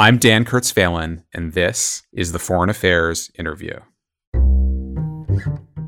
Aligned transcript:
I'm 0.00 0.18
Dan 0.18 0.44
Kurtz-Phelan, 0.44 1.24
and 1.34 1.54
this 1.54 2.04
is 2.12 2.30
the 2.30 2.38
Foreign 2.38 2.70
Affairs 2.70 3.32
Interview. 3.36 3.80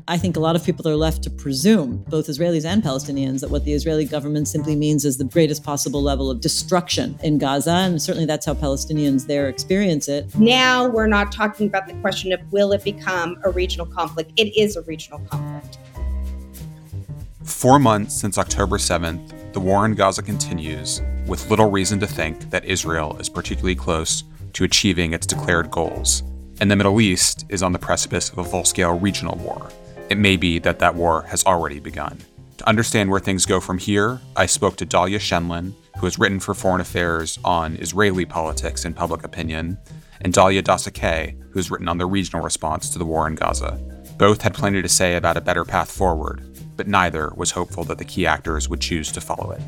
I 0.05 0.17
think 0.17 0.35
a 0.35 0.41
lot 0.41 0.57
of 0.57 0.65
people 0.65 0.85
are 0.89 0.97
left 0.97 1.23
to 1.23 1.29
presume, 1.29 2.03
both 2.09 2.27
Israelis 2.27 2.65
and 2.65 2.83
Palestinians, 2.83 3.39
that 3.39 3.49
what 3.49 3.63
the 3.63 3.71
Israeli 3.71 4.03
government 4.03 4.49
simply 4.49 4.75
means 4.75 5.05
is 5.05 5.17
the 5.17 5.23
greatest 5.23 5.63
possible 5.63 6.03
level 6.03 6.29
of 6.29 6.41
destruction 6.41 7.17
in 7.23 7.37
Gaza. 7.37 7.71
And 7.71 8.01
certainly 8.01 8.25
that's 8.25 8.45
how 8.45 8.53
Palestinians 8.53 9.27
there 9.27 9.47
experience 9.47 10.09
it. 10.09 10.37
Now 10.37 10.89
we're 10.89 11.07
not 11.07 11.31
talking 11.31 11.67
about 11.67 11.87
the 11.87 11.93
question 12.01 12.33
of 12.33 12.41
will 12.51 12.73
it 12.73 12.83
become 12.83 13.37
a 13.45 13.49
regional 13.49 13.85
conflict. 13.85 14.33
It 14.35 14.53
is 14.59 14.75
a 14.75 14.81
regional 14.81 15.19
conflict. 15.19 15.77
Four 17.45 17.79
months 17.79 18.19
since 18.19 18.37
October 18.37 18.77
7th, 18.77 19.40
the 19.53 19.59
war 19.59 19.85
in 19.85 19.95
Gaza 19.95 20.21
continues, 20.21 21.01
with 21.27 21.49
little 21.49 21.69
reason 21.69 21.99
to 21.99 22.07
think 22.07 22.49
that 22.51 22.63
Israel 22.63 23.17
is 23.17 23.27
particularly 23.27 23.75
close 23.75 24.23
to 24.53 24.63
achieving 24.63 25.13
its 25.13 25.27
declared 25.27 25.69
goals. 25.69 26.23
And 26.61 26.71
the 26.71 26.75
Middle 26.75 27.01
East 27.01 27.45
is 27.49 27.61
on 27.61 27.73
the 27.73 27.79
precipice 27.79 28.29
of 28.29 28.37
a 28.37 28.43
full 28.43 28.63
scale 28.63 28.97
regional 28.97 29.37
war. 29.37 29.69
It 30.09 30.17
may 30.17 30.37
be 30.37 30.59
that 30.59 30.79
that 30.79 30.95
war 30.95 31.23
has 31.23 31.43
already 31.45 31.79
begun. 31.79 32.19
To 32.59 32.69
understand 32.69 33.09
where 33.09 33.19
things 33.19 33.45
go 33.45 33.59
from 33.59 33.77
here, 33.77 34.21
I 34.35 34.45
spoke 34.45 34.77
to 34.77 34.85
Dalia 34.85 35.19
Scheindlin, 35.19 35.73
who 35.97 36.05
has 36.05 36.19
written 36.19 36.39
for 36.39 36.53
Foreign 36.53 36.81
Affairs 36.81 37.39
on 37.43 37.75
Israeli 37.77 38.25
politics 38.25 38.85
and 38.85 38.95
public 38.95 39.23
opinion, 39.23 39.77
and 40.21 40.33
Dalia 40.33 41.31
who 41.51 41.59
has 41.59 41.71
written 41.71 41.87
on 41.87 41.97
the 41.97 42.05
regional 42.05 42.43
response 42.43 42.89
to 42.91 42.99
the 42.99 43.05
war 43.05 43.27
in 43.27 43.35
Gaza. 43.35 43.79
Both 44.17 44.43
had 44.43 44.53
plenty 44.53 44.81
to 44.81 44.87
say 44.87 45.15
about 45.15 45.37
a 45.37 45.41
better 45.41 45.65
path 45.65 45.91
forward, 45.91 46.50
but 46.81 46.87
neither 46.87 47.31
was 47.35 47.51
hopeful 47.51 47.83
that 47.83 47.99
the 47.99 48.03
key 48.03 48.25
actors 48.25 48.67
would 48.67 48.81
choose 48.81 49.11
to 49.11 49.21
follow 49.21 49.51
it. 49.51 49.61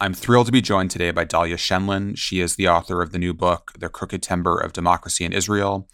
I'm 0.00 0.14
thrilled 0.14 0.46
to 0.46 0.52
be 0.52 0.60
joined 0.60 0.92
today 0.92 1.10
by 1.10 1.24
Dalia 1.24 1.56
Scheindlin. 1.56 2.16
She 2.16 2.38
is 2.38 2.54
the 2.54 2.68
author 2.68 3.02
of 3.02 3.10
the 3.10 3.18
new 3.18 3.34
book, 3.34 3.72
The 3.76 3.88
Crooked 3.88 4.22
Timber 4.22 4.60
of 4.60 4.72
Democracy 4.72 5.24
in 5.24 5.32
Israel, 5.32 5.88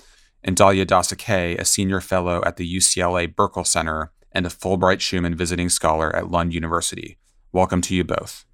and 0.44 0.58
Dalia 0.58 0.84
Dassa-Kaye, 0.84 1.56
a 1.56 1.64
senior 1.64 2.02
fellow 2.02 2.42
at 2.44 2.58
the 2.58 2.76
UCLA 2.76 3.34
Burkle 3.34 3.66
Center 3.66 4.12
and 4.32 4.44
a 4.44 4.50
Fulbright 4.50 4.98
Schuman 4.98 5.34
visiting 5.34 5.70
scholar 5.70 6.14
at 6.14 6.30
Lund 6.30 6.52
University. 6.52 7.16
Welcome 7.50 7.80
to 7.80 7.94
you 7.94 8.04
both. 8.04 8.44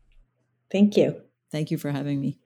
Thank 0.71 0.97
you. 0.97 1.21
Thank 1.51 1.73
you 1.73 1.79
for 1.79 1.91
having 1.91 2.21
me. 2.21 2.39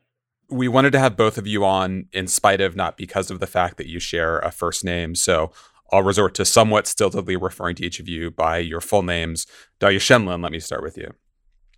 We 0.53 0.69
wanted 0.69 0.93
to 0.93 0.99
have 0.99 1.17
both 1.17 1.39
of 1.39 1.47
you 1.47 1.65
on 1.65 2.07
in 2.13 2.27
spite 2.27 2.61
of, 2.61 2.77
not 2.77 2.99
because 2.99 3.31
of 3.31 3.41
the 3.41 3.47
fact 3.47 3.79
that 3.79 3.89
you 3.89 3.99
share 3.99 4.39
a 4.41 4.51
first 4.51 4.85
name. 4.85 5.15
So 5.15 5.51
I'll 5.91 6.03
resort 6.03 6.35
to 6.37 6.45
somewhat 6.45 6.85
stiltedly 6.85 7.41
referring 7.41 7.77
to 7.77 7.87
each 7.87 8.01
of 8.01 8.09
you 8.09 8.31
by 8.31 8.59
your 8.59 8.81
full 8.81 9.03
names. 9.03 9.47
Dalia 9.81 9.97
Scheindlin, 9.97 10.43
let 10.43 10.53
me 10.53 10.61
start 10.61 10.83
with 10.83 10.99
you. 10.99 11.11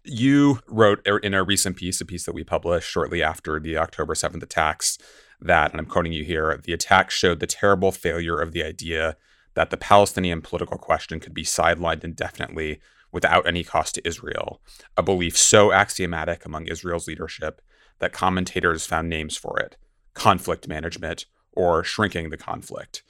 You 0.03 0.59
wrote 0.69 1.07
er, 1.07 1.19
in 1.19 1.35
a 1.35 1.45
recent 1.45 1.77
piece, 1.77 2.01
a 2.01 2.05
piece 2.05 2.25
that 2.27 2.35
we 2.35 2.45
published 2.45 2.91
shortly 2.91 3.23
after 3.23 3.59
the 3.59 3.79
October 3.79 4.15
7th 4.15 4.43
attacks, 4.43 4.99
that, 5.41 5.71
and 5.71 5.81
I'm 5.81 5.87
quoting 5.87 6.13
you 6.13 6.25
here, 6.25 6.61
the 6.63 6.73
attack 6.73 7.11
showed 7.11 7.41
the 7.41 7.47
terrible 7.47 7.93
failure 7.93 8.39
of 8.39 8.53
the 8.53 8.63
idea 8.63 9.17
that 9.55 9.71
the 9.71 9.77
Palestinian 9.77 10.43
political 10.43 10.79
question 10.79 11.21
could 11.21 11.35
be 11.35 11.45
sidelined 11.45 12.05
indefinitely 12.05 12.81
without 13.13 13.47
any 13.47 13.63
cost 13.63 13.95
to 13.95 14.07
Israel, 14.07 14.61
a 14.97 15.03
belief 15.03 15.39
so 15.39 15.73
axiomatic 15.73 16.45
among 16.45 16.67
Israel's 16.67 17.07
leadership 17.07 17.61
that 17.99 18.13
commentators 18.13 18.87
found 18.87 19.09
names 19.09 19.37
for 19.37 19.59
it 19.59 19.77
conflict 20.15 20.69
management 20.69 21.27
or 21.53 21.83
shrinking 21.83 22.31
the 22.31 22.37
conflict. 22.37 23.03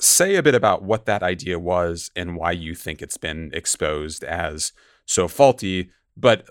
Say 0.00 0.34
a 0.34 0.42
bit 0.42 0.54
about 0.54 0.82
what 0.82 1.06
that 1.06 1.22
idea 1.22 1.60
was 1.60 2.10
and 2.16 2.34
why 2.34 2.50
you 2.50 2.74
think 2.74 3.00
it's 3.00 3.16
been 3.16 3.50
exposed 3.54 4.24
as 4.24 4.72
so 5.06 5.28
faulty 5.28 5.90
but 6.16 6.44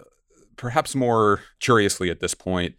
perhaps 0.57 0.95
more 0.95 1.41
curiously 1.59 2.09
at 2.09 2.19
this 2.19 2.33
point, 2.33 2.75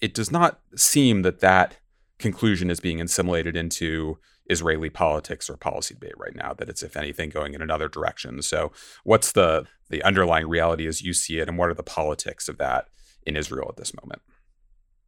it 0.00 0.14
does 0.14 0.30
not 0.30 0.60
seem 0.76 1.22
that 1.22 1.40
that 1.40 1.78
conclusion 2.18 2.70
is 2.70 2.80
being 2.80 3.00
assimilated 3.00 3.56
into 3.56 4.18
Israeli 4.50 4.90
politics 4.90 5.48
or 5.48 5.56
policy 5.56 5.94
debate 5.94 6.18
right 6.18 6.36
now. 6.36 6.52
That 6.52 6.68
it's, 6.68 6.82
if 6.82 6.96
anything, 6.96 7.30
going 7.30 7.54
in 7.54 7.62
another 7.62 7.88
direction. 7.88 8.42
So, 8.42 8.72
what's 9.04 9.32
the 9.32 9.66
the 9.88 10.02
underlying 10.02 10.48
reality 10.48 10.86
as 10.86 11.02
you 11.02 11.14
see 11.14 11.38
it, 11.38 11.48
and 11.48 11.56
what 11.56 11.70
are 11.70 11.74
the 11.74 11.82
politics 11.82 12.48
of 12.48 12.58
that 12.58 12.88
in 13.26 13.36
Israel 13.36 13.68
at 13.70 13.76
this 13.76 13.94
moment? 13.94 14.20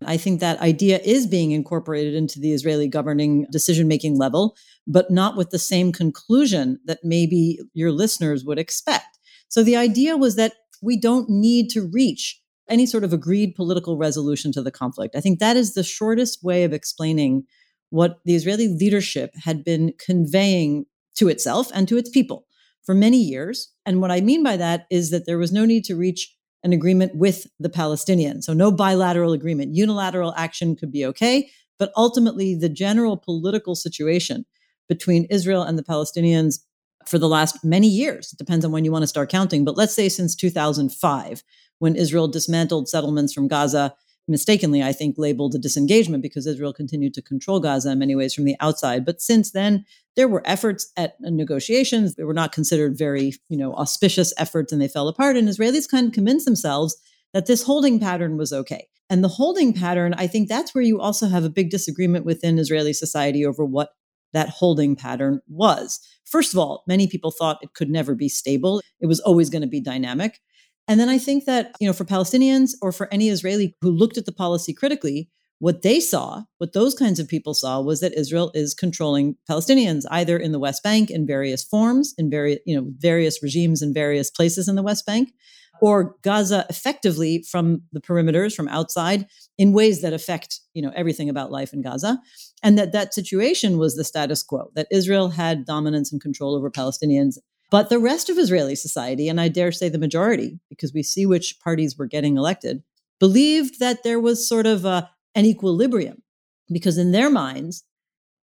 I 0.04 0.16
think 0.16 0.40
that 0.40 0.60
idea 0.60 1.00
is 1.04 1.26
being 1.26 1.52
incorporated 1.52 2.14
into 2.14 2.38
the 2.38 2.52
Israeli 2.52 2.86
governing 2.86 3.46
decision 3.50 3.88
making 3.88 4.18
level, 4.18 4.56
but 4.86 5.10
not 5.10 5.36
with 5.36 5.50
the 5.50 5.58
same 5.58 5.92
conclusion 5.92 6.78
that 6.84 7.00
maybe 7.02 7.58
your 7.72 7.92
listeners 7.92 8.44
would 8.44 8.58
expect. 8.58 9.18
So 9.48 9.62
the 9.62 9.76
idea 9.76 10.16
was 10.16 10.36
that 10.36 10.54
we 10.82 10.98
don't 10.98 11.28
need 11.30 11.70
to 11.70 11.88
reach 11.90 12.40
any 12.68 12.84
sort 12.84 13.04
of 13.04 13.12
agreed 13.12 13.54
political 13.54 13.96
resolution 13.96 14.52
to 14.52 14.62
the 14.62 14.70
conflict. 14.70 15.14
I 15.16 15.20
think 15.20 15.38
that 15.38 15.56
is 15.56 15.74
the 15.74 15.84
shortest 15.84 16.42
way 16.42 16.64
of 16.64 16.72
explaining 16.72 17.44
what 17.90 18.18
the 18.24 18.34
Israeli 18.34 18.68
leadership 18.68 19.30
had 19.44 19.64
been 19.64 19.94
conveying 20.04 20.86
to 21.16 21.28
itself 21.28 21.70
and 21.74 21.88
to 21.88 21.96
its 21.96 22.10
people 22.10 22.46
for 22.84 22.94
many 22.94 23.18
years. 23.18 23.72
And 23.86 24.00
what 24.00 24.10
I 24.10 24.20
mean 24.20 24.42
by 24.42 24.56
that 24.56 24.86
is 24.90 25.10
that 25.10 25.26
there 25.26 25.38
was 25.38 25.52
no 25.52 25.64
need 25.64 25.84
to 25.84 25.96
reach 25.96 26.35
an 26.66 26.72
agreement 26.72 27.14
with 27.14 27.46
the 27.60 27.70
Palestinians. 27.70 28.42
So, 28.42 28.52
no 28.52 28.72
bilateral 28.72 29.32
agreement. 29.32 29.74
Unilateral 29.74 30.34
action 30.36 30.74
could 30.74 30.90
be 30.90 31.06
okay. 31.06 31.48
But 31.78 31.92
ultimately, 31.96 32.54
the 32.56 32.68
general 32.68 33.16
political 33.16 33.76
situation 33.76 34.44
between 34.88 35.26
Israel 35.30 35.62
and 35.62 35.78
the 35.78 35.84
Palestinians 35.84 36.58
for 37.06 37.18
the 37.18 37.28
last 37.28 37.64
many 37.64 37.86
years. 37.86 38.32
It 38.32 38.38
depends 38.38 38.64
on 38.64 38.72
when 38.72 38.84
you 38.84 38.90
want 38.90 39.04
to 39.04 39.08
start 39.08 39.30
counting, 39.30 39.64
but 39.64 39.76
let's 39.76 39.94
say 39.94 40.08
since 40.08 40.34
2005, 40.34 41.44
when 41.78 41.94
Israel 41.94 42.26
dismantled 42.26 42.88
settlements 42.88 43.32
from 43.32 43.46
Gaza, 43.46 43.94
mistakenly, 44.28 44.82
I 44.82 44.92
think, 44.92 45.16
labeled 45.18 45.54
a 45.54 45.58
disengagement 45.58 46.22
because 46.22 46.46
Israel 46.46 46.72
continued 46.72 47.14
to 47.14 47.22
control 47.22 47.60
Gaza 47.60 47.90
in 47.92 47.98
many 47.98 48.14
ways 48.14 48.34
from 48.34 48.44
the 48.44 48.56
outside. 48.60 49.04
But 49.04 49.20
since 49.20 49.52
then, 49.52 49.84
there 50.16 50.28
were 50.28 50.42
efforts 50.44 50.90
at 50.96 51.14
negotiations. 51.20 52.14
They 52.14 52.24
were 52.24 52.34
not 52.34 52.52
considered 52.52 52.98
very, 52.98 53.34
you 53.48 53.56
know, 53.56 53.74
auspicious 53.74 54.32
efforts 54.38 54.72
and 54.72 54.80
they 54.80 54.88
fell 54.88 55.08
apart. 55.08 55.36
And 55.36 55.48
Israelis 55.48 55.88
kind 55.88 56.06
of 56.06 56.12
convinced 56.12 56.46
themselves 56.46 56.96
that 57.32 57.46
this 57.46 57.62
holding 57.62 58.00
pattern 58.00 58.36
was 58.36 58.52
okay. 58.52 58.88
And 59.08 59.22
the 59.22 59.28
holding 59.28 59.72
pattern, 59.72 60.14
I 60.14 60.26
think 60.26 60.48
that's 60.48 60.74
where 60.74 60.82
you 60.82 61.00
also 61.00 61.28
have 61.28 61.44
a 61.44 61.50
big 61.50 61.70
disagreement 61.70 62.24
within 62.24 62.58
Israeli 62.58 62.92
society 62.92 63.46
over 63.46 63.64
what 63.64 63.90
that 64.32 64.48
holding 64.48 64.96
pattern 64.96 65.40
was. 65.48 66.00
First 66.24 66.52
of 66.52 66.58
all, 66.58 66.82
many 66.88 67.06
people 67.06 67.30
thought 67.30 67.62
it 67.62 67.74
could 67.74 67.88
never 67.88 68.14
be 68.14 68.28
stable. 68.28 68.82
It 69.00 69.06
was 69.06 69.20
always 69.20 69.48
going 69.48 69.62
to 69.62 69.68
be 69.68 69.80
dynamic. 69.80 70.40
And 70.88 71.00
then 71.00 71.08
I 71.08 71.18
think 71.18 71.44
that, 71.46 71.74
you 71.80 71.86
know, 71.86 71.92
for 71.92 72.04
Palestinians 72.04 72.72
or 72.80 72.92
for 72.92 73.12
any 73.12 73.28
Israeli 73.28 73.74
who 73.80 73.90
looked 73.90 74.18
at 74.18 74.26
the 74.26 74.32
policy 74.32 74.72
critically, 74.72 75.28
what 75.58 75.82
they 75.82 76.00
saw, 76.00 76.42
what 76.58 76.74
those 76.74 76.94
kinds 76.94 77.18
of 77.18 77.28
people 77.28 77.54
saw 77.54 77.80
was 77.80 78.00
that 78.00 78.12
Israel 78.12 78.50
is 78.54 78.74
controlling 78.74 79.36
Palestinians 79.48 80.04
either 80.10 80.36
in 80.36 80.52
the 80.52 80.58
West 80.58 80.82
Bank 80.82 81.10
in 81.10 81.26
various 81.26 81.64
forms, 81.64 82.14
in 82.18 82.28
various, 82.30 82.60
you 82.66 82.76
know, 82.76 82.92
various 82.98 83.42
regimes 83.42 83.80
in 83.80 83.94
various 83.94 84.30
places 84.30 84.68
in 84.68 84.76
the 84.76 84.82
West 84.82 85.06
Bank, 85.06 85.32
or 85.80 86.16
Gaza 86.22 86.66
effectively 86.68 87.42
from 87.50 87.82
the 87.92 88.00
perimeters, 88.00 88.54
from 88.54 88.68
outside, 88.68 89.26
in 89.58 89.72
ways 89.72 90.02
that 90.02 90.12
affect 90.12 90.60
you 90.74 90.82
know 90.82 90.92
everything 90.94 91.28
about 91.28 91.50
life 91.50 91.72
in 91.72 91.82
Gaza, 91.82 92.18
and 92.62 92.78
that 92.78 92.92
that 92.92 93.14
situation 93.14 93.78
was 93.78 93.96
the 93.96 94.04
status 94.04 94.42
quo. 94.42 94.70
That 94.74 94.88
Israel 94.90 95.30
had 95.30 95.64
dominance 95.64 96.12
and 96.12 96.20
control 96.20 96.54
over 96.54 96.70
Palestinians, 96.70 97.38
but 97.70 97.88
the 97.88 97.98
rest 97.98 98.28
of 98.28 98.38
Israeli 98.38 98.74
society, 98.74 99.28
and 99.28 99.40
I 99.40 99.48
dare 99.48 99.72
say 99.72 99.88
the 99.88 99.98
majority, 99.98 100.58
because 100.68 100.92
we 100.92 101.02
see 101.02 101.26
which 101.26 101.58
parties 101.60 101.96
were 101.96 102.06
getting 102.06 102.36
elected, 102.36 102.82
believed 103.18 103.80
that 103.80 104.02
there 104.04 104.20
was 104.20 104.48
sort 104.48 104.66
of 104.66 104.84
a, 104.84 105.10
an 105.34 105.44
equilibrium, 105.44 106.22
because 106.70 106.98
in 106.98 107.12
their 107.12 107.30
minds, 107.30 107.84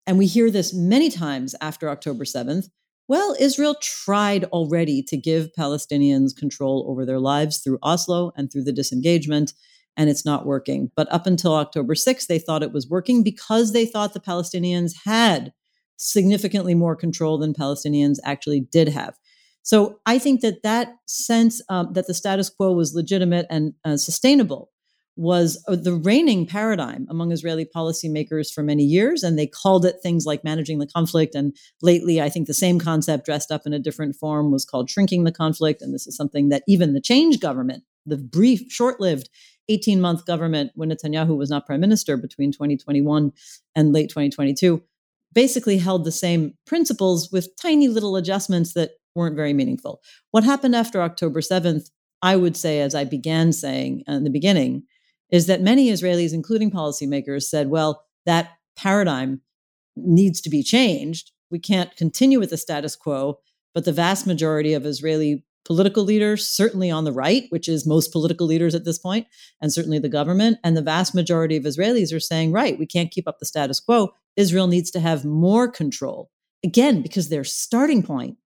and 0.07 0.19
we 0.19 0.27
hear 0.27 0.51
this 0.51 0.73
many 0.75 1.11
times 1.11 1.55
after 1.61 1.89
October 1.89 2.25
seventh 2.25 2.69
well, 3.11 3.35
Israel 3.41 3.75
tried 3.83 4.45
already 4.45 5.03
to 5.09 5.17
give 5.17 5.51
Palestinians 5.59 6.31
control 6.33 6.87
over 6.89 7.05
their 7.05 7.19
lives 7.19 7.59
through 7.59 7.81
Oslo 7.83 8.31
and 8.37 8.53
through 8.53 8.63
the 8.63 8.73
disengagement, 8.73 9.53
and 9.97 10.09
it's 10.09 10.25
not 10.25 10.47
working. 10.47 10.93
But 10.95 11.13
up 11.13 11.27
until 11.27 11.57
October 11.57 11.95
6th, 11.95 12.29
they 12.29 12.39
thought 12.39 12.63
it 12.63 12.73
was 12.73 12.89
working 12.89 13.25
because 13.25 13.73
they 13.73 13.85
thought 13.85 14.15
the 14.15 14.21
Palestinians 14.21 14.93
had 15.05 15.53
significantly 16.01 16.75
more 16.75 16.97
control 16.97 17.39
than 17.39 17.55
Palestinians 17.55 18.17
actually 18.25 18.61
did 18.61 18.89
have. 18.89 19.19
So 19.63 20.01
I 20.07 20.19
think 20.19 20.41
that 20.41 20.63
that 20.63 20.95
sense 21.07 21.61
um, 21.69 21.93
that 21.93 22.07
the 22.07 22.15
status 22.15 22.49
quo 22.49 22.73
was 22.73 22.95
legitimate 22.95 23.47
and 23.51 23.75
uh, 23.85 23.97
sustainable 23.97 24.71
was 25.17 25.63
uh, 25.69 25.77
the 25.77 25.93
reigning 25.93 26.47
paradigm 26.47 27.07
among 27.11 27.31
Israeli 27.31 27.67
policymakers 27.67 28.51
for 28.51 28.63
many 28.63 28.85
years. 28.85 29.23
And 29.23 29.39
they 29.39 29.47
called 29.47 29.85
it 29.85 29.97
things 30.03 30.25
like 30.25 30.45
managing 30.45 30.79
the 30.79 30.87
conflict. 30.87 31.35
And 31.35 31.55
lately, 31.83 32.23
I 32.23 32.31
think 32.31 32.47
the 32.47 32.55
same 32.55 32.79
concept 32.79 33.27
dressed 33.27 33.51
up 33.51 33.63
in 33.67 33.75
a 33.75 33.79
different 33.79 34.17
form 34.17 34.51
was 34.51 34.65
called 34.65 34.89
shrinking 34.89 35.25
the 35.25 35.33
conflict. 35.33 35.83
And 35.83 35.93
this 35.93 36.07
is 36.07 36.17
something 36.17 36.49
that 36.49 36.63
even 36.67 36.95
the 36.95 37.01
change 37.01 37.39
government, 37.39 37.85
the 38.07 38.17
brief, 38.17 38.63
short 38.71 38.99
lived 38.99 39.29
18 39.69 40.01
month 40.01 40.25
government 40.25 40.73
when 40.75 40.91
Netanyahu 40.91 41.37
was 41.37 41.51
not 41.51 41.67
prime 41.67 41.81
minister 41.81 42.17
between 42.17 42.51
2021 42.51 43.33
and 43.77 43.93
late 43.93 44.09
2022, 44.09 44.83
basically 45.35 45.79
held 45.79 46.05
the 46.05 46.13
same 46.13 46.55
principles 46.67 47.31
with 47.31 47.55
tiny 47.61 47.89
little 47.89 48.17
adjustments 48.17 48.75
that 48.75 48.93
weren't 49.15 49.37
very 49.37 49.53
meaningful. 49.53 50.01
What 50.31 50.45
happened 50.45 50.75
after 50.75 51.03
October 51.03 51.41
7th 51.41 51.91
I 52.23 52.37
would 52.37 52.57
say, 52.57 52.81
as 52.81 52.95
I 52.95 53.05
began 53.05 53.53
saying 53.53 54.03
in 54.07 54.25
the 54.25 54.31
beginning, 54.31 54.83
is 55.31 55.47
that 55.47 55.63
many 55.63 55.89
Israelis, 55.89 56.35
including 56.35 56.71
policymakers, 56.71 57.45
said, 57.45 57.71
well, 57.71 58.05
that 58.27 58.51
paradigm 58.77 59.41
needs 59.97 60.41
to 60.43 60.51
be 60.51 60.63
changed. 60.63 61.33
We 61.51 61.59
can't 61.59 61.97
continue 61.97 62.39
with 62.39 62.51
the 62.51 62.57
status 62.57 62.97
quo. 62.97 63.39
But 63.75 63.85
the 63.85 63.93
vast 63.93 64.27
majority 64.27 64.75
of 64.75 64.85
Israeli 64.85 65.45
political 65.65 66.03
leaders, 66.03 66.49
certainly 66.49 66.91
on 66.91 67.05
the 67.05 67.13
right, 67.13 67.45
which 67.51 67.69
is 67.69 67.87
most 67.87 68.13
political 68.13 68.47
leaders 68.47 68.75
at 68.75 68.85
this 68.85 68.99
point, 68.99 69.27
and 69.61 69.73
certainly 69.73 69.99
the 69.99 70.09
government, 70.09 70.59
and 70.65 70.77
the 70.77 70.83
vast 70.83 71.15
majority 71.15 71.57
of 71.57 71.65
Israelis 71.65 72.15
are 72.15 72.21
saying, 72.21 72.51
right, 72.51 72.79
we 72.79 72.87
can't 72.87 73.11
keep 73.11 73.29
up 73.29 73.39
the 73.39 73.47
status 73.47 73.79
quo. 73.79 74.11
Israel 74.41 74.67
needs 74.67 74.91
to 74.93 75.01
have 75.01 75.25
more 75.25 75.69
control. 75.69 76.31
Again, 76.65 77.03
because 77.03 77.29
their 77.29 77.45
starting 77.45 78.03
point 78.03 78.37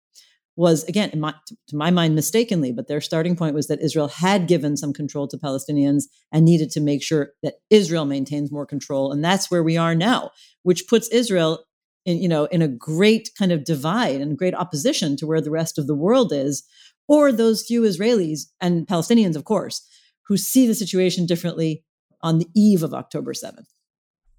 was, 0.57 0.83
again, 0.85 1.11
my, 1.15 1.33
to 1.67 1.75
my 1.75 1.91
mind, 1.91 2.15
mistakenly, 2.15 2.71
but 2.71 2.87
their 2.87 3.01
starting 3.01 3.35
point 3.35 3.55
was 3.55 3.67
that 3.67 3.81
Israel 3.81 4.07
had 4.07 4.47
given 4.47 4.77
some 4.77 4.93
control 4.93 5.27
to 5.27 5.37
Palestinians 5.37 6.03
and 6.31 6.45
needed 6.45 6.69
to 6.71 6.81
make 6.81 7.03
sure 7.03 7.33
that 7.43 7.55
Israel 7.69 8.05
maintains 8.05 8.51
more 8.51 8.65
control. 8.65 9.11
And 9.11 9.23
that's 9.23 9.51
where 9.51 9.63
we 9.63 9.75
are 9.77 9.95
now, 9.95 10.31
which 10.63 10.87
puts 10.87 11.09
Israel 11.09 11.65
in, 12.05 12.21
you 12.21 12.29
know, 12.29 12.45
in 12.45 12.61
a 12.61 12.67
great 12.67 13.31
kind 13.37 13.51
of 13.51 13.65
divide 13.65 14.21
and 14.21 14.37
great 14.37 14.55
opposition 14.55 15.17
to 15.17 15.27
where 15.27 15.41
the 15.41 15.51
rest 15.51 15.77
of 15.77 15.87
the 15.87 15.95
world 15.95 16.31
is, 16.31 16.63
or 17.07 17.31
those 17.31 17.65
few 17.65 17.81
Israelis 17.81 18.41
and 18.61 18.87
Palestinians, 18.87 19.35
of 19.35 19.43
course, 19.43 19.85
who 20.27 20.37
see 20.37 20.67
the 20.67 20.75
situation 20.75 21.25
differently 21.25 21.83
on 22.21 22.39
the 22.39 22.47
eve 22.55 22.81
of 22.81 22.93
October 22.93 23.33
7th. 23.33 23.74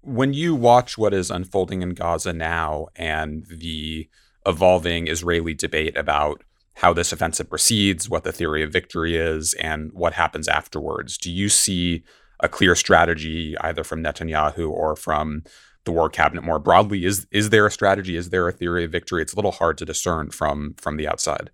When 0.07 0.31
you 0.31 0.55
watch 0.55 0.97
what 0.97 1.13
is 1.13 1.29
unfolding 1.29 1.81
in 1.81 1.89
Gaza 1.89 2.31
now 2.31 2.87
and 2.95 3.45
the 3.47 4.07
evolving 4.45 5.09
Israeli 5.09 5.53
debate 5.53 5.97
about 5.97 6.45
how 6.75 6.93
this 6.93 7.11
offensive 7.11 7.49
proceeds, 7.49 8.09
what 8.09 8.23
the 8.23 8.31
theory 8.31 8.63
of 8.63 8.71
victory 8.71 9.17
is, 9.17 9.53
and 9.55 9.91
what 9.91 10.13
happens 10.13 10.47
afterwards, 10.47 11.17
do 11.17 11.29
you 11.29 11.49
see 11.49 12.03
a 12.39 12.47
clear 12.47 12.73
strategy 12.73 13.57
either 13.59 13.83
from 13.83 14.01
Netanyahu 14.01 14.69
or 14.69 14.95
from 14.95 15.43
the 15.83 15.91
war 15.91 16.09
cabinet 16.09 16.45
more 16.45 16.59
broadly? 16.59 17.03
Is 17.03 17.27
is 17.31 17.49
there 17.49 17.67
a 17.67 17.71
strategy? 17.71 18.15
Is 18.15 18.29
there 18.29 18.47
a 18.47 18.53
theory 18.53 18.85
of 18.85 18.93
victory? 18.93 19.21
It's 19.21 19.33
a 19.33 19.35
little 19.35 19.51
hard 19.51 19.77
to 19.79 19.85
discern 19.85 20.29
from 20.29 20.75
from 20.77 20.95
the 20.95 21.07
outside. 21.09 21.49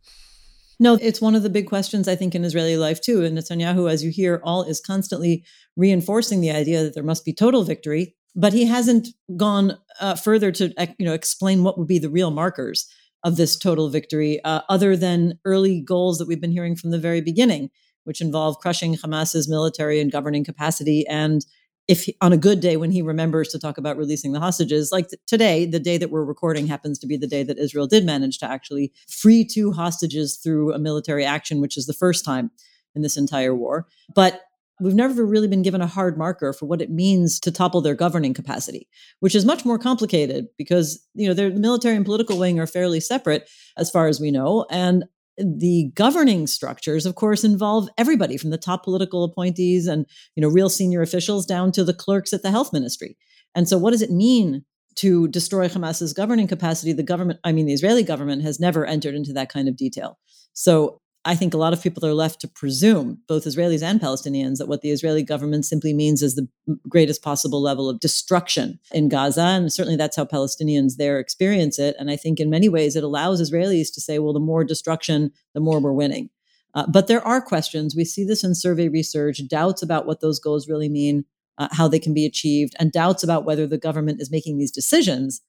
No, 0.79 0.99
it's 1.01 1.21
one 1.21 1.33
of 1.33 1.41
the 1.41 1.49
big 1.49 1.67
questions 1.67 2.07
I 2.07 2.15
think 2.15 2.35
in 2.35 2.43
Israeli 2.43 2.77
life 2.77 3.01
too. 3.01 3.23
And 3.23 3.35
Netanyahu, 3.35 3.89
as 3.89 4.03
you 4.03 4.11
hear, 4.11 4.39
all 4.43 4.61
is 4.61 4.79
constantly 4.79 5.43
reinforcing 5.75 6.41
the 6.41 6.51
idea 6.51 6.83
that 6.83 6.93
there 6.93 7.01
must 7.01 7.25
be 7.25 7.33
total 7.33 7.63
victory, 7.63 8.15
but 8.35 8.53
he 8.53 8.65
hasn't 8.65 9.09
gone 9.37 9.77
uh, 9.99 10.15
further 10.15 10.51
to 10.51 10.73
you 10.97 11.05
know 11.05 11.13
explain 11.13 11.63
what 11.63 11.77
would 11.77 11.87
be 11.87 11.99
the 11.99 12.09
real 12.09 12.31
markers 12.31 12.87
of 13.23 13.37
this 13.37 13.57
total 13.57 13.89
victory, 13.89 14.43
uh, 14.43 14.61
other 14.67 14.97
than 14.97 15.39
early 15.45 15.79
goals 15.79 16.17
that 16.17 16.27
we've 16.27 16.41
been 16.41 16.51
hearing 16.51 16.75
from 16.75 16.91
the 16.91 16.99
very 16.99 17.21
beginning, 17.21 17.69
which 18.03 18.19
involve 18.19 18.59
crushing 18.59 18.95
Hamas's 18.95 19.47
military 19.47 20.01
and 20.01 20.11
governing 20.11 20.43
capacity. 20.43 21.05
And 21.07 21.45
if 21.87 22.03
he, 22.03 22.17
on 22.21 22.33
a 22.33 22.37
good 22.37 22.59
day 22.59 22.77
when 22.77 22.91
he 22.91 23.01
remembers 23.01 23.49
to 23.49 23.59
talk 23.59 23.77
about 23.77 23.97
releasing 23.97 24.33
the 24.33 24.39
hostages 24.39 24.91
like 24.91 25.09
th- 25.09 25.21
today 25.27 25.65
the 25.65 25.79
day 25.79 25.97
that 25.97 26.09
we're 26.09 26.23
recording 26.23 26.65
happens 26.67 26.97
to 26.99 27.07
be 27.07 27.17
the 27.17 27.27
day 27.27 27.43
that 27.43 27.57
israel 27.57 27.87
did 27.87 28.05
manage 28.05 28.37
to 28.37 28.49
actually 28.49 28.93
free 29.09 29.43
two 29.43 29.73
hostages 29.73 30.37
through 30.37 30.73
a 30.73 30.79
military 30.79 31.25
action 31.25 31.59
which 31.59 31.75
is 31.75 31.85
the 31.85 31.93
first 31.93 32.23
time 32.23 32.49
in 32.95 33.01
this 33.01 33.17
entire 33.17 33.55
war. 33.55 33.87
But 34.13 34.41
we've 34.83 34.95
never 34.95 35.25
really 35.25 35.47
been 35.47 35.61
given 35.61 35.81
a 35.81 35.87
hard 35.87 36.17
marker 36.17 36.53
for 36.53 36.65
what 36.65 36.81
it 36.81 36.89
means 36.89 37.39
to 37.39 37.51
topple 37.51 37.81
their 37.81 37.95
governing 37.95 38.33
capacity 38.33 38.87
which 39.19 39.35
is 39.35 39.45
much 39.45 39.65
more 39.65 39.79
complicated 39.79 40.47
because 40.57 41.03
you 41.13 41.27
know 41.27 41.33
the 41.33 41.49
military 41.51 41.95
and 41.95 42.05
political 42.05 42.37
wing 42.37 42.59
are 42.59 42.67
fairly 42.67 42.99
separate 42.99 43.49
as 43.77 43.89
far 43.89 44.07
as 44.07 44.19
we 44.19 44.31
know 44.31 44.65
and 44.69 45.05
the 45.37 45.91
governing 45.95 46.45
structures 46.47 47.05
of 47.05 47.15
course 47.15 47.43
involve 47.43 47.89
everybody 47.97 48.37
from 48.37 48.51
the 48.51 48.57
top 48.57 48.83
political 48.83 49.23
appointees 49.23 49.87
and 49.87 50.05
you 50.35 50.41
know 50.41 50.49
real 50.49 50.69
senior 50.69 51.01
officials 51.01 51.45
down 51.45 51.71
to 51.71 51.83
the 51.83 51.93
clerks 51.93 52.33
at 52.33 52.43
the 52.43 52.51
health 52.51 52.71
ministry. 52.71 53.17
And 53.55 53.67
so 53.67 53.77
what 53.77 53.91
does 53.91 54.01
it 54.01 54.11
mean 54.11 54.63
to 54.95 55.27
destroy 55.27 55.67
hamas's 55.67 56.13
governing 56.13 56.47
capacity? 56.47 56.93
The 56.93 57.03
government 57.03 57.39
i 57.43 57.51
mean 57.51 57.65
the 57.65 57.73
israeli 57.73 58.03
government 58.03 58.43
has 58.43 58.59
never 58.59 58.85
entered 58.85 59.15
into 59.15 59.33
that 59.33 59.49
kind 59.49 59.67
of 59.67 59.75
detail. 59.75 60.19
So 60.53 60.99
I 61.25 61.35
think 61.35 61.53
a 61.53 61.57
lot 61.57 61.71
of 61.71 61.81
people 61.81 62.05
are 62.05 62.13
left 62.13 62.41
to 62.41 62.49
presume, 62.49 63.19
both 63.27 63.45
Israelis 63.45 63.81
and 63.81 64.01
Palestinians, 64.01 64.57
that 64.57 64.67
what 64.67 64.81
the 64.81 64.91
Israeli 64.91 65.23
government 65.23 65.65
simply 65.65 65.93
means 65.93 66.21
is 66.21 66.35
the 66.35 66.49
greatest 66.89 67.23
possible 67.23 67.61
level 67.61 67.89
of 67.89 68.01
destruction 68.01 68.79
in 68.91 69.07
Gaza. 69.07 69.41
And 69.41 69.71
certainly 69.71 69.95
that's 69.95 70.17
how 70.17 70.25
Palestinians 70.25 70.97
there 70.97 71.19
experience 71.19 71.79
it. 71.79 71.95
And 71.97 72.11
I 72.11 72.17
think 72.17 72.39
in 72.39 72.49
many 72.49 72.67
ways 72.67 72.97
it 72.97 73.05
allows 73.05 73.41
Israelis 73.41 73.93
to 73.93 74.01
say, 74.01 74.19
well, 74.19 74.33
the 74.33 74.39
more 74.41 74.65
destruction, 74.65 75.31
the 75.53 75.61
more 75.61 75.79
we're 75.79 75.93
winning. 75.93 76.29
Uh, 76.73 76.87
but 76.87 77.07
there 77.07 77.25
are 77.25 77.39
questions. 77.39 77.95
We 77.95 78.03
see 78.03 78.25
this 78.25 78.43
in 78.43 78.53
survey 78.53 78.89
research, 78.89 79.47
doubts 79.47 79.81
about 79.81 80.05
what 80.05 80.19
those 80.19 80.39
goals 80.39 80.67
really 80.67 80.89
mean, 80.89 81.23
uh, 81.57 81.69
how 81.71 81.87
they 81.87 81.99
can 81.99 82.13
be 82.13 82.25
achieved, 82.25 82.75
and 82.79 82.91
doubts 82.91 83.23
about 83.23 83.45
whether 83.45 83.67
the 83.67 83.77
government 83.77 84.19
is 84.21 84.31
making 84.31 84.57
these 84.57 84.71
decisions 84.71 85.41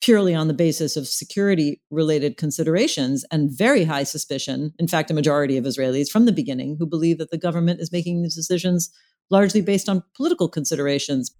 purely 0.00 0.34
on 0.34 0.48
the 0.48 0.54
basis 0.54 0.96
of 0.96 1.08
security 1.08 1.80
related 1.90 2.36
considerations 2.36 3.24
and 3.30 3.50
very 3.50 3.84
high 3.84 4.04
suspicion. 4.04 4.72
In 4.78 4.86
fact, 4.86 5.10
a 5.10 5.14
majority 5.14 5.56
of 5.56 5.64
Israelis 5.64 6.08
from 6.08 6.26
the 6.26 6.32
beginning 6.32 6.76
who 6.78 6.86
believe 6.86 7.18
that 7.18 7.30
the 7.30 7.38
government 7.38 7.80
is 7.80 7.92
making 7.92 8.22
these 8.22 8.36
decisions 8.36 8.90
largely 9.30 9.60
based 9.60 9.88
on 9.88 10.02
political 10.14 10.48
considerations. 10.48 11.34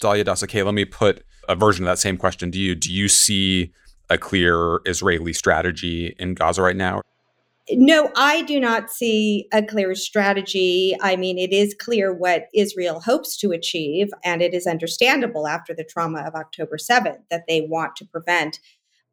Dalia 0.00 0.24
Dassa-Kaye, 0.24 0.64
let 0.64 0.74
me 0.74 0.84
put 0.84 1.24
a 1.48 1.54
version 1.54 1.84
of 1.84 1.90
that 1.90 1.98
same 2.00 2.16
question 2.16 2.50
to 2.50 2.58
you. 2.58 2.74
Do 2.74 2.92
you 2.92 3.08
see 3.08 3.72
a 4.10 4.18
clear 4.18 4.80
Israeli 4.86 5.32
strategy 5.32 6.14
in 6.18 6.34
Gaza 6.34 6.62
right 6.62 6.76
now? 6.76 7.00
No, 7.70 8.10
I 8.14 8.42
do 8.42 8.60
not 8.60 8.90
see 8.90 9.48
a 9.50 9.62
clear 9.62 9.94
strategy. 9.94 10.94
I 11.00 11.16
mean, 11.16 11.38
it 11.38 11.50
is 11.50 11.74
clear 11.78 12.12
what 12.12 12.48
Israel 12.54 13.00
hopes 13.00 13.38
to 13.38 13.52
achieve, 13.52 14.08
and 14.22 14.42
it 14.42 14.52
is 14.52 14.66
understandable 14.66 15.46
after 15.46 15.74
the 15.74 15.84
trauma 15.84 16.20
of 16.20 16.34
October 16.34 16.76
7th 16.76 17.20
that 17.30 17.44
they 17.48 17.62
want 17.62 17.96
to 17.96 18.04
prevent 18.04 18.58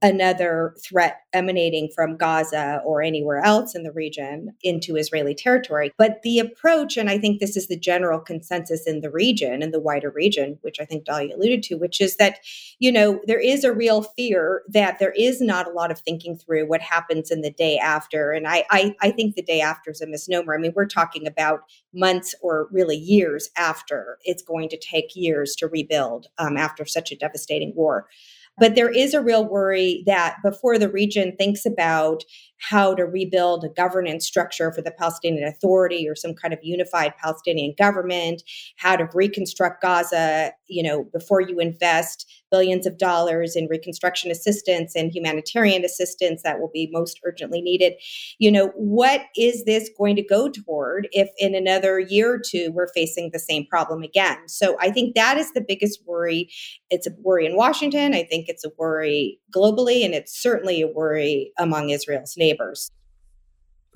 another 0.02 0.76
threat 0.84 1.18
emanating 1.32 1.90
from 1.94 2.18
Gaza 2.18 2.82
or 2.84 3.04
anywhere 3.04 3.40
else 3.44 3.76
in 3.76 3.84
the 3.84 3.92
region 3.92 4.56
into 4.64 4.96
Israeli 4.96 5.36
territory. 5.36 5.92
But 5.98 6.22
the 6.24 6.40
approach, 6.40 6.98
and 6.98 7.10
I 7.10 7.20
think 7.20 7.40
this 7.40 7.56
is 7.56 7.68
the 7.68 7.78
general 7.78 8.20
consensus 8.20 8.88
in 8.88 9.02
the 9.02 9.12
region, 9.12 9.62
in 9.62 9.72
the 9.72 9.80
wider 9.80 10.10
region, 10.10 10.58
which 10.62 10.80
I 10.80 10.86
think 10.86 11.06
Dalia 11.06 11.36
alluded 11.36 11.62
to, 11.64 11.76
which 11.76 12.02
is 12.02 12.18
that, 12.18 12.40
you 12.80 12.92
know, 12.92 13.20
there 13.28 13.40
is 13.40 13.64
a 13.64 13.74
real 13.74 14.02
fear 14.02 14.64
that 14.70 14.98
there 14.98 15.14
is 15.16 15.40
not 15.40 15.68
a 15.68 15.74
lot 15.74 15.92
of 15.92 16.00
thinking 16.00 16.36
through 16.36 16.68
what 16.68 16.82
happens 16.82 17.30
in 17.30 17.42
the 17.42 17.52
day 17.52 17.78
after. 17.78 18.32
And 18.32 18.48
I, 18.48 18.66
I, 18.72 18.96
I 19.02 19.12
think 19.12 19.36
the 19.36 19.44
day 19.44 19.62
after 19.62 19.92
is 19.92 20.02
a 20.02 20.08
misnomer. 20.08 20.56
I 20.56 20.58
mean, 20.58 20.74
we're 20.76 20.88
talking 20.88 21.28
about 21.28 21.62
months 21.94 22.34
or 22.42 22.68
really 22.72 22.98
years 22.98 23.50
after. 23.56 24.18
It's 24.24 24.42
going 24.42 24.70
to 24.70 24.78
take 24.78 25.16
years 25.16 25.56
to 25.58 25.68
rebuild 25.68 26.28
um, 26.40 26.58
after 26.58 26.86
such 26.86 27.12
a 27.12 27.18
devastating 27.18 27.74
war. 27.76 28.08
But 28.62 28.76
there 28.76 28.92
is 28.92 29.16
a 29.16 29.22
real 29.22 29.44
worry 29.44 30.04
that 30.06 30.38
before 30.44 30.78
the 30.78 30.88
region 30.88 31.36
thinks 31.36 31.66
about 31.66 32.24
how 32.62 32.94
to 32.94 33.04
rebuild 33.04 33.64
a 33.64 33.70
governance 33.70 34.26
structure 34.26 34.72
for 34.72 34.82
the 34.82 34.92
Palestinian 34.92 35.48
Authority 35.48 36.08
or 36.08 36.16
some 36.16 36.36
kind 36.36 36.54
of 36.54 36.60
unified 36.62 37.14
Palestinian 37.18 37.74
government, 37.78 38.44
how 38.78 38.96
to 38.96 39.10
reconstruct 39.14 39.82
Gaza, 39.82 40.52
you 40.68 40.84
know, 40.84 41.06
before 41.12 41.42
you 41.42 41.60
invest 41.60 42.32
billions 42.52 42.86
of 42.86 42.98
dollars 42.98 43.56
in 43.56 43.68
reconstruction 43.70 44.30
assistance 44.30 44.94
and 44.96 45.12
humanitarian 45.12 45.86
assistance 45.86 46.44
that 46.44 46.60
will 46.60 46.70
be 46.72 46.90
most 46.92 47.20
urgently 47.26 47.62
needed. 47.62 47.94
You 48.40 48.52
know, 48.52 48.68
what 48.76 49.22
is 49.38 49.64
this 49.66 49.90
going 49.98 50.18
to 50.18 50.24
go 50.24 50.50
toward 50.50 51.08
if 51.14 51.30
in 51.38 51.56
another 51.56 52.00
year 52.00 52.34
or 52.34 52.40
two 52.40 52.72
we're 52.74 52.92
facing 52.94 53.32
the 53.32 53.40
same 53.40 53.66
problem 53.66 54.04
again? 54.04 54.38
So 54.48 54.78
I 54.80 54.92
think 54.92 55.16
that 55.16 55.38
is 55.38 55.54
the 55.54 55.64
biggest 55.66 56.02
worry. 56.06 56.50
It's 56.90 57.08
a 57.08 57.12
worry 57.22 57.46
in 57.46 57.56
Washington. 57.56 58.14
I 58.14 58.24
think 58.24 58.50
it's 58.50 58.66
a 58.66 58.72
worry 58.78 59.40
globally, 59.56 60.04
and 60.04 60.14
it's 60.14 60.40
certainly 60.40 60.82
a 60.82 60.88
worry 60.88 61.54
among 61.58 61.90
Israel's 61.90 62.36
neighbors 62.38 62.51
neighbors. 62.52 62.92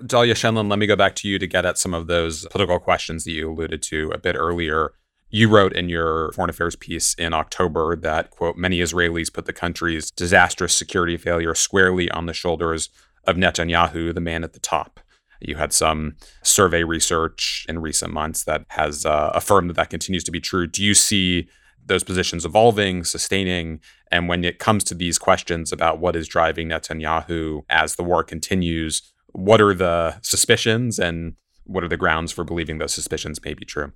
Dalia 0.02 0.34
Scheindlin, 0.34 0.70
let 0.70 0.80
me 0.80 0.88
go 0.88 0.96
back 0.96 1.16
to 1.16 1.28
you 1.28 1.40
to 1.40 1.48
get 1.48 1.66
at 1.66 1.78
some 1.78 1.94
of 1.94 2.08
those 2.08 2.46
political 2.48 2.80
questions 2.80 3.24
that 3.24 3.32
you 3.32 3.52
alluded 3.52 3.82
to 3.84 4.12
a 4.12 4.18
bit 4.18 4.36
earlier. 4.36 4.92
You 5.30 5.50
wrote 5.50 5.74
in 5.74 5.90
your 5.90 6.32
foreign 6.34 6.50
affairs 6.50 6.76
piece 6.76 7.14
in 7.16 7.34
October 7.34 7.96
that, 7.96 8.30
quote, 8.30 8.58
many 8.58 8.80
Israelis 8.80 9.34
put 9.34 9.46
the 9.46 9.54
country's 9.54 10.12
disastrous 10.12 10.78
security 10.78 11.18
failure 11.18 11.56
squarely 11.56 12.12
on 12.12 12.26
the 12.26 12.34
shoulders 12.34 12.90
of 13.24 13.38
Netanyahu, 13.38 14.14
the 14.14 14.22
man 14.22 14.44
at 14.44 14.54
the 14.54 14.60
top. 14.60 15.00
You 15.40 15.56
had 15.56 15.74
some 15.74 16.16
survey 16.44 16.84
research 16.84 17.66
in 17.68 17.80
recent 17.80 18.14
months 18.14 18.44
that 18.44 18.66
has 18.70 19.06
uh, 19.06 19.32
affirmed 19.34 19.70
that 19.70 19.76
that 19.76 19.90
continues 19.90 20.24
to 20.26 20.32
be 20.32 20.40
true. 20.40 20.68
Do 20.68 20.84
you 20.84 20.94
see 20.94 21.48
those 21.86 22.04
positions 22.04 22.46
evolving, 22.46 23.04
sustaining. 23.04 23.80
And 24.12 24.28
when 24.28 24.44
it 24.44 24.60
comes 24.60 24.84
to 24.86 24.96
these 24.96 25.18
questions 25.18 25.72
about 25.72 26.00
what 26.00 26.16
is 26.16 26.28
driving 26.28 26.70
Netanyahu 26.70 27.64
as 27.70 27.96
the 27.96 28.04
war 28.04 28.24
continues, 28.24 29.02
what 29.34 29.62
are 29.62 29.74
the 29.74 30.20
suspicions 30.22 31.00
and 31.00 31.36
what 31.66 31.84
are 31.84 31.90
the 31.90 31.98
grounds 31.98 32.32
for 32.32 32.44
believing 32.44 32.78
those 32.78 32.94
suspicions 32.94 33.44
may 33.44 33.54
be 33.54 33.66
true? 33.66 33.92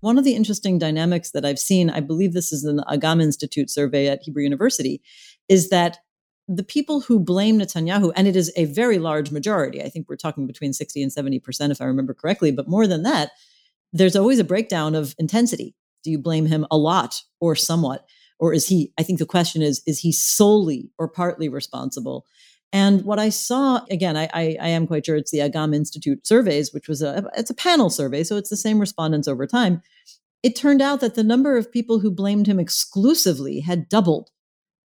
One 0.00 0.18
of 0.18 0.24
the 0.24 0.34
interesting 0.34 0.78
dynamics 0.78 1.30
that 1.30 1.44
I've 1.44 1.60
seen, 1.60 1.88
I 1.88 2.00
believe 2.00 2.32
this 2.32 2.52
is 2.52 2.64
in 2.64 2.76
the 2.76 2.84
Agam 2.84 3.22
Institute 3.22 3.70
survey 3.70 4.08
at 4.08 4.22
Hebrew 4.22 4.42
University, 4.42 5.00
is 5.48 5.70
that 5.70 5.98
the 6.48 6.64
people 6.64 7.00
who 7.00 7.20
blame 7.20 7.58
Netanyahu, 7.58 8.12
and 8.16 8.26
it 8.26 8.34
is 8.34 8.52
a 8.56 8.64
very 8.64 8.98
large 8.98 9.30
majority, 9.30 9.80
I 9.80 9.88
think 9.88 10.08
we're 10.08 10.16
talking 10.16 10.46
between 10.46 10.72
60 10.72 11.02
and 11.02 11.12
70%, 11.12 11.70
if 11.70 11.80
I 11.80 11.84
remember 11.84 12.14
correctly, 12.14 12.50
but 12.50 12.68
more 12.68 12.88
than 12.88 13.04
that, 13.04 13.30
there's 13.92 14.16
always 14.16 14.40
a 14.40 14.44
breakdown 14.44 14.96
of 14.96 15.14
intensity. 15.18 15.76
Do 16.02 16.10
you 16.10 16.18
blame 16.18 16.46
him 16.46 16.66
a 16.70 16.76
lot 16.76 17.22
or 17.40 17.54
somewhat? 17.54 18.06
Or 18.38 18.52
is 18.52 18.68
he, 18.68 18.92
I 18.98 19.02
think 19.02 19.18
the 19.18 19.26
question 19.26 19.62
is, 19.62 19.82
is 19.86 20.00
he 20.00 20.12
solely 20.12 20.90
or 20.98 21.08
partly 21.08 21.48
responsible? 21.48 22.26
And 22.72 23.04
what 23.04 23.18
I 23.18 23.28
saw, 23.28 23.84
again, 23.90 24.16
I, 24.16 24.28
I, 24.32 24.56
I, 24.60 24.68
am 24.68 24.86
quite 24.86 25.04
sure 25.04 25.16
it's 25.16 25.30
the 25.30 25.40
Agam 25.40 25.74
Institute 25.74 26.26
surveys, 26.26 26.72
which 26.72 26.88
was 26.88 27.02
a, 27.02 27.30
it's 27.36 27.50
a 27.50 27.54
panel 27.54 27.90
survey. 27.90 28.24
So 28.24 28.36
it's 28.36 28.48
the 28.48 28.56
same 28.56 28.78
respondents 28.78 29.28
over 29.28 29.46
time. 29.46 29.82
It 30.42 30.56
turned 30.56 30.80
out 30.80 31.00
that 31.00 31.14
the 31.14 31.22
number 31.22 31.56
of 31.56 31.70
people 31.70 32.00
who 32.00 32.10
blamed 32.10 32.46
him 32.46 32.58
exclusively 32.58 33.60
had 33.60 33.88
doubled 33.88 34.30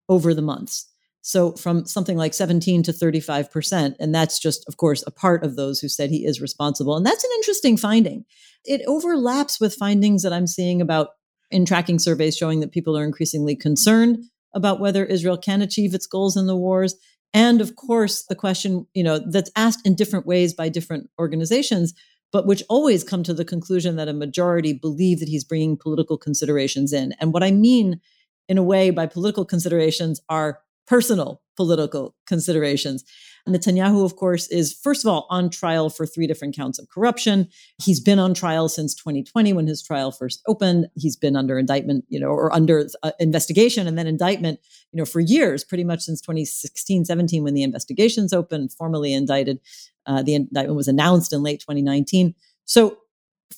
over 0.10 0.34
the 0.34 0.42
months. 0.42 0.88
So 1.22 1.54
from 1.54 1.86
something 1.86 2.16
like 2.16 2.34
17 2.34 2.84
to 2.84 2.94
35%. 2.94 3.96
And 4.00 4.14
that's 4.14 4.40
just, 4.40 4.68
of 4.68 4.78
course, 4.78 5.04
a 5.06 5.12
part 5.12 5.44
of 5.44 5.56
those 5.56 5.80
who 5.80 5.90
said 5.90 6.10
he 6.10 6.26
is 6.26 6.40
responsible. 6.40 6.96
And 6.96 7.06
that's 7.06 7.24
an 7.24 7.32
interesting 7.36 7.76
finding. 7.76 8.24
It 8.68 8.82
overlaps 8.88 9.60
with 9.60 9.74
findings 9.74 10.24
that 10.24 10.34
I'm 10.34 10.48
seeing 10.48 10.82
about 10.82 11.10
in 11.50 11.66
tracking 11.66 11.98
surveys 11.98 12.38
showing 12.38 12.60
that 12.60 12.72
people 12.72 12.98
are 12.98 13.06
increasingly 13.06 13.56
concerned 13.56 14.18
about 14.54 14.80
whether 14.80 15.06
Israel 15.06 15.38
can 15.38 15.62
achieve 15.62 15.94
its 15.94 16.06
goals 16.06 16.38
in 16.38 16.46
the 16.46 16.56
wars 16.56 16.96
and 17.34 17.62
of 17.62 17.76
course, 17.76 18.26
the 18.26 18.36
question, 18.36 18.88
you 18.94 19.04
know, 19.04 19.20
that's 19.20 19.52
asked 19.56 19.86
in 19.86 19.96
different 19.96 20.26
ways 20.26 20.54
by 20.54 20.70
different 20.70 21.10
organizations, 21.20 21.94
but 22.32 22.46
which 22.46 22.64
always 22.70 23.04
come 23.04 23.24
to 23.24 23.34
the 23.34 23.46
conclusion 23.46 23.96
that 23.96 24.08
a 24.08 24.14
majority 24.14 24.74
believe 24.74 25.20
that 25.20 25.30
he's 25.30 25.44
bringing 25.44 25.78
political 25.78 26.18
considerations 26.18 26.94
in. 26.94 27.14
And 27.20 27.34
what 27.34 27.44
I 27.44 27.52
mean 27.52 28.00
in 28.48 28.58
a 28.58 28.64
way 28.64 28.90
by 28.90 29.06
political 29.06 29.46
considerations 29.46 30.22
are 30.30 30.60
personal 30.88 31.42
political 31.58 32.16
considerations. 32.26 33.04
Netanyahu, 33.48 34.04
of 34.04 34.16
course, 34.16 34.48
is 34.48 34.74
first 34.74 35.04
of 35.06 35.10
all 35.10 35.26
on 35.30 35.50
trial 35.50 35.90
for 35.90 36.06
three 36.06 36.28
different 36.28 36.56
counts 36.56 36.80
of 36.80 36.90
corruption. 36.90 37.48
He's 37.82 38.00
been 38.00 38.20
on 38.20 38.34
trial 38.34 38.70
since 38.70 38.94
2020 38.94 39.54
when 39.54 39.68
his 39.68 39.82
trial 39.82 40.12
first 40.12 40.42
opened. 40.48 40.88
He's 40.96 41.16
been 41.16 41.36
under 41.36 41.58
indictment, 41.58 42.06
you 42.10 42.20
know, 42.20 42.28
or 42.28 42.54
under 42.54 42.88
uh, 43.04 43.12
investigation 43.20 43.88
and 43.88 43.98
then 43.98 44.08
indictment, 44.08 44.60
you 44.92 44.98
know, 44.98 45.06
for 45.06 45.20
years, 45.20 45.64
pretty 45.64 45.84
much 45.84 46.02
since 46.02 46.22
2016, 46.22 47.06
17 47.06 47.44
when 47.44 47.54
the 47.54 47.64
investigations 47.64 48.34
opened, 48.34 48.74
formally 48.74 49.14
indicted. 49.14 49.60
Uh, 50.06 50.22
the 50.22 50.36
indictment 50.36 50.78
was 50.78 50.88
announced 50.88 51.34
in 51.34 51.44
late 51.44 51.60
2019. 51.60 52.36
So 52.66 52.98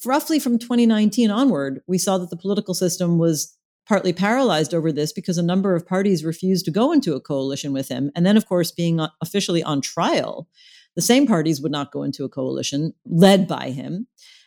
roughly 0.05 0.39
from 0.39 0.59
2019 0.59 1.31
onward, 1.31 1.81
we 1.87 1.97
saw 1.97 2.17
that 2.17 2.29
the 2.29 2.37
political 2.37 2.73
system 2.73 3.17
was 3.17 3.55
partly 3.89 4.13
paralyzed 4.13 4.71
over 4.71 4.91
this 4.91 5.11
because 5.11 5.39
a 5.39 5.43
number 5.43 5.75
of 5.75 5.87
parties 5.87 6.23
refused 6.23 6.63
to 6.63 6.71
go 6.71 6.91
into 6.91 7.15
a 7.15 7.19
coalition 7.19 7.73
with 7.73 7.89
him. 7.89 8.11
And 8.15 8.23
then, 8.23 8.37
of 8.37 8.45
course, 8.45 8.71
being 8.71 8.99
officially 9.19 9.63
on 9.63 9.81
trial, 9.81 10.47
the 10.95 11.01
same 11.01 11.25
parties 11.25 11.59
would 11.59 11.71
not 11.71 11.91
go 11.91 12.03
into 12.03 12.23
a 12.23 12.29
coalition 12.29 12.93
led 13.03 13.47
by 13.47 13.71
him. 13.71 14.05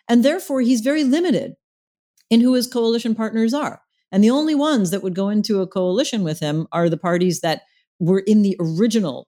And 0.09 0.25
therefore, 0.25 0.61
he's 0.61 0.81
very 0.81 1.03
limited 1.03 1.55
in 2.31 2.41
who 2.41 2.55
his 2.55 2.69
coalition 2.69 3.17
partners 3.17 3.53
are. 3.53 3.83
And 4.13 4.23
the 4.23 4.31
only 4.31 4.55
ones 4.55 4.93
that 4.93 5.03
would 5.03 5.15
go 5.15 5.29
into 5.29 5.61
a 5.61 5.67
coalition 5.67 6.23
with 6.23 6.39
him 6.39 6.69
are 6.71 6.89
the 6.89 6.97
parties 6.97 7.41
that 7.41 7.63
were 7.99 8.21
in 8.21 8.43
the 8.43 8.57
original 8.61 9.27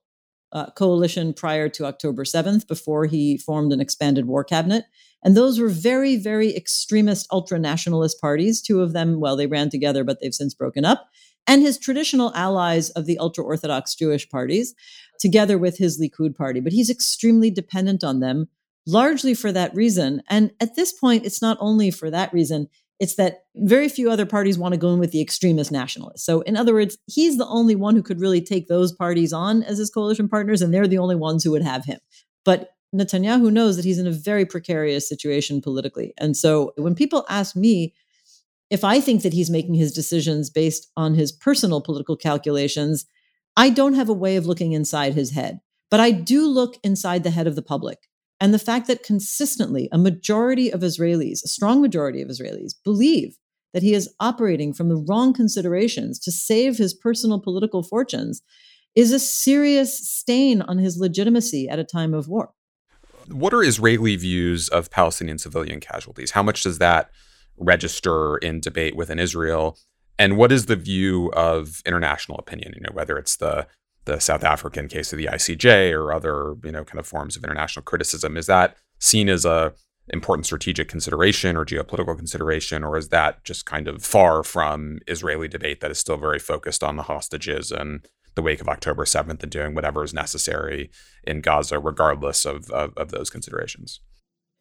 uh, 0.53 0.69
coalition 0.71 1.33
prior 1.33 1.67
to 1.67 1.85
October 1.85 2.23
7th, 2.23 2.67
before 2.67 3.05
he 3.05 3.37
formed 3.37 3.73
an 3.73 3.81
expanded 3.81 4.27
war 4.27 4.45
cabinet. 4.45 4.85
And 5.25 5.35
those 5.35 5.59
were 5.59 5.69
very, 5.69 6.15
very 6.15 6.55
extremist 6.55 7.27
ultra 7.31 7.57
nationalist 7.57 8.21
parties. 8.21 8.61
Two 8.61 8.81
of 8.81 8.93
them, 8.93 9.19
well, 9.19 9.35
they 9.35 9.47
ran 9.47 9.71
together, 9.71 10.03
but 10.03 10.21
they've 10.21 10.33
since 10.33 10.53
broken 10.53 10.85
up. 10.85 11.09
And 11.47 11.63
his 11.63 11.79
traditional 11.79 12.33
allies 12.35 12.91
of 12.91 13.07
the 13.07 13.17
ultra 13.17 13.43
Orthodox 13.43 13.95
Jewish 13.95 14.29
parties, 14.29 14.75
together 15.19 15.57
with 15.57 15.79
his 15.79 15.99
Likud 15.99 16.35
party. 16.35 16.59
But 16.59 16.73
he's 16.73 16.91
extremely 16.91 17.49
dependent 17.49 18.03
on 18.03 18.19
them, 18.19 18.49
largely 18.85 19.33
for 19.33 19.51
that 19.51 19.73
reason. 19.73 20.21
And 20.29 20.51
at 20.61 20.75
this 20.75 20.93
point, 20.93 21.25
it's 21.25 21.41
not 21.41 21.57
only 21.59 21.89
for 21.89 22.11
that 22.11 22.31
reason, 22.31 22.67
it's 22.99 23.15
that 23.15 23.45
very 23.55 23.89
few 23.89 24.09
other 24.09 24.25
parties 24.25 24.57
want 24.57 24.73
to 24.73 24.79
go 24.79 24.93
in 24.93 24.99
with 24.99 25.11
the 25.11 25.21
extremist 25.21 25.71
nationalists. 25.71 26.23
So, 26.25 26.41
in 26.41 26.55
other 26.55 26.73
words, 26.73 26.97
he's 27.07 27.37
the 27.37 27.47
only 27.47 27.75
one 27.75 27.95
who 27.95 28.03
could 28.03 28.21
really 28.21 28.41
take 28.41 28.67
those 28.67 28.93
parties 28.93 29.33
on 29.33 29.63
as 29.63 29.79
his 29.79 29.89
coalition 29.89 30.29
partners, 30.29 30.61
and 30.61 30.73
they're 30.73 30.87
the 30.87 30.99
only 30.99 31.15
ones 31.15 31.43
who 31.43 31.51
would 31.51 31.63
have 31.63 31.83
him. 31.83 31.99
But 32.45 32.74
Netanyahu 32.95 33.51
knows 33.51 33.75
that 33.75 33.85
he's 33.85 33.99
in 33.99 34.07
a 34.07 34.11
very 34.11 34.45
precarious 34.45 35.07
situation 35.07 35.61
politically. 35.61 36.13
And 36.17 36.35
so 36.35 36.73
when 36.77 36.95
people 36.95 37.25
ask 37.29 37.55
me 37.55 37.93
if 38.69 38.83
I 38.83 38.99
think 38.99 39.21
that 39.21 39.33
he's 39.33 39.49
making 39.49 39.75
his 39.75 39.93
decisions 39.93 40.49
based 40.49 40.91
on 40.97 41.13
his 41.13 41.31
personal 41.31 41.81
political 41.81 42.17
calculations, 42.17 43.05
I 43.55 43.69
don't 43.69 43.93
have 43.93 44.09
a 44.09 44.13
way 44.13 44.35
of 44.35 44.47
looking 44.47 44.71
inside 44.71 45.13
his 45.13 45.31
head. 45.31 45.59
But 45.91 45.99
I 45.99 46.11
do 46.11 46.47
look 46.47 46.77
inside 46.83 47.23
the 47.23 47.29
head 47.29 47.47
of 47.47 47.55
the 47.55 47.61
public. 47.61 47.99
And 48.41 48.53
the 48.53 48.59
fact 48.59 48.87
that 48.87 49.03
consistently 49.03 49.87
a 49.91 49.97
majority 49.97 50.71
of 50.71 50.81
Israelis, 50.81 51.43
a 51.43 51.47
strong 51.47 51.81
majority 51.81 52.21
of 52.21 52.29
Israelis, 52.29 52.73
believe 52.83 53.37
that 53.73 53.83
he 53.83 53.93
is 53.93 54.13
operating 54.19 54.73
from 54.73 54.89
the 54.89 54.95
wrong 55.07 55.33
considerations 55.33 56.19
to 56.19 56.31
save 56.31 56.77
his 56.77 56.93
personal 56.93 57.39
political 57.39 57.83
fortunes 57.83 58.41
is 58.95 59.11
a 59.11 59.19
serious 59.19 60.09
stain 60.09 60.61
on 60.61 60.77
his 60.77 60.97
legitimacy 60.97 61.67
at 61.69 61.79
a 61.79 61.83
time 61.83 62.13
of 62.13 62.27
war. 62.27 62.54
What 63.29 63.53
are 63.53 63.63
Israeli 63.63 64.15
views 64.15 64.69
of 64.69 64.91
Palestinian 64.91 65.37
civilian 65.37 65.79
casualties? 65.79 66.31
How 66.31 66.43
much 66.43 66.63
does 66.63 66.79
that 66.79 67.09
register 67.57 68.37
in 68.37 68.59
debate 68.59 68.95
within 68.95 69.19
Israel? 69.19 69.77
And 70.17 70.37
what 70.37 70.51
is 70.51 70.67
the 70.67 70.75
view 70.75 71.31
of 71.33 71.81
international 71.85 72.37
opinion? 72.37 72.73
You 72.75 72.81
know, 72.81 72.93
whether 72.93 73.17
it's 73.17 73.37
the 73.37 73.67
the 74.05 74.19
South 74.19 74.43
African 74.43 74.87
case 74.87 75.11
of 75.11 75.17
the 75.17 75.25
ICJ 75.25 75.91
or 75.91 76.13
other, 76.13 76.55
you 76.63 76.71
know, 76.71 76.83
kind 76.83 76.99
of 76.99 77.07
forms 77.07 77.35
of 77.35 77.43
international 77.43 77.83
criticism, 77.83 78.37
is 78.37 78.45
that 78.45 78.77
seen 78.99 79.29
as 79.29 79.45
a 79.45 79.73
important 80.09 80.45
strategic 80.45 80.87
consideration 80.87 81.57
or 81.57 81.65
geopolitical 81.65 82.15
consideration, 82.15 82.83
or 82.83 82.97
is 82.97 83.09
that 83.09 83.43
just 83.43 83.65
kind 83.65 83.87
of 83.87 84.03
far 84.03 84.43
from 84.43 84.99
Israeli 85.07 85.47
debate 85.47 85.81
that 85.81 85.89
is 85.89 85.99
still 85.99 86.17
very 86.17 86.39
focused 86.39 86.83
on 86.83 86.95
the 86.95 87.03
hostages 87.03 87.71
and 87.71 88.07
the 88.35 88.41
wake 88.41 88.61
of 88.61 88.67
October 88.67 89.05
7th 89.05 89.41
and 89.41 89.51
doing 89.51 89.73
whatever 89.73 90.03
is 90.03 90.13
necessary 90.13 90.91
in 91.23 91.41
Gaza, 91.41 91.79
regardless 91.79 92.45
of, 92.45 92.69
of, 92.71 92.93
of 92.97 93.11
those 93.11 93.29
considerations. 93.29 94.01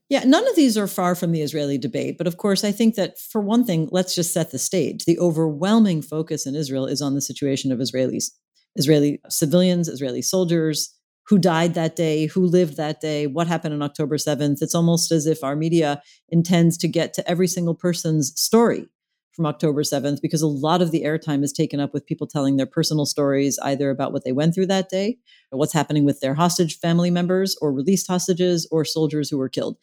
Yeah, 0.09 0.25
none 0.25 0.47
of 0.47 0.54
these 0.54 0.76
are 0.76 0.87
far 0.87 1.14
from 1.14 1.33
the 1.33 1.43
Israeli 1.43 1.78
debate. 1.78 2.19
But 2.19 2.26
of 2.26 2.37
course, 2.37 2.62
I 2.62 2.73
think 2.73 2.95
that 2.95 3.19
for 3.19 3.40
one 3.40 3.64
thing, 3.64 3.88
let's 3.90 4.14
just 4.14 4.33
set 4.33 4.50
the 4.50 4.59
stage. 4.59 5.04
The 5.04 5.19
overwhelming 5.19 6.02
focus 6.02 6.47
in 6.47 6.54
Israel 6.54 6.87
is 6.87 7.00
on 7.00 7.14
the 7.14 7.21
situation 7.21 7.73
of 7.73 7.78
Israelis, 7.78 8.31
Israeli 8.76 9.21
civilians, 9.28 9.88
Israeli 9.88 10.23
soldiers 10.23 10.95
who 11.26 11.38
died 11.38 11.73
that 11.73 11.97
day, 11.97 12.26
who 12.26 12.45
lived 12.45 12.76
that 12.76 13.00
day, 13.00 13.26
what 13.26 13.47
happened 13.47 13.73
on 13.73 13.83
October 13.83 14.19
7th. 14.19 14.61
It's 14.61 14.75
almost 14.75 15.11
as 15.11 15.26
if 15.26 15.43
our 15.43 15.57
media 15.57 16.02
intends 16.28 16.76
to 16.78 16.88
get 16.88 17.14
to 17.14 17.28
every 17.28 17.49
single 17.49 17.75
person's 17.75 18.38
story 18.38 18.87
from 19.35 19.47
October 19.47 19.83
7th 19.83 20.21
because 20.21 20.43
a 20.43 20.47
lot 20.47 20.81
of 20.81 20.91
the 20.91 21.03
airtime 21.03 21.43
is 21.43 21.53
taken 21.53 21.81
up 21.81 21.93
with 21.93 22.07
people 22.07 22.26
telling 22.26 22.57
their 22.57 22.67
personal 22.67 23.07
stories, 23.07 23.59
either 23.62 23.91
about 23.91 24.12
what 24.12 24.25
they 24.25 24.33
went 24.33 24.55
through 24.55 24.67
that 24.67 24.88
day, 24.88 25.19
or 25.50 25.59
what's 25.59 25.73
happening 25.73 26.05
with 26.05 26.21
their 26.21 26.35
hostage 26.35 26.79
family 26.79 27.11
members, 27.11 27.57
or 27.61 27.73
released 27.73 28.07
hostages, 28.07 28.67
or 28.71 28.85
soldiers 28.85 29.29
who 29.29 29.38
were 29.38 29.49
killed. 29.49 29.76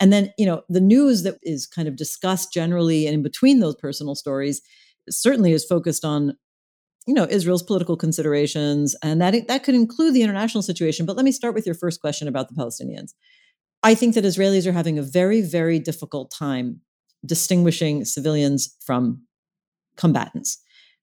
And 0.00 0.12
then, 0.12 0.32
you 0.38 0.46
know, 0.46 0.62
the 0.68 0.80
news 0.80 1.22
that 1.22 1.38
is 1.42 1.66
kind 1.66 1.88
of 1.88 1.96
discussed 1.96 2.52
generally 2.52 3.06
and 3.06 3.14
in 3.14 3.22
between 3.22 3.60
those 3.60 3.74
personal 3.76 4.14
stories 4.14 4.62
certainly 5.10 5.52
is 5.52 5.64
focused 5.64 6.04
on 6.04 6.36
you 7.06 7.14
know 7.14 7.26
Israel's 7.30 7.62
political 7.62 7.96
considerations 7.96 8.94
and 9.02 9.22
that 9.22 9.48
that 9.48 9.64
could 9.64 9.74
include 9.74 10.14
the 10.14 10.22
international 10.22 10.60
situation 10.60 11.06
but 11.06 11.16
let 11.16 11.24
me 11.24 11.32
start 11.32 11.54
with 11.54 11.64
your 11.64 11.74
first 11.74 12.02
question 12.02 12.28
about 12.28 12.48
the 12.48 12.54
Palestinians 12.54 13.14
I 13.82 13.94
think 13.94 14.14
that 14.14 14.24
Israelis 14.24 14.66
are 14.66 14.72
having 14.72 14.98
a 14.98 15.02
very 15.02 15.40
very 15.40 15.78
difficult 15.78 16.30
time 16.30 16.82
distinguishing 17.24 18.04
civilians 18.04 18.76
from 18.84 19.22
combatants. 19.96 20.58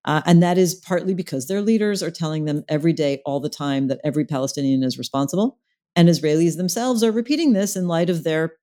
Uh, 0.06 0.22
and 0.26 0.42
that 0.42 0.58
is 0.58 0.76
partly 0.76 1.14
because 1.14 1.48
their 1.48 1.62
leaders 1.62 2.04
are 2.04 2.12
telling 2.12 2.46
them 2.46 2.64
every 2.70 2.94
day, 2.94 3.22
all 3.26 3.40
the 3.40 3.50
time, 3.50 3.88
that 3.88 4.00
every 4.04 4.24
Palestinian 4.24 4.84
is 4.84 4.98
responsible. 4.98 5.58
And 5.96 6.10
Israelis 6.10 6.58
themselves 6.58 7.04
are 7.04 7.12
repeating 7.12 7.54
this 7.54 7.76
in 7.76 7.88
light 7.88 8.10
of 8.10 8.24
their 8.24 8.54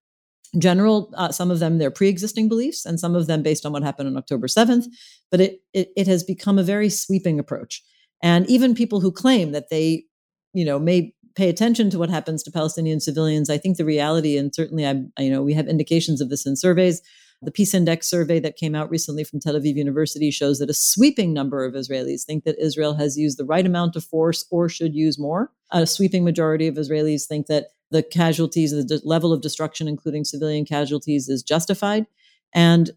general, 0.59 1.13
uh, 1.17 1.33
some 1.33 1.51
of 1.51 1.59
them 1.59 1.79
their 1.79 1.91
pre-existing 1.91 2.49
beliefs, 2.49 2.85
and 2.85 3.01
some 3.01 3.17
of 3.17 3.27
them 3.27 3.43
based 3.43 3.67
on 3.67 3.73
what 3.73 3.83
happened 3.83 4.09
on 4.09 4.17
October 4.17 4.47
7th. 4.47 4.87
But 5.31 5.41
it, 5.41 5.63
it, 5.73 5.89
it 5.97 6.07
has 6.07 6.23
become 6.23 6.59
a 6.59 6.63
very 6.63 6.89
sweeping 6.89 7.39
approach. 7.41 7.83
And 8.23 8.49
even 8.49 8.75
people 8.75 9.01
who 9.01 9.11
claim 9.11 9.53
that 9.53 9.69
they, 9.71 10.05
you 10.53 10.65
know, 10.65 10.79
may 10.79 11.15
pay 11.35 11.49
attention 11.49 11.91
to 11.91 11.99
what 11.99 12.11
happens 12.11 12.43
to 12.43 12.51
Palestinian 12.51 13.01
civilians, 13.01 13.51
I 13.51 13.59
think 13.59 13.79
the 13.79 13.85
reality, 13.85 14.37
and 14.37 14.55
certainly 14.55 14.87
I, 14.87 15.03
you 15.19 15.31
know, 15.31 15.43
we 15.43 15.55
have 15.55 15.67
indications 15.67 16.21
of 16.21 16.29
this 16.29 16.47
in 16.47 16.55
surveys, 16.55 17.03
the 17.43 17.51
Peace 17.51 17.75
Index 17.75 18.09
survey 18.09 18.39
that 18.41 18.57
came 18.57 18.75
out 18.75 18.89
recently 18.89 19.25
from 19.25 19.41
Tel 19.41 19.55
Aviv 19.55 19.75
University 19.75 20.31
shows 20.31 20.59
that 20.59 20.71
a 20.71 20.75
sweeping 20.75 21.33
number 21.33 21.65
of 21.65 21.75
Israelis 21.75 22.25
think 22.25 22.45
that 22.45 22.59
Israel 22.59 22.95
has 22.95 23.19
used 23.19 23.37
the 23.37 23.45
right 23.45 23.67
amount 23.67 23.97
of 23.97 24.05
force 24.05 24.47
or 24.51 24.69
should 24.69 24.95
use 24.95 25.19
more. 25.19 25.51
A 25.73 25.87
sweeping 25.87 26.25
majority 26.25 26.69
of 26.69 26.77
Israelis 26.77 27.27
think 27.27 27.49
that 27.49 27.69
the 27.91 28.03
casualties, 28.03 28.71
the 28.71 29.01
level 29.05 29.33
of 29.33 29.43
destruction, 29.43 29.89
including 29.89 30.25
civilian 30.25 30.65
casualties, 30.65 31.29
is 31.29 31.43
justified. 31.43 32.07
And, 32.55 32.91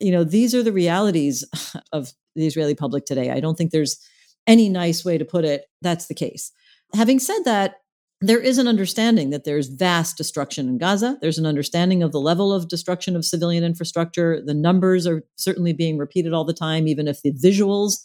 you 0.00 0.10
know, 0.10 0.24
these 0.24 0.54
are 0.54 0.62
the 0.62 0.72
realities 0.72 1.44
of 1.92 2.12
the 2.34 2.46
Israeli 2.46 2.74
public 2.74 3.06
today. 3.06 3.30
I 3.30 3.40
don't 3.40 3.56
think 3.56 3.70
there's 3.70 3.98
any 4.46 4.68
nice 4.68 5.04
way 5.04 5.16
to 5.16 5.24
put 5.24 5.44
it, 5.44 5.66
that's 5.80 6.06
the 6.06 6.14
case. 6.14 6.52
Having 6.94 7.20
said 7.20 7.40
that, 7.44 7.76
there 8.20 8.40
is 8.40 8.58
an 8.58 8.66
understanding 8.66 9.30
that 9.30 9.44
there's 9.44 9.68
vast 9.68 10.16
destruction 10.16 10.68
in 10.68 10.78
Gaza. 10.78 11.18
There's 11.20 11.38
an 11.38 11.46
understanding 11.46 12.02
of 12.02 12.12
the 12.12 12.20
level 12.20 12.52
of 12.52 12.68
destruction 12.68 13.14
of 13.14 13.24
civilian 13.24 13.62
infrastructure. 13.62 14.40
The 14.44 14.54
numbers 14.54 15.06
are 15.06 15.22
certainly 15.36 15.74
being 15.74 15.98
repeated 15.98 16.32
all 16.32 16.44
the 16.44 16.54
time, 16.54 16.88
even 16.88 17.08
if 17.08 17.20
the 17.20 17.32
visuals 17.32 18.04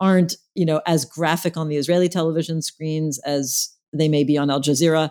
aren't, 0.00 0.36
you 0.54 0.64
know, 0.64 0.80
as 0.86 1.04
graphic 1.04 1.56
on 1.56 1.68
the 1.68 1.76
Israeli 1.76 2.08
television 2.08 2.62
screens 2.62 3.18
as 3.20 3.74
they 3.92 4.08
may 4.08 4.22
be 4.22 4.38
on 4.38 4.48
Al 4.48 4.60
Jazeera. 4.60 5.10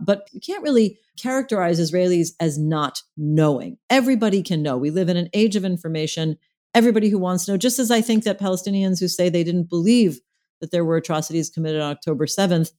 But 0.00 0.28
you 0.32 0.40
can't 0.40 0.64
really 0.64 0.98
characterize 1.16 1.78
Israelis 1.78 2.30
as 2.40 2.58
not 2.58 3.00
knowing. 3.16 3.78
Everybody 3.90 4.42
can 4.42 4.60
know. 4.60 4.76
We 4.76 4.90
live 4.90 5.08
in 5.08 5.16
an 5.16 5.28
age 5.32 5.54
of 5.54 5.64
information. 5.64 6.36
Everybody 6.74 7.10
who 7.10 7.18
wants 7.18 7.44
to 7.44 7.52
know, 7.52 7.56
just 7.56 7.78
as 7.78 7.92
I 7.92 8.00
think 8.00 8.24
that 8.24 8.40
Palestinians 8.40 8.98
who 8.98 9.06
say 9.06 9.28
they 9.28 9.44
didn't 9.44 9.68
believe 9.68 10.18
that 10.60 10.72
there 10.72 10.84
were 10.84 10.96
atrocities 10.96 11.48
committed 11.48 11.80
on 11.80 11.92
October 11.92 12.26
7th 12.26 12.72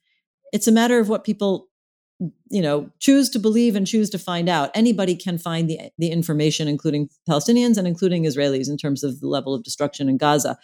it's 0.56 0.68
a 0.68 0.72
matter 0.72 1.00
of 1.00 1.10
what 1.10 1.26
people 1.26 1.68
you 2.50 2.62
know 2.62 2.90
choose 3.00 3.30
to 3.30 3.40
believe 3.40 3.76
and 3.76 3.86
choose 3.86 4.10
to 4.10 4.18
find 4.18 4.48
out. 4.48 4.72
Anybody 4.74 5.16
can 5.16 5.38
find 5.38 5.70
the 5.70 5.78
the 5.98 6.12
information 6.12 6.70
including 6.70 7.10
palestinians 7.30 7.78
and 7.78 7.86
including 7.86 8.24
israelis 8.24 8.70
in 8.70 8.78
terms 8.78 9.04
of 9.04 9.20
the 9.20 9.28
level 9.28 9.54
of 9.54 9.64
destruction 9.64 10.08
in 10.08 10.18
gaza. 10.18 10.58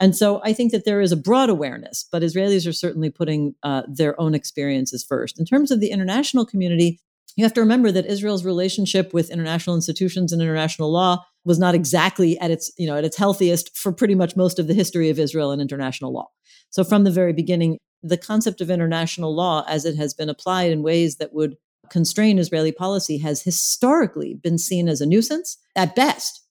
And 0.00 0.16
so 0.16 0.40
i 0.42 0.54
think 0.54 0.72
that 0.72 0.86
there 0.86 1.02
is 1.02 1.12
a 1.12 1.16
broad 1.28 1.50
awareness 1.50 2.08
but 2.10 2.22
israelis 2.22 2.66
are 2.66 2.72
certainly 2.72 3.10
putting 3.10 3.54
uh, 3.62 3.82
their 3.86 4.18
own 4.18 4.34
experiences 4.34 5.04
first. 5.06 5.38
In 5.38 5.44
terms 5.44 5.70
of 5.70 5.80
the 5.80 5.90
international 5.90 6.46
community 6.46 6.98
you 7.36 7.44
have 7.44 7.54
to 7.54 7.60
remember 7.60 7.92
that 7.92 8.06
israel's 8.06 8.46
relationship 8.46 9.12
with 9.12 9.30
international 9.30 9.76
institutions 9.76 10.32
and 10.32 10.40
international 10.40 10.90
law 10.90 11.22
was 11.44 11.58
not 11.58 11.74
exactly 11.74 12.38
at 12.38 12.50
its 12.50 12.72
you 12.78 12.86
know 12.86 12.96
at 12.96 13.04
its 13.04 13.18
healthiest 13.18 13.76
for 13.76 13.92
pretty 13.92 14.14
much 14.14 14.36
most 14.36 14.58
of 14.58 14.68
the 14.68 14.78
history 14.82 15.10
of 15.10 15.18
israel 15.18 15.50
and 15.50 15.60
international 15.60 16.14
law. 16.14 16.28
So 16.70 16.82
from 16.82 17.04
the 17.04 17.16
very 17.20 17.34
beginning 17.34 17.78
the 18.04 18.18
concept 18.18 18.60
of 18.60 18.70
international 18.70 19.34
law 19.34 19.64
as 19.66 19.86
it 19.86 19.96
has 19.96 20.12
been 20.12 20.28
applied 20.28 20.70
in 20.70 20.82
ways 20.82 21.16
that 21.16 21.32
would 21.32 21.56
constrain 21.90 22.38
Israeli 22.38 22.70
policy 22.70 23.18
has 23.18 23.42
historically 23.42 24.34
been 24.34 24.58
seen 24.58 24.88
as 24.88 25.00
a 25.00 25.06
nuisance 25.06 25.58
at 25.74 25.96
best, 25.96 26.42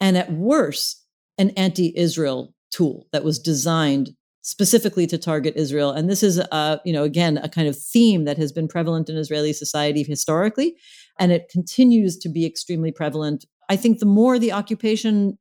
and 0.00 0.16
at 0.16 0.32
worst, 0.32 1.04
an 1.36 1.50
anti 1.50 1.96
Israel 1.96 2.54
tool 2.70 3.08
that 3.12 3.24
was 3.24 3.38
designed 3.38 4.10
specifically 4.42 5.06
to 5.06 5.18
target 5.18 5.54
Israel. 5.56 5.90
And 5.90 6.08
this 6.08 6.22
is, 6.22 6.40
you 6.84 6.92
know, 6.92 7.02
again, 7.02 7.38
a 7.38 7.48
kind 7.48 7.68
of 7.68 7.78
theme 7.78 8.24
that 8.24 8.38
has 8.38 8.52
been 8.52 8.68
prevalent 8.68 9.08
in 9.08 9.16
Israeli 9.16 9.52
society 9.52 10.02
historically, 10.02 10.76
and 11.18 11.32
it 11.32 11.50
continues 11.50 12.16
to 12.18 12.28
be 12.28 12.46
extremely 12.46 12.92
prevalent 12.92 13.44
I 13.70 13.76
think 13.76 14.00
the 14.00 14.06
more 14.06 14.36
the 14.36 14.50
occupation 14.50 15.38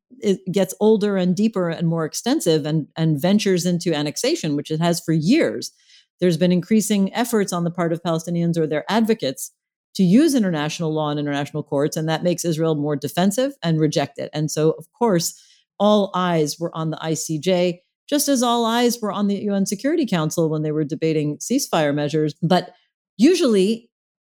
gets 0.52 0.76
older 0.80 1.18
and 1.18 1.36
deeper 1.36 1.70
and 1.70 1.88
more 1.88 2.06
extensive 2.06 2.64
and, 2.64 2.88
and 2.96 3.20
ventures 3.20 3.66
into 3.66 3.92
annexation, 3.92 4.56
which 4.56 4.70
it 4.70 4.80
has 4.80 5.02
for 5.02 5.14
years, 5.14 5.72
there's 6.20 6.38
been 6.38 6.52
increasing 6.52 7.12
efforts 7.16 7.52
on 7.52 7.64
the 7.64 7.72
part 7.72 7.92
of 7.92 8.04
Palestinians 8.04 8.56
or 8.56 8.68
their 8.68 8.86
advocates 8.88 9.52
to 9.96 10.04
use 10.04 10.36
international 10.36 10.94
law 10.94 11.10
and 11.10 11.20
international 11.20 11.64
courts. 11.64 11.98
And 11.98 12.08
that 12.08 12.22
makes 12.22 12.46
Israel 12.46 12.76
more 12.76 12.96
defensive 12.96 13.54
and 13.64 13.80
reject 13.80 14.20
it. 14.20 14.30
And 14.32 14.52
so, 14.52 14.72
of 14.72 14.86
course, 14.94 15.42
all 15.80 16.12
eyes 16.14 16.60
were 16.60 16.76
on 16.78 16.92
the 16.92 16.98
ICJ, 16.98 17.80
just 18.08 18.28
as 18.28 18.44
all 18.44 18.64
eyes 18.64 19.00
were 19.02 19.12
on 19.12 19.28
the 19.28 19.42
UN 19.46 19.66
Security 19.66 20.06
Council 20.06 20.50
when 20.50 20.62
they 20.62 20.72
were 20.72 20.84
debating 20.84 21.38
ceasefire 21.38 21.96
measures. 21.96 22.36
But 22.44 22.76
usually, 23.18 23.90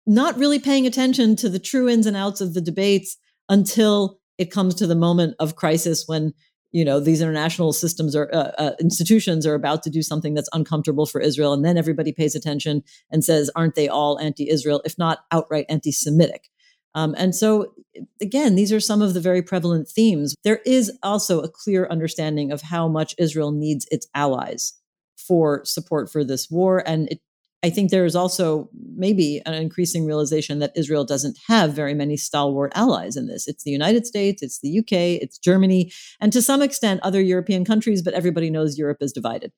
not 0.08 0.36
really 0.40 0.58
paying 0.58 0.88
attention 0.88 1.36
to 1.36 1.48
the 1.48 1.60
true 1.60 1.88
ins 1.88 2.08
and 2.08 2.18
outs 2.18 2.42
of 2.42 2.56
the 2.56 2.62
debates 2.62 3.18
until 3.50 4.20
it 4.38 4.52
comes 4.52 4.76
to 4.76 4.88
the 4.88 4.96
moment 4.96 5.36
of 5.40 5.56
crisis 5.56 6.06
when 6.08 6.34
you 6.72 6.84
know 6.84 7.00
these 7.00 7.22
international 7.22 7.72
systems 7.72 8.16
or 8.16 8.34
uh, 8.34 8.52
uh, 8.58 8.72
institutions 8.80 9.46
are 9.46 9.54
about 9.54 9.84
to 9.84 9.90
do 9.90 10.02
something 10.02 10.34
that's 10.34 10.50
uncomfortable 10.54 11.06
for 11.06 11.22
Israel, 11.22 11.54
and 11.54 11.64
then 11.64 11.78
everybody 11.78 12.12
pays 12.12 12.36
attention 12.36 12.84
and 13.12 13.24
says, 13.24 13.50
"Aren't 13.56 13.76
they 13.76 13.88
all 13.88 14.20
anti-Israel, 14.20 14.82
if 14.84 14.98
not 14.98 15.20
outright 15.32 15.68
anti-Semitic?" 15.70 16.50
Um, 16.96 17.16
and 17.18 17.36
so, 17.36 17.74
again, 18.22 18.56
these 18.56 18.72
are 18.72 18.80
some 18.80 19.02
of 19.02 19.14
the 19.14 19.20
very 19.20 19.42
prevalent 19.42 19.88
themes. 19.88 20.36
There 20.44 20.62
is 20.66 20.91
also 21.02 21.41
a 21.41 21.50
clear 21.50 21.88
understanding 21.88 22.52
of 22.52 22.62
how 22.62 22.88
much 22.88 23.15
Israel 23.17 23.52
needs 23.52 23.88
its 23.91 24.08
allies 24.13 24.74
for 25.15 25.63
support 25.65 26.12
for 26.12 26.24
this 26.24 26.50
war, 26.50 26.84
and 26.88 27.08
it 27.10 27.20
I 27.63 27.69
think 27.69 27.91
there 27.91 28.06
is 28.06 28.15
also 28.15 28.69
maybe 28.95 29.41
an 29.45 29.54
increasing 29.54 30.06
realization 30.06 30.60
that 30.60 30.73
Israel 30.76 31.06
doesn't 31.06 31.38
have 31.47 31.73
very 31.73 31.93
many 31.93 32.17
stalwart 32.17 32.73
allies 32.76 33.15
in 33.15 33.28
this. 33.28 33.47
It's 33.47 33.63
the 33.63 33.71
United 33.71 34.06
States, 34.06 34.43
it's 34.43 34.60
the 34.60 34.80
UK, 34.80 35.21
it's 35.21 35.38
Germany, 35.38 35.91
and 36.19 36.34
to 36.34 36.41
some 36.41 36.62
extent 36.62 36.99
other 37.04 37.21
European 37.21 37.63
countries, 37.63 38.02
but 38.02 38.13
everybody 38.13 38.49
knows 38.49 38.78
Europe 38.78 38.97
is 38.99 39.13
divided. 39.13 39.54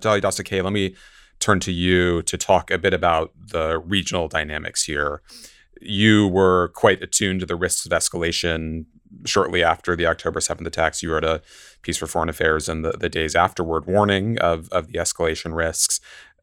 Dalia 0.00 0.22
Dassa-Kaye, 0.22 0.62
let 0.62 0.72
me 0.72 0.94
turn 1.38 1.60
to 1.60 1.72
you 1.72 2.22
to 2.22 2.38
talk 2.38 2.70
a 2.70 2.78
bit 2.78 2.94
about 2.94 3.32
the 3.36 3.78
regional 3.78 4.28
dynamics 4.28 4.84
here. 4.84 5.20
You 5.82 6.28
were 6.28 6.68
quite 6.68 7.02
attuned 7.02 7.40
to 7.40 7.46
the 7.46 7.56
risks 7.56 7.84
of 7.84 7.92
escalation 7.92 8.86
shortly 9.24 9.62
after 9.62 9.96
the 9.96 10.06
October 10.06 10.40
7th 10.40 10.66
attacks. 10.66 11.02
You 11.02 11.12
wrote 11.12 11.24
a 11.24 11.42
piece 11.82 11.96
for 11.96 12.06
Foreign 12.06 12.28
Affairs 12.28 12.68
and 12.68 12.84
the, 12.84 12.92
the 12.92 13.08
days 13.08 13.34
afterward 13.34 13.86
warning 13.86 14.38
of, 14.38 14.68
of 14.70 14.88
the 14.88 14.98
escalation 14.98 15.54
risks. 15.54 16.00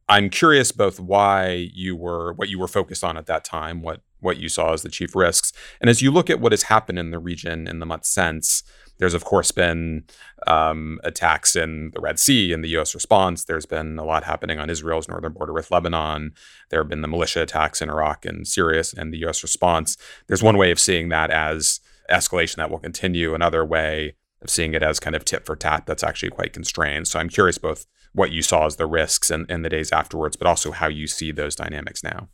I'm 0.09 0.29
curious 0.29 0.71
both 0.71 0.99
why 0.99 1.69
you 1.73 1.95
were 1.95 2.33
what 2.33 2.49
you 2.49 2.59
were 2.59 2.67
focused 2.67 3.03
on 3.03 3.17
at 3.17 3.25
that 3.27 3.43
time, 3.43 3.81
what 3.81 4.01
what 4.19 4.37
you 4.37 4.49
saw 4.49 4.73
as 4.73 4.81
the 4.81 4.89
chief 4.89 5.15
risks, 5.15 5.51
and 5.81 5.89
as 5.89 6.01
you 6.01 6.11
look 6.11 6.29
at 6.29 6.39
what 6.39 6.51
has 6.51 6.63
happened 6.63 6.99
in 6.99 7.11
the 7.11 7.19
region 7.19 7.67
in 7.67 7.79
the 7.79 7.85
months 7.85 8.09
since. 8.09 8.63
There's 8.99 9.15
of 9.15 9.25
course 9.25 9.51
been 9.51 10.03
um, 10.45 10.99
attacks 11.03 11.55
in 11.55 11.89
the 11.95 11.99
Red 11.99 12.19
Sea 12.19 12.53
and 12.53 12.63
the 12.63 12.69
U.S. 12.69 12.93
response. 12.93 13.43
There's 13.43 13.65
been 13.65 13.97
a 13.97 14.05
lot 14.05 14.23
happening 14.23 14.59
on 14.59 14.69
Israel's 14.69 15.07
northern 15.07 15.33
border 15.33 15.51
with 15.51 15.71
Lebanon. 15.71 16.33
There 16.69 16.79
have 16.79 16.89
been 16.89 17.01
the 17.01 17.07
militia 17.07 17.41
attacks 17.41 17.81
in 17.81 17.89
Iraq 17.89 18.23
and 18.23 18.47
Syria 18.47 18.83
and 18.95 19.11
the 19.11 19.17
U.S. 19.19 19.41
response. 19.41 19.97
There's 20.27 20.43
one 20.43 20.57
way 20.57 20.69
of 20.69 20.79
seeing 20.79 21.09
that 21.09 21.31
as 21.31 21.79
escalation 22.09 22.57
that 22.57 22.69
will 22.69 22.79
continue. 22.79 23.33
Another 23.33 23.65
way 23.65 24.15
of 24.43 24.49
seeing 24.49 24.73
it 24.73 24.83
as 24.83 24.99
kind 24.99 25.15
of 25.15 25.25
tit 25.25 25.45
for 25.45 25.55
tat 25.55 25.85
that's 25.85 26.03
actually 26.03 26.29
quite 26.29 26.53
constrained. 26.53 27.07
So 27.07 27.19
I'm 27.19 27.29
curious 27.29 27.57
both 27.57 27.85
what 28.13 28.31
you 28.31 28.41
saw 28.41 28.65
as 28.65 28.75
the 28.75 28.85
risks 28.85 29.31
in, 29.31 29.45
in 29.49 29.63
the 29.63 29.69
days 29.69 29.91
afterwards, 29.91 30.35
but 30.35 30.47
also 30.47 30.71
how 30.71 30.87
you 30.87 31.07
see 31.07 31.31
those 31.31 31.55
dynamics 31.55 32.03
now. 32.03 32.29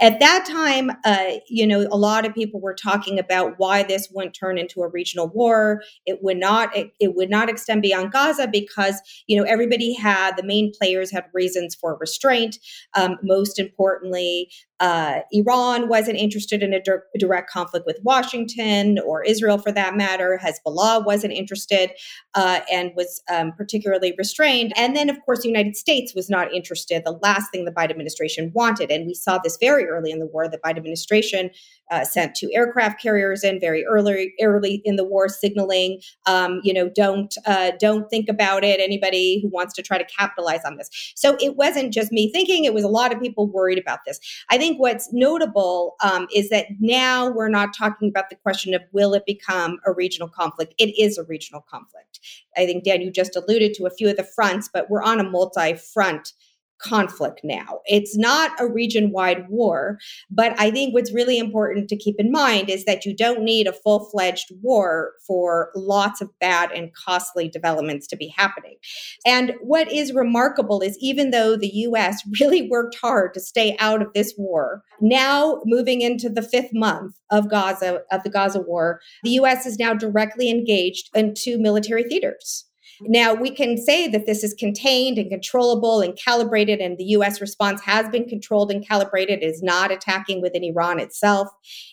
At 0.00 0.20
that 0.20 0.46
time, 0.46 0.90
uh, 1.04 1.38
you 1.48 1.66
know, 1.66 1.86
a 1.90 1.96
lot 1.96 2.26
of 2.26 2.34
people 2.34 2.60
were 2.60 2.74
talking 2.74 3.18
about 3.18 3.54
why 3.58 3.82
this 3.82 4.08
wouldn't 4.12 4.34
turn 4.34 4.58
into 4.58 4.82
a 4.82 4.88
regional 4.88 5.28
war. 5.28 5.82
It 6.04 6.22
would 6.22 6.36
not. 6.36 6.76
It, 6.76 6.92
it 7.00 7.14
would 7.14 7.30
not 7.30 7.48
extend 7.48 7.82
beyond 7.82 8.12
Gaza 8.12 8.48
because 8.48 9.00
you 9.26 9.36
know 9.36 9.44
everybody 9.44 9.94
had 9.94 10.36
the 10.36 10.42
main 10.42 10.72
players 10.76 11.10
had 11.10 11.24
reasons 11.32 11.74
for 11.74 11.96
restraint. 11.98 12.58
Um, 12.94 13.16
most 13.22 13.58
importantly, 13.58 14.50
uh, 14.80 15.20
Iran 15.32 15.88
wasn't 15.88 16.18
interested 16.18 16.62
in 16.62 16.74
a 16.74 16.82
di- 16.82 16.92
direct 17.18 17.50
conflict 17.50 17.86
with 17.86 17.98
Washington 18.02 18.98
or 18.98 19.22
Israel 19.22 19.58
for 19.58 19.72
that 19.72 19.96
matter. 19.96 20.38
Hezbollah 20.42 21.04
wasn't 21.06 21.32
interested 21.32 21.90
uh, 22.34 22.60
and 22.70 22.92
was 22.94 23.22
um, 23.32 23.52
particularly 23.52 24.14
restrained. 24.18 24.72
And 24.76 24.94
then, 24.94 25.08
of 25.08 25.16
course, 25.24 25.42
the 25.42 25.48
United 25.48 25.76
States 25.76 26.14
was 26.14 26.28
not 26.28 26.52
interested. 26.52 27.02
The 27.04 27.18
last 27.22 27.50
thing 27.50 27.64
the 27.64 27.70
Biden 27.72 27.90
administration 27.90 28.52
wanted. 28.54 28.90
And 28.90 29.06
we 29.06 29.14
saw 29.14 29.38
this 29.38 29.56
very 29.58 29.85
early 29.86 30.10
in 30.10 30.18
the 30.18 30.26
war. 30.26 30.48
The 30.48 30.58
Biden 30.58 30.78
administration 30.78 31.50
uh, 31.90 32.04
sent 32.04 32.34
two 32.34 32.50
aircraft 32.52 33.00
carriers 33.00 33.44
in 33.44 33.60
very 33.60 33.84
early, 33.84 34.34
early 34.42 34.82
in 34.84 34.96
the 34.96 35.04
war, 35.04 35.28
signaling, 35.28 36.00
um, 36.26 36.60
you 36.64 36.72
know, 36.72 36.88
don't 36.88 37.34
uh, 37.46 37.72
don't 37.78 38.08
think 38.08 38.28
about 38.28 38.64
it. 38.64 38.80
Anybody 38.80 39.40
who 39.40 39.48
wants 39.48 39.74
to 39.74 39.82
try 39.82 39.98
to 39.98 40.04
capitalize 40.04 40.64
on 40.64 40.76
this. 40.76 40.90
So 41.14 41.36
it 41.40 41.56
wasn't 41.56 41.92
just 41.92 42.12
me 42.12 42.30
thinking; 42.32 42.64
it 42.64 42.74
was 42.74 42.84
a 42.84 42.88
lot 42.88 43.12
of 43.12 43.20
people 43.20 43.46
worried 43.46 43.78
about 43.78 44.00
this. 44.06 44.18
I 44.50 44.58
think 44.58 44.80
what's 44.80 45.12
notable 45.12 45.94
um, 46.02 46.26
is 46.34 46.48
that 46.50 46.66
now 46.80 47.30
we're 47.30 47.48
not 47.48 47.74
talking 47.76 48.08
about 48.08 48.30
the 48.30 48.36
question 48.36 48.74
of 48.74 48.82
will 48.92 49.14
it 49.14 49.24
become 49.26 49.78
a 49.86 49.92
regional 49.92 50.28
conflict. 50.28 50.74
It 50.78 50.98
is 50.98 51.18
a 51.18 51.24
regional 51.24 51.64
conflict. 51.70 52.20
I 52.56 52.66
think 52.66 52.84
Dan, 52.84 53.02
you 53.02 53.10
just 53.10 53.36
alluded 53.36 53.74
to 53.74 53.86
a 53.86 53.90
few 53.90 54.08
of 54.08 54.16
the 54.16 54.24
fronts, 54.24 54.68
but 54.72 54.90
we're 54.90 55.02
on 55.02 55.20
a 55.20 55.24
multi-front 55.24 56.32
conflict 56.78 57.40
now. 57.42 57.80
It's 57.86 58.16
not 58.16 58.52
a 58.60 58.66
region 58.66 59.10
wide 59.10 59.48
war, 59.48 59.98
but 60.30 60.54
I 60.58 60.70
think 60.70 60.94
what's 60.94 61.12
really 61.12 61.38
important 61.38 61.88
to 61.88 61.96
keep 61.96 62.16
in 62.18 62.30
mind 62.30 62.68
is 62.68 62.84
that 62.84 63.04
you 63.04 63.14
don't 63.14 63.42
need 63.42 63.66
a 63.66 63.72
full 63.72 64.08
fledged 64.10 64.52
war 64.62 65.12
for 65.26 65.70
lots 65.74 66.20
of 66.20 66.30
bad 66.40 66.70
and 66.72 66.92
costly 66.94 67.48
developments 67.48 68.06
to 68.08 68.16
be 68.16 68.32
happening. 68.36 68.76
And 69.24 69.54
what 69.60 69.90
is 69.90 70.12
remarkable 70.12 70.80
is 70.80 70.98
even 71.00 71.30
though 71.30 71.56
the 71.56 71.70
US 71.74 72.22
really 72.40 72.68
worked 72.68 72.96
hard 73.00 73.34
to 73.34 73.40
stay 73.40 73.76
out 73.78 74.02
of 74.02 74.12
this 74.14 74.34
war, 74.36 74.82
now 75.00 75.60
moving 75.64 76.00
into 76.00 76.28
the 76.28 76.42
fifth 76.42 76.72
month 76.72 77.16
of 77.30 77.50
Gaza, 77.50 78.02
of 78.10 78.22
the 78.22 78.30
Gaza 78.30 78.60
war, 78.60 79.00
the 79.22 79.30
US 79.30 79.66
is 79.66 79.78
now 79.78 79.94
directly 79.94 80.50
engaged 80.50 81.10
in 81.14 81.34
two 81.34 81.58
military 81.58 82.04
theaters. 82.04 82.66
Now, 83.02 83.34
we 83.34 83.50
can 83.50 83.76
say 83.76 84.08
that 84.08 84.24
this 84.24 84.42
is 84.42 84.54
contained 84.54 85.18
and 85.18 85.30
controllable 85.30 86.00
and 86.00 86.16
calibrated, 86.16 86.80
and 86.80 86.96
the 86.96 87.04
US 87.04 87.40
response 87.40 87.82
has 87.82 88.08
been 88.08 88.26
controlled 88.26 88.70
and 88.70 88.86
calibrated. 88.86 89.42
Is 89.42 89.62
not 89.62 89.92
attacking 89.92 90.40
within 90.40 90.64
Iran 90.64 90.98
itself. 90.98 91.48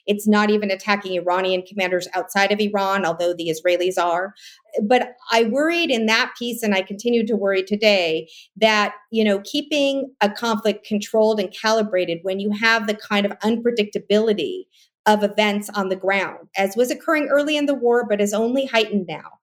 It's 0.05 0.27
not 0.27 0.49
even 0.49 0.71
attacking 0.71 1.15
Iranian 1.15 1.63
commanders 1.63 2.07
outside 2.13 2.51
of 2.51 2.59
Iran, 2.59 3.05
although 3.05 3.33
the 3.33 3.49
Israelis 3.49 4.01
are. 4.01 4.33
But 4.81 5.15
I 5.31 5.43
worried 5.45 5.91
in 5.91 6.05
that 6.05 6.33
piece, 6.39 6.63
and 6.63 6.73
I 6.73 6.81
continue 6.81 7.25
to 7.27 7.35
worry 7.35 7.63
today, 7.63 8.29
that, 8.57 8.93
you 9.11 9.23
know, 9.23 9.41
keeping 9.41 10.11
a 10.21 10.29
conflict 10.29 10.85
controlled 10.85 11.39
and 11.39 11.53
calibrated 11.53 12.19
when 12.23 12.39
you 12.39 12.51
have 12.51 12.87
the 12.87 12.95
kind 12.95 13.25
of 13.25 13.33
unpredictability 13.39 14.63
of 15.05 15.21
events 15.21 15.69
on 15.71 15.89
the 15.89 15.95
ground, 15.97 16.47
as 16.57 16.77
was 16.77 16.89
occurring 16.89 17.27
early 17.27 17.57
in 17.57 17.65
the 17.65 17.73
war, 17.73 18.05
but 18.07 18.21
is 18.21 18.33
only 18.33 18.65
heightened 18.65 19.05
now 19.07 19.33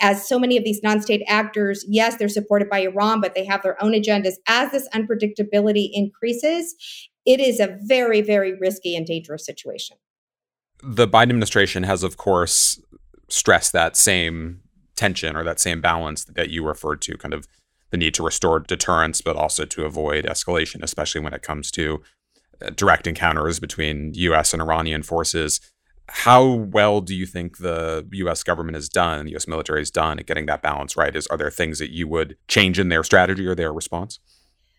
as 0.00 0.26
so 0.28 0.38
many 0.38 0.56
of 0.56 0.64
these 0.64 0.82
non-state 0.82 1.22
actors, 1.28 1.84
yes, 1.88 2.16
they're 2.16 2.28
supported 2.28 2.68
by 2.68 2.80
Iran, 2.80 3.20
but 3.20 3.34
they 3.34 3.44
have 3.44 3.62
their 3.62 3.82
own 3.82 3.92
agendas. 3.92 4.34
As 4.48 4.72
this 4.72 4.88
unpredictability 4.94 5.90
increases, 5.92 6.74
it 7.24 7.40
is 7.40 7.60
a 7.60 7.78
very, 7.82 8.20
very 8.20 8.54
risky 8.58 8.96
and 8.96 9.06
dangerous 9.06 9.46
situation. 9.46 9.96
The 10.82 11.06
Biden 11.06 11.30
administration 11.30 11.84
has, 11.84 12.02
of 12.02 12.16
course, 12.16 12.80
stressed 13.28 13.72
that 13.72 13.96
same 13.96 14.60
tension 14.96 15.36
or 15.36 15.44
that 15.44 15.60
same 15.60 15.80
balance 15.80 16.24
that 16.24 16.50
you 16.50 16.66
referred 16.66 17.00
to, 17.02 17.16
kind 17.16 17.34
of 17.34 17.46
the 17.90 17.96
need 17.96 18.14
to 18.14 18.22
restore 18.22 18.60
deterrence, 18.60 19.20
but 19.20 19.36
also 19.36 19.64
to 19.64 19.84
avoid 19.84 20.24
escalation, 20.24 20.82
especially 20.82 21.20
when 21.20 21.32
it 21.32 21.42
comes 21.42 21.70
to 21.70 22.02
uh, 22.60 22.70
direct 22.70 23.06
encounters 23.06 23.60
between 23.60 24.12
U.S. 24.14 24.52
and 24.52 24.60
Iranian 24.60 25.02
forces 25.02 25.60
how 26.08 26.44
well 26.44 27.00
do 27.00 27.14
you 27.14 27.26
think 27.26 27.58
the 27.58 28.06
U.S. 28.12 28.42
government 28.42 28.76
has 28.76 28.88
done, 28.88 29.24
the 29.24 29.32
U.S. 29.32 29.48
military 29.48 29.80
has 29.80 29.90
done 29.90 30.18
at 30.18 30.26
getting 30.26 30.46
that 30.46 30.62
balance 30.62 30.96
right? 30.96 31.14
Is 31.14 31.26
are 31.28 31.36
there 31.36 31.50
things 31.50 31.78
that 31.78 31.90
you 31.90 32.06
would 32.08 32.36
change 32.48 32.78
in 32.78 32.88
their 32.88 33.02
strategy 33.02 33.46
or 33.46 33.54
their 33.54 33.72
response? 33.72 34.20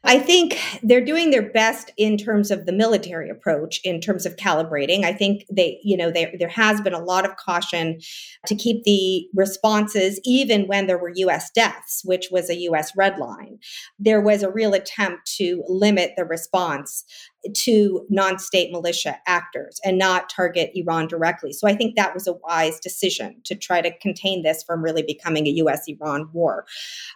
I 0.08 0.20
think 0.20 0.60
they're 0.84 1.04
doing 1.04 1.32
their 1.32 1.50
best 1.50 1.92
in 1.98 2.16
terms 2.16 2.52
of 2.52 2.68
the 2.68 2.72
military 2.72 3.28
approach, 3.28 3.82
in 3.84 4.00
terms 4.00 4.28
of 4.28 4.36
calibrating. 4.36 5.04
I 5.04 5.12
think 5.12 5.46
they, 5.52 5.80
you 5.84 5.98
know, 5.98 6.12
they, 6.12 6.36
there 6.38 6.48
has 6.48 6.80
been 6.80 6.94
a 6.94 7.04
lot 7.04 7.26
of 7.26 7.36
caution 7.38 8.00
to 8.46 8.56
keep 8.56 8.84
the 8.84 9.28
responses, 9.34 10.22
even 10.24 10.68
when 10.68 10.86
there 10.86 11.00
were 11.00 11.12
US 11.16 11.50
deaths, 11.50 12.04
which 12.06 12.28
was 12.30 12.52
a 12.52 12.60
US 12.70 12.92
red 12.96 13.18
line. 13.18 13.58
There 13.98 14.22
was 14.22 14.44
a 14.44 14.52
real 14.52 14.76
attempt 14.76 15.26
to 15.38 15.64
limit 15.68 16.12
the 16.16 16.26
response 16.26 17.04
to 17.54 18.06
non 18.10 18.40
state 18.40 18.72
militia 18.72 19.18
actors 19.28 19.80
and 19.84 19.98
not 19.98 20.30
target 20.30 20.72
Iran 20.74 21.08
directly. 21.08 21.52
So 21.54 21.68
I 21.68 21.76
think 21.76 21.96
that 21.96 22.14
was 22.14 22.28
a 22.28 22.34
wise 22.34 22.80
decision 22.80 23.42
to 23.46 23.56
try 23.56 23.82
to 23.82 23.96
contain 24.00 24.44
this 24.44 24.64
from 24.64 24.84
really 24.84 25.04
becoming 25.04 25.48
a 25.48 25.52
US 25.52 25.84
Iran 25.88 26.30
war. 26.34 26.66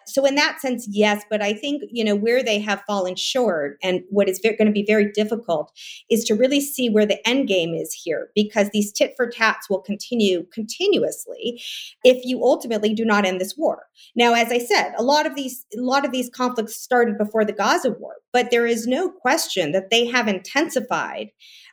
So, 0.05 0.25
in 0.25 0.35
that 0.35 0.59
sense, 0.61 0.87
yes, 0.89 1.23
but 1.29 1.41
I 1.41 1.53
think, 1.53 1.83
you 1.91 2.03
know, 2.03 2.15
where 2.15 2.43
they 2.43 2.59
have 2.59 2.83
fallen 2.87 3.15
short 3.15 3.77
and 3.83 4.01
what 4.09 4.29
is 4.29 4.39
going 4.39 4.65
to 4.65 4.71
be 4.71 4.85
very 4.85 5.11
difficult 5.11 5.71
is 6.09 6.23
to 6.25 6.35
really 6.35 6.61
see 6.61 6.89
where 6.89 7.05
the 7.05 7.25
end 7.27 7.47
game 7.47 7.73
is 7.73 7.93
here 7.93 8.29
because 8.35 8.69
these 8.71 8.91
tit 8.91 9.13
for 9.15 9.29
tats 9.29 9.69
will 9.69 9.81
continue 9.81 10.45
continuously 10.51 11.61
if 12.03 12.23
you 12.25 12.43
ultimately 12.43 12.93
do 12.93 13.05
not 13.05 13.25
end 13.25 13.39
this 13.39 13.55
war. 13.57 13.83
Now, 14.15 14.33
as 14.33 14.51
I 14.51 14.59
said, 14.59 14.93
a 14.97 15.03
lot 15.03 15.25
of 15.25 15.35
these 15.35 15.65
a 15.77 15.81
lot 15.81 16.05
of 16.05 16.11
these 16.11 16.29
conflicts 16.29 16.75
started 16.75 17.17
before 17.17 17.45
the 17.45 17.53
Gaza 17.53 17.91
war, 17.91 18.15
but 18.31 18.51
there 18.51 18.65
is 18.65 18.87
no 18.87 19.09
question 19.09 19.71
that 19.71 19.89
they 19.89 20.05
have 20.19 20.27
intensified 20.27 21.29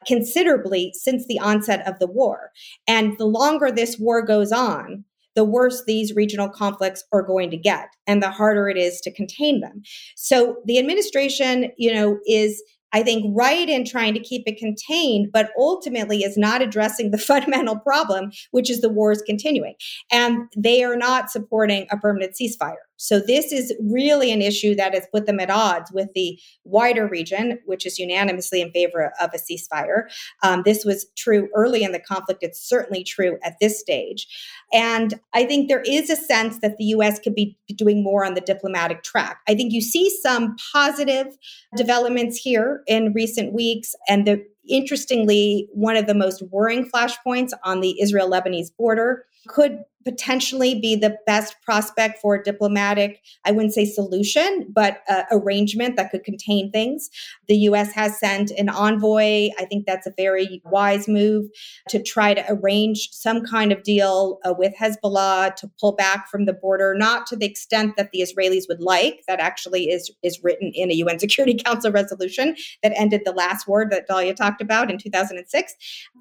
considerably 0.06 0.92
since 0.94 1.26
the 1.26 1.38
onset 1.38 1.86
of 1.86 1.98
the 1.98 2.06
war. 2.06 2.52
And 2.86 3.18
the 3.18 3.26
longer 3.26 3.70
this 3.70 3.98
war 3.98 4.22
goes 4.22 4.52
on, 4.52 5.04
the 5.34 5.44
worse 5.44 5.82
these 5.84 6.14
regional 6.14 6.48
conflicts 6.48 7.04
are 7.12 7.22
going 7.22 7.50
to 7.50 7.56
get 7.56 7.88
and 8.06 8.22
the 8.22 8.30
harder 8.30 8.68
it 8.68 8.78
is 8.78 9.00
to 9.02 9.12
contain 9.12 9.60
them. 9.60 9.82
So 10.14 10.56
the 10.64 10.78
administration, 10.78 11.70
you 11.76 11.92
know, 11.92 12.18
is 12.26 12.62
I 12.92 13.02
think, 13.02 13.26
right 13.36 13.68
in 13.68 13.84
trying 13.84 14.14
to 14.14 14.20
keep 14.20 14.44
it 14.46 14.56
contained, 14.56 15.30
but 15.32 15.50
ultimately 15.58 16.22
is 16.22 16.38
not 16.38 16.62
addressing 16.62 17.10
the 17.10 17.18
fundamental 17.32 17.78
problem, 17.78 18.30
which 18.52 18.70
is 18.70 18.80
the 18.80 18.88
war 18.88 19.12
is 19.12 19.20
continuing. 19.22 19.74
And 20.10 20.48
they 20.56 20.82
are 20.84 20.96
not 20.96 21.30
supporting 21.30 21.86
a 21.90 21.98
permanent 21.98 22.36
ceasefire. 22.40 22.85
So 22.96 23.20
this 23.20 23.52
is 23.52 23.74
really 23.80 24.32
an 24.32 24.42
issue 24.42 24.74
that 24.76 24.94
has 24.94 25.06
put 25.12 25.26
them 25.26 25.40
at 25.40 25.50
odds 25.50 25.92
with 25.92 26.08
the 26.14 26.38
wider 26.64 27.06
region, 27.06 27.58
which 27.66 27.86
is 27.86 27.98
unanimously 27.98 28.60
in 28.60 28.70
favor 28.72 29.12
of 29.20 29.30
a 29.34 29.38
ceasefire. 29.38 30.04
Um, 30.42 30.62
this 30.64 30.84
was 30.84 31.06
true 31.16 31.48
early 31.54 31.82
in 31.82 31.92
the 31.92 32.00
conflict. 32.00 32.42
It's 32.42 32.60
certainly 32.60 33.04
true 33.04 33.38
at 33.42 33.56
this 33.60 33.78
stage. 33.78 34.26
And 34.72 35.14
I 35.34 35.44
think 35.44 35.68
there 35.68 35.82
is 35.82 36.10
a 36.10 36.16
sense 36.16 36.58
that 36.60 36.76
the 36.76 36.84
U.S. 36.84 37.18
could 37.18 37.34
be 37.34 37.56
doing 37.74 38.02
more 38.02 38.24
on 38.24 38.34
the 38.34 38.40
diplomatic 38.40 39.02
track. 39.02 39.40
I 39.48 39.54
think 39.54 39.72
you 39.72 39.80
see 39.80 40.10
some 40.22 40.56
positive 40.72 41.26
developments 41.76 42.36
here 42.36 42.82
in 42.86 43.12
recent 43.12 43.52
weeks, 43.52 43.94
and 44.08 44.26
the 44.26 44.44
interestingly, 44.68 45.68
one 45.72 45.96
of 45.96 46.06
the 46.06 46.14
most 46.14 46.42
worrying 46.50 46.90
flashpoints 46.90 47.52
on 47.64 47.80
the 47.80 48.00
Israel 48.00 48.30
Lebanese 48.30 48.76
border 48.76 49.24
could 49.48 49.84
potentially 50.06 50.78
be 50.78 50.94
the 50.94 51.18
best 51.26 51.56
prospect 51.62 52.20
for 52.20 52.36
a 52.36 52.42
diplomatic, 52.42 53.20
I 53.44 53.50
wouldn't 53.50 53.74
say 53.74 53.84
solution, 53.84 54.66
but 54.72 55.02
uh, 55.08 55.24
arrangement 55.32 55.96
that 55.96 56.12
could 56.12 56.22
contain 56.22 56.70
things. 56.70 57.10
The 57.48 57.56
US 57.70 57.90
has 57.92 58.16
sent 58.16 58.52
an 58.52 58.68
envoy. 58.68 59.48
I 59.58 59.64
think 59.64 59.84
that's 59.84 60.06
a 60.06 60.14
very 60.16 60.62
wise 60.64 61.08
move 61.08 61.46
to 61.88 62.00
try 62.00 62.34
to 62.34 62.44
arrange 62.48 63.08
some 63.10 63.44
kind 63.44 63.72
of 63.72 63.82
deal 63.82 64.38
uh, 64.44 64.54
with 64.56 64.74
Hezbollah 64.80 65.56
to 65.56 65.70
pull 65.80 65.92
back 65.92 66.28
from 66.30 66.44
the 66.44 66.52
border, 66.52 66.94
not 66.96 67.26
to 67.26 67.36
the 67.36 67.46
extent 67.46 67.96
that 67.96 68.12
the 68.12 68.20
Israelis 68.20 68.68
would 68.68 68.80
like. 68.80 69.24
That 69.26 69.40
actually 69.40 69.90
is, 69.90 70.12
is 70.22 70.38
written 70.44 70.70
in 70.72 70.92
a 70.92 70.94
UN 70.94 71.18
Security 71.26 71.54
Council 71.56 71.90
resolution 71.90 72.54
that 72.84 72.92
ended 72.94 73.22
the 73.24 73.32
last 73.32 73.66
war 73.66 73.84
that 73.90 74.08
Dalia 74.08 74.36
talked 74.36 74.62
about 74.62 74.88
in 74.88 74.98
2006. 74.98 75.74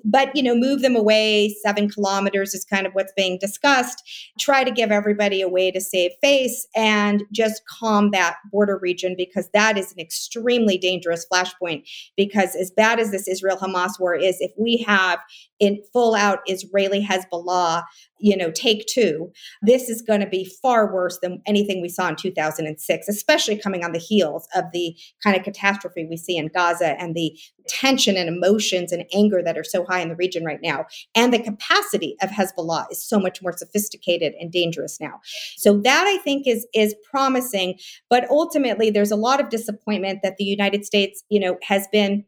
But, 0.04 0.36
you 0.36 0.42
know, 0.42 0.56
move 0.56 0.82
them 0.82 0.96
away 0.96 1.56
seven 1.62 1.88
kilometers 1.88 2.56
is 2.56 2.66
kind 2.66 2.88
of 2.88 2.94
what's 2.94 3.14
being 3.16 3.38
discussed 3.40 4.04
try 4.40 4.64
to 4.64 4.72
give 4.72 4.92
everybody 4.92 5.42
a 5.42 5.48
way 5.48 5.72
to 5.72 5.82
save 5.82 6.12
face 6.22 6.68
and 6.76 7.24
just 7.32 7.64
calm 7.68 8.12
that 8.12 8.38
border 8.52 8.78
region 8.78 9.16
because 9.18 9.50
that 9.54 9.78
is 9.78 9.92
an 9.92 10.00
extremely 10.00 10.78
dangerous 10.78 11.26
flashpoint. 11.32 11.88
Because 12.18 12.56
as 12.56 12.72
bad 12.72 13.00
as 13.00 13.12
this 13.12 13.28
Israel 13.28 13.58
Hamas 13.58 14.00
war 14.00 14.16
is, 14.16 14.38
if 14.40 14.52
we 14.58 14.78
have 14.88 15.20
in 15.60 15.82
full 15.94 16.16
out 16.16 16.40
Israeli 16.48 17.04
Hezbollah, 17.04 17.84
you 18.20 18.36
know, 18.36 18.52
take 18.52 18.86
two, 18.88 19.32
this 19.62 19.90
is 19.90 20.02
going 20.02 20.22
to 20.22 20.28
be 20.28 20.46
far 20.62 20.94
worse 20.94 21.20
than 21.22 21.42
anything 21.46 21.82
we 21.82 21.90
saw 21.90 22.08
in 22.08 22.16
2006, 22.16 23.08
especially 23.08 23.58
coming 23.58 23.84
on 23.84 23.92
the 23.92 24.00
heels 24.00 24.48
of 24.56 24.66
the 24.72 24.96
kind 25.24 25.36
of 25.36 25.44
catastrophe 25.44 26.08
we 26.10 26.18
see 26.18 26.38
in 26.38 26.48
Gaza 26.48 27.00
and 27.00 27.14
the 27.14 27.38
tension 27.68 28.16
and 28.16 28.30
emotions 28.30 28.92
and 28.92 29.06
anger 29.14 29.42
that 29.44 29.58
are 29.58 29.64
so 29.64 29.84
high 29.86 30.00
in 30.00 30.10
the 30.10 30.16
region 30.16 30.46
right 30.46 30.60
now. 30.62 30.86
And 31.14 31.34
the 31.34 31.42
capacity 31.42 32.16
of 32.22 32.30
Hezbollah 32.30 32.86
is 32.92 33.04
so 33.04 33.20
much 33.20 33.42
more 33.42 33.54
sophisticated 33.56 34.34
and 34.40 34.52
dangerous 34.52 35.00
now. 35.02 35.20
So 35.58 35.80
that 35.82 36.06
I 36.08 36.18
think 36.24 36.48
is 36.48 36.68
is 36.74 36.96
promising, 37.10 37.80
but 38.10 38.30
ultimately 38.30 38.90
there's 38.90 39.12
a 39.12 39.16
lot 39.16 39.40
of 39.40 39.50
disappointment 39.50 40.20
that 40.24 40.38
the 40.38 40.46
United 40.46 40.86
States, 40.86 41.24
you 41.30 41.40
know, 41.40 41.58
has 41.64 41.88
been 41.92 42.24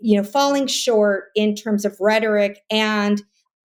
you 0.00 0.16
know 0.16 0.24
falling 0.24 0.66
short 0.66 1.26
in 1.34 1.54
terms 1.54 1.84
of 1.84 1.96
rhetoric 2.00 2.60
and 2.70 3.22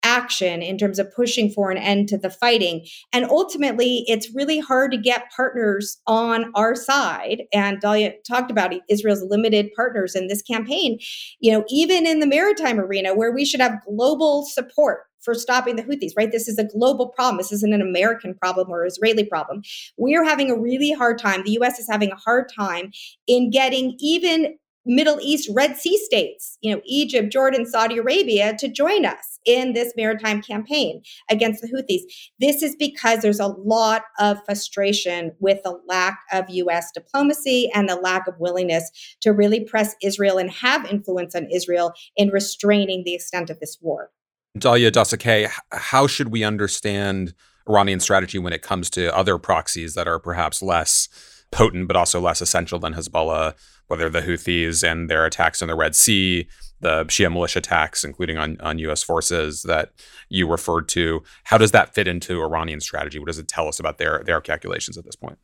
action 0.08 0.62
in 0.62 0.78
terms 0.78 1.00
of 1.00 1.14
pushing 1.14 1.50
for 1.52 1.70
an 1.70 1.78
end 1.78 2.08
to 2.08 2.18
the 2.18 2.30
fighting 2.30 2.86
and 3.12 3.26
ultimately 3.26 4.06
it's 4.08 4.34
really 4.34 4.60
hard 4.60 4.90
to 4.92 4.98
get 4.98 5.30
partners 5.36 5.98
on 6.08 6.50
our 6.56 6.76
side 6.76 7.44
and 7.54 7.82
Dalia 7.82 8.14
talked 8.26 8.50
about 8.50 8.74
Israel's 8.90 9.24
limited 9.24 9.70
partners 9.76 10.16
in 10.16 10.28
this 10.28 10.42
campaign 10.42 10.98
you 11.42 11.52
know 11.52 11.66
even 11.70 12.08
in 12.08 12.22
the 12.22 12.28
maritime 12.28 12.80
arena 12.80 13.14
where 13.14 13.34
we 13.34 13.44
should 13.44 13.60
have 13.60 13.84
global 13.86 14.46
support 14.46 15.02
for 15.28 15.34
stopping 15.34 15.76
the 15.76 15.84
Houthis, 15.84 16.14
right? 16.16 16.32
This 16.32 16.48
is 16.48 16.58
a 16.58 16.64
global 16.64 17.10
problem. 17.10 17.36
This 17.36 17.52
isn't 17.52 17.74
an 17.74 17.82
American 17.82 18.34
problem 18.34 18.70
or 18.70 18.86
Israeli 18.86 19.26
problem. 19.26 19.62
We 19.98 20.16
are 20.16 20.24
having 20.24 20.50
a 20.50 20.58
really 20.58 20.94
hard 20.94 21.20
time. 21.20 21.44
The 21.44 21.58
US 21.60 21.80
is 21.80 21.88
having 21.90 22.12
a 22.12 22.16
hard 22.16 22.50
time 22.56 22.92
in 23.28 23.50
getting 23.50 23.98
even 24.00 24.56
Middle 24.88 25.20
East 25.22 25.50
Red 25.54 25.76
Sea 25.78 25.98
states, 25.98 26.58
you 26.62 26.74
know, 26.74 26.82
Egypt, 26.86 27.32
Jordan, 27.32 27.66
Saudi 27.66 27.98
Arabia, 27.98 28.56
to 28.58 28.70
join 28.70 29.06
us 29.06 29.38
in 29.46 29.74
this 29.74 29.92
maritime 29.98 30.42
campaign 30.42 31.02
against 31.30 31.62
the 31.62 31.68
Houthis. 31.68 32.04
This 32.40 32.64
is 32.64 32.74
because 32.78 33.22
there's 33.22 33.42
a 33.42 33.48
lot 33.48 34.04
of 34.18 34.38
frustration 34.46 35.34
with 35.40 35.62
the 35.64 35.78
lack 35.88 36.20
of 36.32 36.46
US 36.50 36.90
diplomacy 36.94 37.70
and 37.74 37.90
the 37.90 37.96
lack 37.96 38.28
of 38.28 38.36
willingness 38.40 38.90
to 39.22 39.34
really 39.34 39.60
press 39.60 39.94
Israel 40.02 40.38
and 40.38 40.50
have 40.50 40.86
influence 40.86 41.36
on 41.36 41.48
Israel 41.52 41.92
in 42.16 42.30
restraining 42.30 43.04
the 43.04 43.14
extent 43.14 43.50
of 43.50 43.60
this 43.60 43.78
war. 43.82 44.12
Dalia 44.58 44.90
Dassa-Kaye, 44.90 45.50
how 45.72 46.08
should 46.08 46.30
we 46.30 46.46
understand 46.46 47.34
Iranian 47.70 48.00
strategy 48.00 48.40
when 48.40 48.54
it 48.54 48.62
comes 48.62 48.90
to 48.92 49.14
other 49.14 49.38
proxies 49.38 49.96
that 49.96 50.08
are 50.08 50.20
perhaps 50.20 50.62
less 50.62 51.10
potent 51.52 51.88
but 51.88 51.96
also 51.96 52.20
less 52.20 52.42
essential 52.42 52.80
than 52.80 52.94
Hezbollah? 52.94 53.54
whether 53.88 54.10
the 54.10 54.22
Houthis 54.22 54.84
and 54.84 55.10
their 55.10 55.26
attacks 55.26 55.62
in 55.62 55.70
the 55.70 55.76
Red 55.76 55.96
Sea 55.96 56.48
the 56.80 57.06
Shia 57.06 57.32
militia 57.32 57.60
attacks, 57.60 58.04
including 58.04 58.38
on, 58.38 58.58
on 58.62 58.78
U.S. 58.80 59.02
forces 59.02 59.64
that 59.64 59.92
you 60.30 60.48
referred 60.48 60.88
to. 60.90 61.24
How 61.44 61.58
does 61.58 61.72
that 61.72 61.96
fit 61.96 62.08
into 62.08 62.42
Iranian 62.42 62.82
strategy? 62.82 63.20
What 63.20 63.28
does 63.28 63.40
it 63.40 63.48
tell 63.48 63.68
us 63.68 63.80
about 63.80 63.98
their 63.98 64.22
their 64.26 64.42
calculations 64.42 64.98
at 64.98 65.04
this 65.04 65.16
point? 65.16 65.40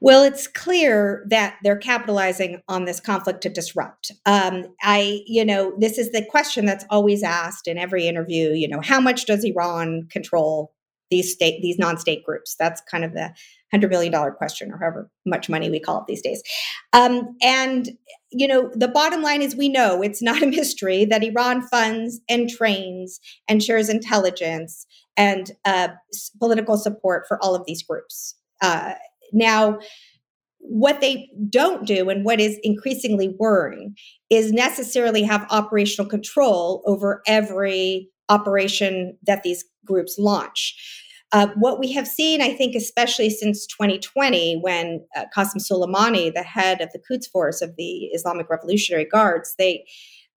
Well, 0.00 0.22
it's 0.22 0.46
clear 0.46 1.24
that 1.28 1.56
they're 1.62 1.76
capitalizing 1.76 2.60
on 2.68 2.84
this 2.84 3.00
conflict 3.00 3.40
to 3.42 3.48
disrupt. 3.48 4.12
Um, 4.26 4.66
I, 4.82 5.22
you 5.26 5.44
know, 5.44 5.74
this 5.78 5.98
is 5.98 6.12
the 6.12 6.24
question 6.24 6.66
that's 6.66 6.84
always 6.88 7.24
asked 7.24 7.66
in 7.66 7.78
every 7.78 8.06
interview. 8.06 8.50
You 8.50 8.68
know, 8.68 8.80
how 8.80 9.00
much 9.00 9.26
does 9.26 9.44
Iran 9.44 10.06
control 10.08 10.72
these 11.10 11.32
state, 11.32 11.60
these 11.62 11.78
non-state 11.78 12.24
groups? 12.24 12.56
That's 12.58 12.80
kind 12.90 13.04
of 13.04 13.12
the 13.12 13.34
hundred 13.70 13.90
million 13.90 14.12
dollar 14.12 14.30
question, 14.30 14.72
or 14.72 14.78
however 14.78 15.10
much 15.26 15.48
money 15.48 15.70
we 15.70 15.80
call 15.80 16.00
it 16.00 16.06
these 16.06 16.22
days. 16.22 16.42
Um, 16.92 17.36
and 17.42 17.90
you 18.30 18.46
know, 18.46 18.70
the 18.74 18.88
bottom 18.88 19.22
line 19.22 19.42
is 19.42 19.56
we 19.56 19.68
know 19.68 20.02
it's 20.02 20.22
not 20.22 20.42
a 20.42 20.46
mystery 20.46 21.04
that 21.06 21.24
Iran 21.24 21.62
funds 21.68 22.20
and 22.28 22.48
trains 22.48 23.20
and 23.48 23.62
shares 23.62 23.88
intelligence 23.88 24.86
and 25.16 25.52
uh, 25.64 25.88
political 26.38 26.76
support 26.76 27.24
for 27.26 27.42
all 27.42 27.54
of 27.54 27.64
these 27.66 27.82
groups. 27.82 28.34
Uh, 28.60 28.94
now, 29.32 29.78
what 30.58 31.00
they 31.00 31.30
don't 31.48 31.86
do 31.86 32.10
and 32.10 32.24
what 32.24 32.40
is 32.40 32.58
increasingly 32.62 33.34
worrying 33.38 33.94
is 34.28 34.52
necessarily 34.52 35.22
have 35.22 35.46
operational 35.50 36.08
control 36.08 36.82
over 36.86 37.22
every 37.26 38.10
operation 38.28 39.16
that 39.26 39.42
these 39.42 39.64
groups 39.84 40.18
launch. 40.18 41.04
Uh, 41.30 41.48
what 41.56 41.78
we 41.78 41.92
have 41.92 42.08
seen, 42.08 42.40
I 42.40 42.54
think, 42.54 42.74
especially 42.74 43.28
since 43.28 43.66
2020, 43.66 44.60
when 44.62 45.04
uh, 45.14 45.24
Qasem 45.36 45.58
Soleimani, 45.58 46.32
the 46.32 46.42
head 46.42 46.80
of 46.80 46.90
the 46.92 46.98
Quds 46.98 47.26
Force 47.26 47.60
of 47.60 47.76
the 47.76 48.06
Islamic 48.14 48.48
Revolutionary 48.48 49.04
Guards, 49.04 49.54
they 49.58 49.84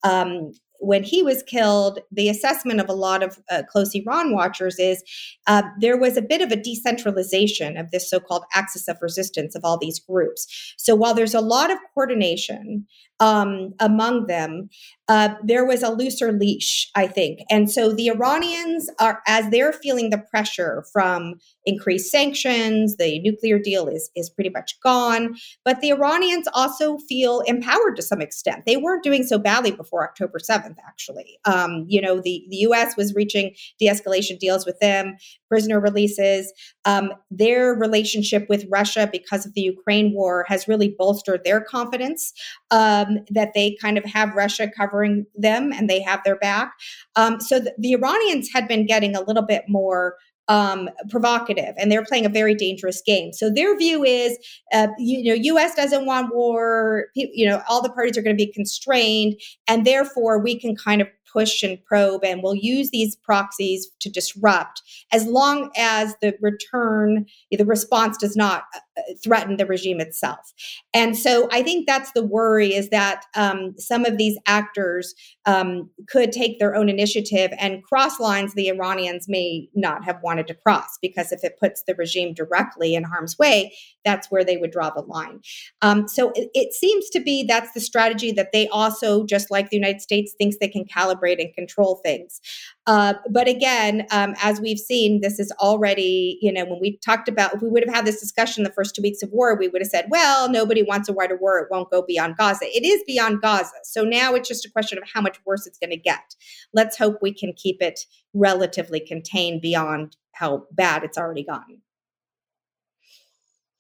um, 0.04 0.52
when 0.82 1.04
he 1.04 1.22
was 1.22 1.44
killed, 1.44 2.00
the 2.12 2.28
assessment 2.28 2.82
of 2.82 2.90
a 2.90 2.94
lot 2.94 3.22
of 3.22 3.40
uh, 3.52 3.62
close 3.70 3.94
Iran 3.94 4.34
watchers 4.34 4.80
is 4.80 5.04
uh, 5.46 5.62
there 5.80 5.98
was 5.98 6.18
a 6.18 6.22
bit 6.22 6.42
of 6.42 6.52
a 6.52 6.56
decentralization 6.56 7.78
of 7.78 7.92
this 7.92 8.10
so 8.10 8.20
called 8.20 8.44
axis 8.56 8.88
of 8.88 8.98
resistance 9.02 9.56
of 9.56 9.64
all 9.64 9.78
these 9.78 10.00
groups. 10.00 10.48
So 10.78 10.96
while 10.96 11.14
there's 11.14 11.36
a 11.36 11.42
lot 11.42 11.70
of 11.70 11.78
coordination 11.94 12.88
um, 13.20 13.74
among 13.80 14.26
them, 14.26 14.70
uh, 15.08 15.36
there 15.44 15.66
was 15.66 15.84
a 15.84 15.92
looser 15.92 16.32
leash, 16.32 16.90
I 16.96 17.06
think. 17.06 17.42
And 17.52 17.70
so 17.70 17.94
the 17.94 18.08
Iranians 18.08 18.90
are, 19.00 19.22
as 19.28 19.50
they're 19.52 19.74
feeling 19.74 20.10
the 20.10 20.18
pressure 20.18 20.84
from 20.92 21.36
increased 21.66 22.12
sanctions, 22.12 22.98
the 22.98 23.20
nuclear 23.20 23.60
deal 23.60 23.88
is, 23.88 24.10
is 24.16 24.30
pretty 24.30 24.50
much 24.50 24.80
gone. 24.82 25.36
But 25.64 25.82
the 25.82 25.90
Iranians 25.90 26.48
also 26.54 26.98
feel 26.98 27.42
empowered 27.42 27.96
to 27.98 28.02
some 28.02 28.22
extent. 28.22 28.66
They 28.66 28.78
weren't 28.78 29.04
doing 29.04 29.24
so 29.24 29.38
badly 29.38 29.72
before 29.72 30.04
October 30.04 30.40
7th, 30.40 30.78
actually. 30.86 31.40
Um, 31.46 31.86
you 31.88 32.02
know, 32.02 32.22
the, 32.22 32.46
the 32.50 32.58
US 32.58 32.98
was 32.98 33.14
reaching 33.14 33.56
de 33.80 33.88
escalation 33.88 34.40
deals 34.40 34.66
with 34.66 34.80
them, 34.80 35.18
prisoner 35.48 35.80
releases. 35.80 36.52
Um, 36.86 37.14
their 37.30 37.74
relationship 37.74 38.48
with 38.50 38.66
Russia 38.70 39.10
because 39.12 39.46
of 39.46 39.54
the 39.54 39.62
Ukraine 39.62 40.14
war 40.14 40.46
has 40.48 40.68
really 40.68 40.96
bolstered 40.98 41.44
their 41.44 41.62
confidence 41.62 42.34
um, 42.72 43.20
that 43.30 43.54
they 43.54 43.76
kind 43.82 43.98
of 43.98 44.06
have 44.06 44.36
Russia 44.36 44.70
covering 44.76 45.26
them 45.36 45.72
and 45.72 45.90
they 45.90 46.02
have 46.02 46.22
their 46.24 46.38
back. 46.38 46.74
Um, 47.16 47.40
so 47.40 47.60
the, 47.60 47.74
the 47.78 47.94
Iranians 47.94 48.50
had 48.54 48.68
been 48.68 48.86
getting 48.86 49.16
a 49.16 49.22
little 49.22 49.44
bit 49.44 49.66
more 49.68 50.16
um, 50.48 50.90
provocative 51.10 51.74
and 51.78 51.92
they're 51.92 52.06
playing 52.06 52.26
a 52.26 52.30
very 52.30 52.56
dangerous 52.56 53.02
game. 53.06 53.34
So 53.34 53.50
their 53.50 53.78
view 53.78 54.04
is, 54.04 54.38
uh, 54.74 54.88
you 54.98 55.24
know, 55.24 55.34
U.S. 55.34 55.76
doesn't 55.76 56.06
want 56.06 56.34
war. 56.34 57.06
You 57.16 57.48
know, 57.48 57.62
all 57.70 57.82
the 57.82 57.92
parties 57.92 58.18
are 58.18 58.22
going 58.22 58.36
to 58.36 58.46
be 58.46 58.52
constrained, 58.52 59.36
and 59.68 59.86
therefore 59.86 60.40
we 60.40 60.60
can 60.60 60.76
kind 60.76 61.02
of 61.02 61.08
push 61.32 61.64
and 61.64 61.84
probe 61.86 62.24
and 62.24 62.44
we'll 62.44 62.56
use 62.56 62.90
these 62.92 63.16
proxies 63.16 63.90
to 64.00 64.10
disrupt 64.10 64.82
as 65.12 65.26
long 65.26 65.72
as 65.78 66.16
the 66.22 66.36
return 66.42 67.26
the 67.52 67.66
response 67.66 68.18
does 68.18 68.36
not 68.36 68.64
uh, 68.76 68.80
threaten 69.24 69.58
the 69.58 69.66
regime 69.66 70.00
itself 70.00 70.54
and 70.94 71.18
so 71.18 71.48
i 71.52 71.62
think 71.64 71.88
that's 71.88 72.12
the 72.14 72.24
worry 72.24 72.74
is 72.74 72.90
that 72.90 73.24
um, 73.36 73.74
some 73.78 74.06
of 74.06 74.18
these 74.18 74.38
actors 74.46 75.14
um, 75.46 75.90
could 76.08 76.32
take 76.32 76.60
their 76.60 76.76
own 76.76 76.90
initiative 76.90 77.52
and 77.58 77.84
cross 77.84 78.20
lines 78.20 78.54
the 78.54 78.68
iranians 78.68 79.28
may 79.28 79.68
not 79.74 80.04
have 80.04 80.20
wanted 80.24 80.48
to 80.48 80.54
cross 80.54 80.98
because 81.02 81.32
if 81.32 81.44
it 81.44 81.58
puts 81.60 81.84
the 81.84 81.96
regime 81.96 82.34
directly 82.34 82.96
in 82.96 83.04
harm's 83.04 83.38
way 83.38 83.74
that's 84.04 84.30
where 84.30 84.44
they 84.44 84.58
would 84.58 84.72
draw 84.72 84.90
the 84.90 85.02
line 85.02 85.40
um, 85.82 86.08
so 86.08 86.32
it, 86.36 86.50
it 86.54 86.74
seems 86.74 87.10
to 87.10 87.20
be 87.20 87.44
that's 87.44 87.72
the 87.74 87.80
strategy 87.80 88.32
that 88.32 88.52
they 88.52 88.68
also 88.68 89.26
just 89.26 89.50
like 89.50 89.70
the 89.70 89.78
united 89.78 90.02
states 90.02 90.36
thinks 90.38 90.58
they 90.60 90.68
can 90.68 90.86
calibrate 90.86 91.32
calibrate 91.32 91.42
and 91.42 91.54
control 91.54 91.96
things. 92.04 92.42
Uh, 92.88 93.14
but 93.30 93.48
again, 93.48 94.08
um, 94.12 94.34
as 94.42 94.60
we've 94.60 94.80
seen, 94.80 95.22
this 95.22 95.40
is 95.40 95.52
already, 95.60 96.40
you 96.42 96.52
know, 96.52 96.66
when 96.66 96.80
we 96.82 96.98
talked 96.98 97.30
about, 97.30 97.54
if 97.54 97.62
we 97.62 97.70
would 97.70 97.84
have 97.86 97.94
had 97.94 98.06
this 98.06 98.20
discussion 98.20 98.64
the 98.64 98.72
first 98.72 98.96
two 98.96 99.04
weeks 99.04 99.22
of 99.22 99.30
war, 99.32 99.56
we 99.56 99.68
would 99.68 99.82
have 99.82 99.90
said, 99.90 100.08
well, 100.10 100.50
nobody 100.50 100.82
wants 100.82 101.08
a 101.08 101.14
wider 101.14 101.38
war. 101.38 101.60
It 101.60 101.68
won't 101.70 101.92
go 101.92 102.02
beyond 102.02 102.38
Gaza. 102.38 102.66
It 102.66 102.84
is 102.84 103.04
beyond 103.06 103.42
Gaza. 103.42 103.72
So 103.84 104.04
now 104.04 104.34
it's 104.34 104.48
just 104.48 104.66
a 104.66 104.72
question 104.72 104.98
of 104.98 105.04
how 105.14 105.22
much 105.22 105.40
worse 105.46 105.68
it's 105.68 105.78
going 105.78 105.92
to 105.92 105.98
get. 105.98 106.36
Let's 106.74 106.98
hope 106.98 107.20
we 107.22 107.32
can 107.32 107.54
keep 107.54 107.82
it 107.82 108.08
relatively 108.34 109.00
contained 109.00 109.62
beyond 109.62 110.18
how 110.34 110.66
bad 110.72 111.04
it's 111.04 111.20
already 111.20 111.44
gotten. 111.44 111.84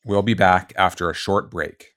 We'll 0.05 0.21
be 0.21 0.35
back 0.35 0.73
after 0.77 1.09
a 1.09 1.13
short 1.13 1.49
break. 1.49 1.95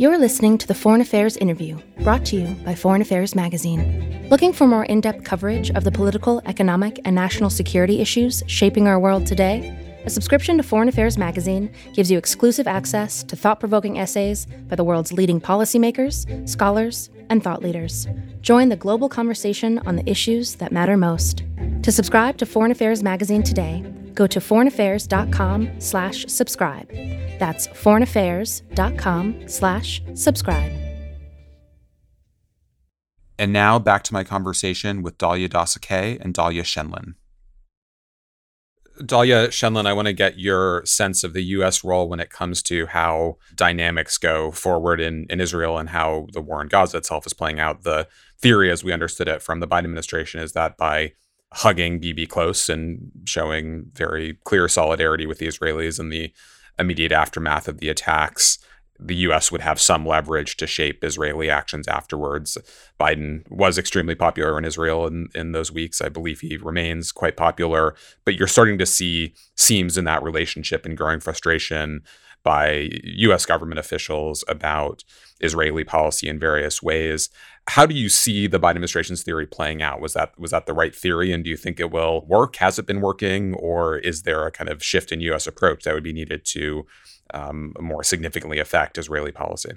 You're 0.00 0.16
listening 0.16 0.56
to 0.56 0.66
the 0.66 0.72
Foreign 0.72 1.02
Affairs 1.02 1.36
interview, 1.36 1.78
brought 1.98 2.24
to 2.24 2.36
you 2.36 2.54
by 2.64 2.74
Foreign 2.74 3.02
Affairs 3.02 3.34
Magazine. 3.34 4.26
Looking 4.30 4.50
for 4.50 4.66
more 4.66 4.86
in 4.86 5.02
depth 5.02 5.24
coverage 5.24 5.70
of 5.72 5.84
the 5.84 5.92
political, 5.92 6.40
economic, 6.46 6.98
and 7.04 7.14
national 7.14 7.50
security 7.50 8.00
issues 8.00 8.42
shaping 8.46 8.88
our 8.88 8.98
world 8.98 9.26
today? 9.26 9.76
A 10.06 10.08
subscription 10.08 10.56
to 10.56 10.62
Foreign 10.62 10.88
Affairs 10.88 11.18
Magazine 11.18 11.70
gives 11.92 12.10
you 12.10 12.16
exclusive 12.16 12.66
access 12.66 13.22
to 13.24 13.36
thought 13.36 13.60
provoking 13.60 13.98
essays 13.98 14.46
by 14.70 14.76
the 14.76 14.84
world's 14.84 15.12
leading 15.12 15.38
policymakers, 15.38 16.48
scholars, 16.48 17.10
and 17.30 17.42
thought 17.42 17.62
leaders. 17.62 18.06
Join 18.42 18.68
the 18.68 18.76
global 18.76 19.08
conversation 19.08 19.78
on 19.86 19.96
the 19.96 20.10
issues 20.10 20.56
that 20.56 20.72
matter 20.72 20.96
most. 20.96 21.44
To 21.82 21.90
subscribe 21.90 22.36
to 22.38 22.46
Foreign 22.46 22.70
Affairs 22.70 23.02
Magazine 23.02 23.42
today, 23.42 23.84
go 24.14 24.26
to 24.26 24.40
foreignaffairs.com 24.40 25.80
slash 25.80 26.26
subscribe. 26.26 26.90
That's 27.38 27.68
foreignaffairs.com 27.68 29.48
slash 29.48 30.02
subscribe. 30.14 30.72
And 33.38 33.54
now 33.54 33.78
back 33.78 34.02
to 34.04 34.12
my 34.12 34.22
conversation 34.22 35.00
with 35.00 35.16
Dalia 35.16 35.48
Dassa-Kaye 35.48 36.18
and 36.20 36.34
Dalia 36.34 36.62
Scheindlin. 36.62 37.14
Dalia 39.00 39.48
Scheindlin, 39.48 39.86
I 39.86 39.92
want 39.92 40.06
to 40.06 40.12
get 40.12 40.38
your 40.38 40.84
sense 40.84 41.24
of 41.24 41.32
the 41.32 41.42
U.S. 41.42 41.82
role 41.82 42.08
when 42.08 42.20
it 42.20 42.30
comes 42.30 42.62
to 42.64 42.86
how 42.86 43.38
dynamics 43.54 44.18
go 44.18 44.50
forward 44.50 45.00
in, 45.00 45.26
in 45.30 45.40
Israel 45.40 45.78
and 45.78 45.88
how 45.88 46.26
the 46.32 46.40
war 46.40 46.60
in 46.60 46.68
Gaza 46.68 46.98
itself 46.98 47.26
is 47.26 47.32
playing 47.32 47.58
out. 47.58 47.82
The 47.82 48.06
theory, 48.38 48.70
as 48.70 48.84
we 48.84 48.92
understood 48.92 49.28
it 49.28 49.42
from 49.42 49.60
the 49.60 49.66
Biden 49.66 49.84
administration, 49.84 50.40
is 50.40 50.52
that 50.52 50.76
by 50.76 51.12
hugging 51.52 51.98
Bibi 51.98 52.26
close 52.26 52.68
and 52.68 53.10
showing 53.24 53.86
very 53.94 54.38
clear 54.44 54.68
solidarity 54.68 55.26
with 55.26 55.38
the 55.38 55.46
Israelis 55.46 55.98
in 55.98 56.10
the 56.10 56.32
immediate 56.78 57.12
aftermath 57.12 57.68
of 57.68 57.78
the 57.78 57.88
attacks, 57.88 58.58
the 59.02 59.16
US 59.16 59.50
would 59.50 59.60
have 59.60 59.80
some 59.80 60.06
leverage 60.06 60.56
to 60.58 60.66
shape 60.66 61.02
Israeli 61.02 61.48
actions 61.48 61.88
afterwards. 61.88 62.58
Biden 62.98 63.50
was 63.50 63.78
extremely 63.78 64.14
popular 64.14 64.58
in 64.58 64.64
Israel 64.64 65.06
in, 65.06 65.28
in 65.34 65.52
those 65.52 65.72
weeks. 65.72 66.00
I 66.00 66.08
believe 66.08 66.40
he 66.40 66.56
remains 66.56 67.12
quite 67.12 67.36
popular, 67.36 67.94
but 68.24 68.34
you're 68.34 68.46
starting 68.46 68.78
to 68.78 68.86
see 68.86 69.34
seams 69.56 69.96
in 69.96 70.04
that 70.04 70.22
relationship 70.22 70.84
and 70.84 70.96
growing 70.96 71.20
frustration 71.20 72.02
by 72.42 72.88
US 73.02 73.46
government 73.46 73.78
officials 73.78 74.44
about 74.48 75.04
Israeli 75.40 75.84
policy 75.84 76.28
in 76.28 76.38
various 76.38 76.82
ways. 76.82 77.30
How 77.70 77.86
do 77.86 77.94
you 77.94 78.08
see 78.08 78.48
the 78.48 78.58
Biden 78.58 78.70
administration's 78.70 79.22
theory 79.22 79.46
playing 79.46 79.80
out? 79.80 80.00
Was 80.00 80.12
that 80.14 80.36
was 80.36 80.50
that 80.50 80.66
the 80.66 80.72
right 80.72 80.92
theory 80.92 81.30
and 81.30 81.44
do 81.44 81.50
you 81.50 81.56
think 81.56 81.78
it 81.78 81.92
will 81.92 82.26
work? 82.26 82.56
Has 82.56 82.80
it 82.80 82.86
been 82.86 83.00
working 83.00 83.54
or 83.54 83.96
is 83.98 84.22
there 84.22 84.44
a 84.44 84.50
kind 84.50 84.68
of 84.68 84.82
shift 84.82 85.12
in 85.12 85.20
US 85.20 85.46
approach 85.46 85.84
that 85.84 85.94
would 85.94 86.02
be 86.02 86.12
needed 86.12 86.44
to 86.46 86.84
um, 87.32 87.72
more 87.78 88.02
significantly 88.02 88.58
affect 88.58 88.98
Israeli 88.98 89.30
policy? 89.30 89.70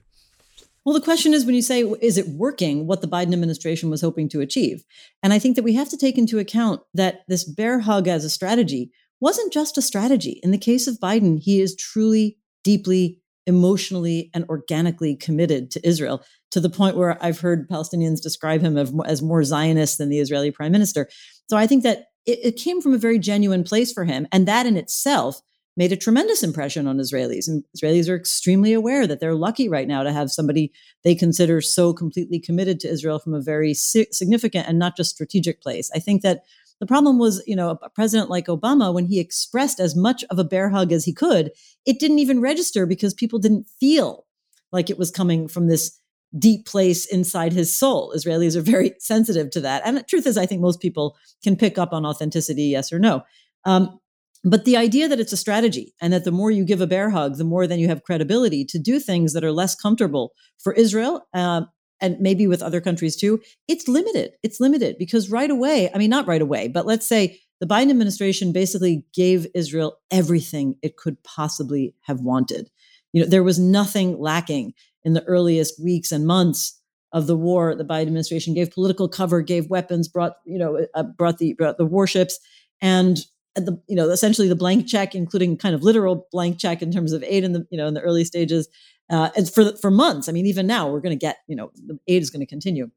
Well, 0.84 0.96
the 0.96 1.02
question 1.02 1.36
is 1.36 1.46
when 1.46 1.54
you 1.54 1.62
say, 1.62 1.84
is 2.02 2.18
it 2.18 2.30
working 2.30 2.88
what 2.88 3.02
the 3.02 3.08
Biden 3.08 3.32
administration 3.32 3.92
was 3.92 4.02
hoping 4.02 4.28
to 4.30 4.42
achieve? 4.42 4.84
And 5.22 5.32
I 5.32 5.38
think 5.38 5.56
that 5.56 5.64
we 5.64 5.76
have 5.76 5.90
to 5.90 5.98
take 5.98 6.18
into 6.18 6.40
account 6.40 6.82
that 6.96 7.22
this 7.28 7.44
bear 7.44 7.80
hug 7.82 8.08
as 8.08 8.26
a 8.26 8.30
strategy 8.30 8.92
wasn't 9.22 9.54
just 9.54 9.78
a 9.78 9.84
strategy. 9.84 10.40
In 10.42 10.50
the 10.50 10.58
case 10.58 10.88
of 10.88 11.00
Biden, 11.00 11.40
he 11.40 11.62
is 11.62 11.76
truly 11.76 12.40
deeply 12.64 13.22
emotionally 13.46 14.30
and 14.34 14.46
organically 14.50 15.16
committed 15.16 15.70
to 15.72 15.88
Israel 15.88 16.24
to 16.54 16.60
the 16.60 16.70
point 16.70 16.96
where 16.96 17.18
I've 17.20 17.40
heard 17.40 17.68
Palestinians 17.68 18.22
describe 18.22 18.62
him 18.62 18.78
as 19.06 19.24
more 19.24 19.44
Zionist 19.44 19.98
than 19.98 20.10
the 20.10 20.20
Israeli 20.20 20.52
prime 20.52 20.72
minister. 20.72 21.10
So 21.50 21.58
I 21.58 21.66
think 21.66 21.82
that 21.82 22.06
it, 22.28 22.40
it 22.44 22.58
came 22.58 22.80
from 22.80 22.94
a 22.94 23.00
very 23.00 23.18
genuine 23.18 23.64
place 23.64 23.92
for 23.92 24.06
him. 24.06 24.28
And 24.32 24.48
that 24.48 24.68
in 24.68 24.78
itself 24.78 25.42
made 25.76 25.92
a 25.92 25.98
tremendous 25.98 26.44
impression 26.44 26.86
on 26.86 27.00
Israelis. 27.00 27.48
And 27.48 27.64
Israelis 27.76 28.08
are 28.08 28.16
extremely 28.16 28.72
aware 28.72 29.08
that 29.08 29.20
they're 29.20 29.34
lucky 29.34 29.68
right 29.68 29.88
now 29.88 30.04
to 30.04 30.14
have 30.14 30.30
somebody 30.30 30.72
they 31.04 31.16
consider 31.16 31.60
so 31.60 31.92
completely 31.92 32.40
committed 32.40 32.80
to 32.82 32.88
Israel 32.88 33.18
from 33.18 33.34
a 33.34 33.42
very 33.42 33.74
significant 33.74 34.68
and 34.68 34.78
not 34.78 34.96
just 34.96 35.10
strategic 35.10 35.60
place. 35.60 35.90
I 35.96 36.00
think 36.00 36.22
that 36.22 36.44
the 36.80 36.86
problem 36.86 37.18
was, 37.18 37.42
you 37.48 37.56
know, 37.56 37.80
a 37.82 37.90
president 37.90 38.30
like 38.30 38.46
Obama, 38.46 38.94
when 38.94 39.08
he 39.08 39.20
expressed 39.20 39.80
as 39.80 39.96
much 39.96 40.24
of 40.30 40.38
a 40.38 40.44
bear 40.44 40.70
hug 40.70 40.92
as 40.92 41.06
he 41.06 41.14
could, 41.14 41.52
it 41.88 42.00
didn't 42.00 42.20
even 42.20 42.42
register 42.42 42.86
because 42.86 43.16
people 43.16 43.40
didn't 43.40 43.68
feel 43.80 44.28
like 44.72 44.92
it 44.92 45.00
was 45.00 45.10
coming 45.10 45.48
from 45.48 45.68
this 45.68 46.00
deep 46.38 46.66
place 46.66 47.06
inside 47.06 47.54
his 47.54 47.74
soul. 47.74 48.14
Israelis 48.16 48.56
are 48.56 48.62
very 48.62 48.94
sensitive 49.00 49.50
to 49.52 49.62
that. 49.62 49.84
And 49.86 49.98
the 49.98 50.04
truth 50.04 50.26
is, 50.26 50.38
I 50.38 50.46
think 50.46 50.62
most 50.62 50.82
people 50.82 51.16
can 51.44 51.56
pick 51.56 51.78
up 51.78 51.94
on 51.94 52.06
authenticity, 52.06 52.64
yes 52.64 52.92
or 52.92 53.00
no. 53.00 53.24
Um, 53.66 54.00
but 54.44 54.66
the 54.66 54.76
idea 54.76 55.08
that 55.08 55.20
it's 55.20 55.32
a 55.32 55.38
strategy 55.38 55.94
and 56.02 56.12
that 56.12 56.26
the 56.26 56.32
more 56.32 56.52
you 56.52 56.66
give 56.66 56.82
a 56.82 56.88
bear 56.88 57.10
hug, 57.10 57.38
the 57.38 57.46
more 57.46 57.66
then 57.66 57.80
you 57.80 57.88
have 57.88 58.04
credibility 58.04 58.66
to 58.66 58.80
do 58.80 59.00
things 59.00 59.34
that 59.34 59.44
are 59.44 59.54
less 59.54 59.74
comfortable 59.74 60.34
for 60.60 60.74
Israel 60.74 61.26
uh, 61.34 61.62
and 62.02 62.20
maybe 62.20 62.46
with 62.46 62.62
other 62.62 62.82
countries 62.82 63.16
too, 63.16 63.42
it's 63.70 63.88
limited. 63.88 64.34
It's 64.44 64.60
limited 64.60 64.98
because 65.00 65.32
right 65.32 65.50
away, 65.50 65.90
I 65.94 65.98
mean, 65.98 66.10
not 66.10 66.28
right 66.28 66.42
away, 66.42 66.68
but 66.68 66.86
let's 66.86 67.08
say 67.08 67.40
the 67.62 67.66
Biden 67.66 67.90
administration 67.90 68.52
basically 68.52 69.06
gave 69.14 69.48
Israel 69.56 69.96
everything 70.12 70.76
it 70.82 70.98
could 70.98 71.24
possibly 71.24 71.96
have 72.02 72.20
wanted. 72.20 72.70
You 73.14 73.24
know, 73.24 73.30
there 73.30 73.44
was 73.44 73.58
nothing 73.58 74.20
lacking 74.20 74.74
in 75.04 75.14
the 75.14 75.24
earliest 75.26 75.82
weeks 75.82 76.12
and 76.12 76.26
months 76.26 76.80
of 77.14 77.28
the 77.28 77.38
war. 77.38 77.76
The 77.76 77.86
Biden 77.86 78.04
administration 78.04 78.54
gave 78.54 78.72
political 78.72 79.08
cover, 79.08 79.42
gave 79.42 79.70
weapons, 79.70 80.08
brought 80.08 80.38
you 80.46 80.58
know 80.58 80.86
uh, 80.96 81.04
brought 81.04 81.38
the 81.38 81.54
brought 81.54 81.78
the 81.78 81.86
warships, 81.86 82.40
and 82.82 83.20
the 83.56 83.80
you 83.88 83.96
know 83.96 84.10
essentially 84.10 84.48
the 84.48 84.56
blank 84.56 84.88
check, 84.88 85.16
including 85.16 85.58
kind 85.58 85.76
of 85.76 85.84
literal 85.84 86.28
blank 86.32 86.60
check 86.60 86.82
in 86.82 86.92
terms 86.92 87.14
of 87.14 87.24
aid 87.24 87.44
in 87.44 87.54
the 87.54 87.66
you 87.70 87.78
know 87.78 87.88
in 87.88 87.94
the 87.94 88.02
early 88.02 88.26
stages, 88.26 88.68
uh, 89.10 89.30
and 89.38 89.50
for 89.50 89.76
for 89.78 89.92
months. 89.92 90.28
I 90.28 90.32
mean, 90.32 90.48
even 90.48 90.68
now 90.68 90.90
we're 90.90 91.02
going 91.02 91.18
to 91.18 91.26
get 91.26 91.38
you 91.48 91.56
know 91.56 91.72
the 91.76 92.00
aid 92.08 92.22
is 92.22 92.32
going 92.32 92.42
to 92.42 92.50
continue, 92.50 92.90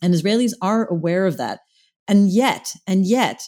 and 0.00 0.14
Israelis 0.14 0.52
are 0.62 0.86
aware 0.86 1.26
of 1.26 1.36
that, 1.38 1.60
and 2.06 2.30
yet 2.30 2.72
and 2.86 3.04
yet 3.04 3.42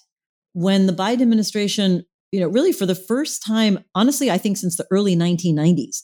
when 0.53 0.87
the 0.87 0.93
Biden 0.93 1.23
administration 1.23 2.05
you 2.33 2.41
know 2.41 2.49
really 2.49 2.73
for 2.73 2.87
the 2.87 2.95
first 2.97 3.45
time, 3.45 3.85
honestly, 3.95 4.31
I 4.31 4.39
think 4.39 4.57
since 4.57 4.77
the 4.77 4.87
early 4.91 5.15
1990s, 5.15 6.03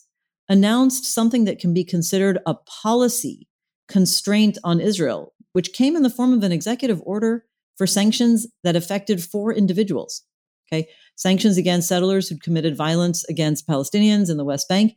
announced 0.49 1.05
something 1.05 1.45
that 1.45 1.59
can 1.59 1.73
be 1.73 1.83
considered 1.83 2.39
a 2.45 2.53
policy 2.53 3.47
constraint 3.87 4.57
on 4.63 4.79
Israel, 4.79 5.33
which 5.53 5.73
came 5.73 5.95
in 5.95 6.03
the 6.03 6.09
form 6.09 6.33
of 6.33 6.43
an 6.43 6.51
executive 6.51 7.01
order 7.05 7.45
for 7.77 7.87
sanctions 7.87 8.47
that 8.63 8.75
affected 8.75 9.23
four 9.23 9.53
individuals. 9.53 10.23
Okay. 10.71 10.87
Sanctions 11.15 11.57
against 11.57 11.87
settlers 11.87 12.27
who'd 12.27 12.43
committed 12.43 12.75
violence 12.75 13.23
against 13.25 13.67
Palestinians 13.67 14.29
in 14.29 14.37
the 14.37 14.45
West 14.45 14.67
Bank. 14.67 14.93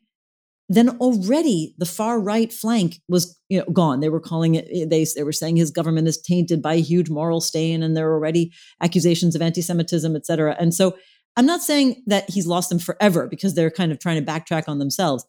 Then 0.71 0.91
already 0.99 1.75
the 1.79 1.87
far 1.87 2.21
right 2.21 2.53
flank 2.53 3.01
was 3.09 3.39
you 3.49 3.59
know, 3.59 3.65
gone. 3.73 4.01
They 4.01 4.09
were 4.11 4.21
calling 4.21 4.55
it, 4.55 4.69
eh, 4.71 4.85
they, 4.87 5.07
they 5.17 5.23
were 5.23 5.33
saying 5.33 5.57
his 5.57 5.71
government 5.71 6.09
is 6.09 6.21
tainted 6.21 6.61
by 6.61 6.75
a 6.75 6.81
huge 6.81 7.09
moral 7.09 7.41
stain 7.41 7.83
and 7.83 7.97
there 7.97 8.09
are 8.09 8.15
already 8.15 8.53
accusations 8.83 9.35
of 9.35 9.43
anti 9.43 9.63
Semitism, 9.63 10.15
et 10.15 10.27
cetera. 10.27 10.57
And 10.59 10.75
so 10.75 10.97
I'm 11.37 11.47
not 11.47 11.63
saying 11.63 12.03
that 12.07 12.29
he's 12.29 12.47
lost 12.47 12.69
them 12.69 12.79
forever 12.79 13.27
because 13.29 13.55
they're 13.55 13.71
kind 13.71 13.93
of 13.93 13.99
trying 13.99 14.23
to 14.23 14.31
backtrack 14.31 14.65
on 14.69 14.79
themselves. 14.79 15.25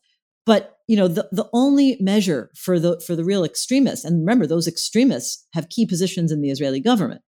But 0.49 0.79
you 0.87 0.97
know, 0.97 1.07
the, 1.07 1.29
the 1.31 1.47
only 1.53 1.95
measure 1.99 2.49
for 2.55 2.79
the 2.79 2.99
for 3.05 3.15
the 3.15 3.23
real 3.23 3.43
extremists, 3.43 4.03
and 4.03 4.21
remember, 4.21 4.47
those 4.47 4.67
extremists 4.67 5.45
have 5.53 5.69
key 5.69 5.85
positions 5.85 6.31
in 6.31 6.41
the 6.41 6.49
Israeli 6.49 6.79
government, 6.79 7.21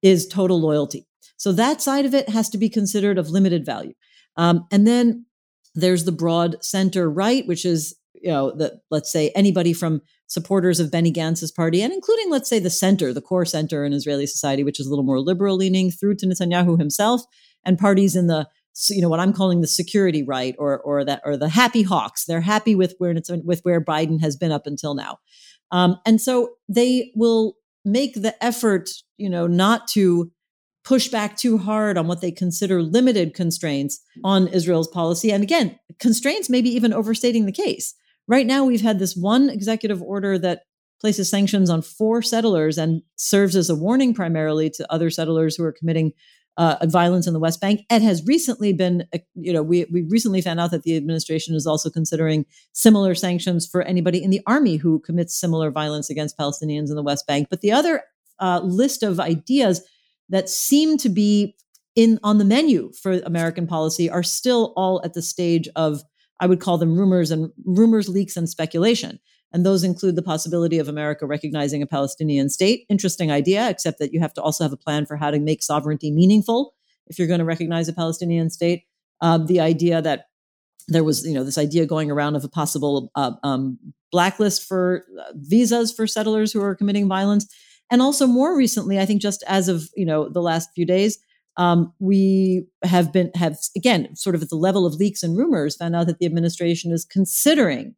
is 0.00 0.26
total 0.26 0.58
loyalty. 0.58 1.06
So 1.36 1.52
that 1.52 1.82
side 1.82 2.06
of 2.06 2.14
it 2.14 2.30
has 2.30 2.48
to 2.48 2.56
be 2.56 2.70
considered 2.70 3.18
of 3.18 3.28
limited 3.28 3.66
value. 3.66 3.92
Um, 4.38 4.66
and 4.72 4.86
then 4.86 5.26
there's 5.74 6.06
the 6.06 6.12
broad 6.12 6.64
center 6.64 7.10
right, 7.10 7.46
which 7.46 7.66
is 7.66 7.94
you 8.14 8.30
know 8.30 8.52
the 8.52 8.80
let's 8.90 9.12
say 9.12 9.30
anybody 9.34 9.74
from 9.74 10.00
supporters 10.28 10.80
of 10.80 10.90
Benny 10.90 11.12
Gantz's 11.12 11.52
party, 11.52 11.82
and 11.82 11.92
including 11.92 12.30
let's 12.30 12.48
say 12.48 12.58
the 12.58 12.70
center, 12.70 13.12
the 13.12 13.20
core 13.20 13.44
center 13.44 13.84
in 13.84 13.92
Israeli 13.92 14.26
society, 14.26 14.64
which 14.64 14.80
is 14.80 14.86
a 14.86 14.88
little 14.88 15.04
more 15.04 15.20
liberal 15.20 15.58
leaning, 15.58 15.90
through 15.90 16.14
to 16.14 16.26
Netanyahu 16.26 16.78
himself, 16.78 17.20
and 17.66 17.78
parties 17.78 18.16
in 18.16 18.28
the 18.28 18.48
you 18.88 19.02
know 19.02 19.08
what 19.08 19.20
I'm 19.20 19.32
calling 19.32 19.60
the 19.60 19.66
security 19.66 20.22
right 20.22 20.54
or 20.58 20.80
or 20.80 21.04
that 21.04 21.20
or 21.24 21.36
the 21.36 21.48
happy 21.48 21.82
hawks. 21.82 22.24
They're 22.24 22.40
happy 22.40 22.74
with 22.74 22.94
where 22.98 23.12
it's 23.12 23.30
with 23.44 23.60
where 23.62 23.80
Biden 23.80 24.20
has 24.20 24.36
been 24.36 24.52
up 24.52 24.66
until 24.66 24.94
now, 24.94 25.18
um, 25.70 25.98
and 26.06 26.20
so 26.20 26.54
they 26.68 27.12
will 27.14 27.54
make 27.84 28.14
the 28.14 28.34
effort, 28.44 28.90
you 29.16 29.28
know, 29.28 29.46
not 29.46 29.88
to 29.88 30.30
push 30.84 31.08
back 31.08 31.36
too 31.36 31.58
hard 31.58 31.96
on 31.96 32.06
what 32.06 32.20
they 32.20 32.32
consider 32.32 32.82
limited 32.82 33.34
constraints 33.34 34.00
on 34.24 34.48
Israel's 34.48 34.88
policy. 34.88 35.30
And 35.30 35.42
again, 35.42 35.78
constraints 36.00 36.50
maybe 36.50 36.70
even 36.70 36.92
overstating 36.92 37.46
the 37.46 37.52
case. 37.52 37.94
Right 38.26 38.46
now, 38.46 38.64
we've 38.64 38.80
had 38.80 38.98
this 38.98 39.16
one 39.16 39.48
executive 39.48 40.02
order 40.02 40.38
that 40.38 40.62
places 41.00 41.28
sanctions 41.28 41.68
on 41.68 41.82
four 41.82 42.22
settlers 42.22 42.78
and 42.78 43.02
serves 43.16 43.56
as 43.56 43.68
a 43.68 43.74
warning 43.74 44.14
primarily 44.14 44.70
to 44.70 44.92
other 44.92 45.10
settlers 45.10 45.56
who 45.56 45.64
are 45.64 45.72
committing 45.72 46.12
uh, 46.56 46.76
violence 46.84 47.26
in 47.26 47.32
the 47.32 47.40
West 47.40 47.60
Bank. 47.60 47.80
And 47.88 48.02
has 48.04 48.26
recently 48.26 48.72
been, 48.72 49.06
uh, 49.14 49.18
you 49.34 49.52
know, 49.52 49.62
we, 49.62 49.86
we 49.90 50.02
recently 50.02 50.42
found 50.42 50.60
out 50.60 50.70
that 50.70 50.82
the 50.82 50.96
administration 50.96 51.54
is 51.54 51.66
also 51.66 51.90
considering 51.90 52.44
similar 52.72 53.14
sanctions 53.14 53.66
for 53.66 53.82
anybody 53.82 54.22
in 54.22 54.30
the 54.30 54.42
army 54.46 54.76
who 54.76 55.00
commits 55.00 55.34
similar 55.34 55.70
violence 55.70 56.10
against 56.10 56.38
Palestinians 56.38 56.90
in 56.90 56.96
the 56.96 57.02
West 57.02 57.26
Bank. 57.26 57.48
But 57.50 57.60
the 57.60 57.72
other 57.72 58.02
uh, 58.38 58.60
list 58.62 59.02
of 59.02 59.20
ideas 59.20 59.82
that 60.28 60.48
seem 60.48 60.98
to 60.98 61.08
be 61.08 61.56
in 61.94 62.18
on 62.22 62.38
the 62.38 62.44
menu 62.44 62.92
for 62.92 63.20
American 63.24 63.66
policy 63.66 64.08
are 64.08 64.22
still 64.22 64.72
all 64.76 65.00
at 65.04 65.14
the 65.14 65.22
stage 65.22 65.68
of, 65.76 66.02
I 66.40 66.46
would 66.46 66.60
call 66.60 66.78
them 66.78 66.98
rumors 66.98 67.30
and 67.30 67.50
rumors, 67.64 68.08
leaks, 68.08 68.36
and 68.36 68.48
speculation. 68.48 69.20
And 69.52 69.66
those 69.66 69.84
include 69.84 70.16
the 70.16 70.22
possibility 70.22 70.78
of 70.78 70.88
America 70.88 71.26
recognizing 71.26 71.82
a 71.82 71.86
Palestinian 71.86 72.48
state. 72.48 72.86
Interesting 72.88 73.30
idea, 73.30 73.68
except 73.68 73.98
that 73.98 74.12
you 74.12 74.20
have 74.20 74.32
to 74.34 74.42
also 74.42 74.64
have 74.64 74.72
a 74.72 74.76
plan 74.76 75.06
for 75.06 75.16
how 75.16 75.30
to 75.30 75.38
make 75.38 75.62
sovereignty 75.62 76.10
meaningful 76.10 76.74
if 77.06 77.18
you're 77.18 77.28
going 77.28 77.38
to 77.38 77.44
recognize 77.44 77.88
a 77.88 77.92
Palestinian 77.92 78.50
state. 78.50 78.84
Um, 79.20 79.46
the 79.46 79.60
idea 79.60 80.00
that 80.02 80.26
there 80.88 81.04
was, 81.04 81.24
you 81.26 81.34
know, 81.34 81.44
this 81.44 81.58
idea 81.58 81.86
going 81.86 82.10
around 82.10 82.34
of 82.34 82.44
a 82.44 82.48
possible 82.48 83.10
uh, 83.14 83.32
um, 83.42 83.78
blacklist 84.10 84.66
for 84.66 85.04
uh, 85.18 85.32
visas 85.34 85.92
for 85.92 86.06
settlers 86.06 86.52
who 86.52 86.62
are 86.62 86.74
committing 86.74 87.08
violence, 87.08 87.46
and 87.90 88.00
also 88.00 88.26
more 88.26 88.56
recently, 88.56 88.98
I 88.98 89.06
think 89.06 89.20
just 89.20 89.44
as 89.46 89.68
of 89.68 89.88
you 89.94 90.06
know 90.06 90.28
the 90.28 90.42
last 90.42 90.70
few 90.74 90.86
days, 90.86 91.18
um, 91.56 91.92
we 91.98 92.66
have 92.82 93.12
been 93.12 93.30
have 93.34 93.58
again 93.76 94.16
sort 94.16 94.34
of 94.34 94.42
at 94.42 94.48
the 94.48 94.56
level 94.56 94.86
of 94.86 94.94
leaks 94.94 95.22
and 95.22 95.36
rumors 95.36 95.76
found 95.76 95.94
out 95.94 96.06
that 96.06 96.18
the 96.18 96.26
administration 96.26 96.90
is 96.90 97.04
considering 97.04 97.94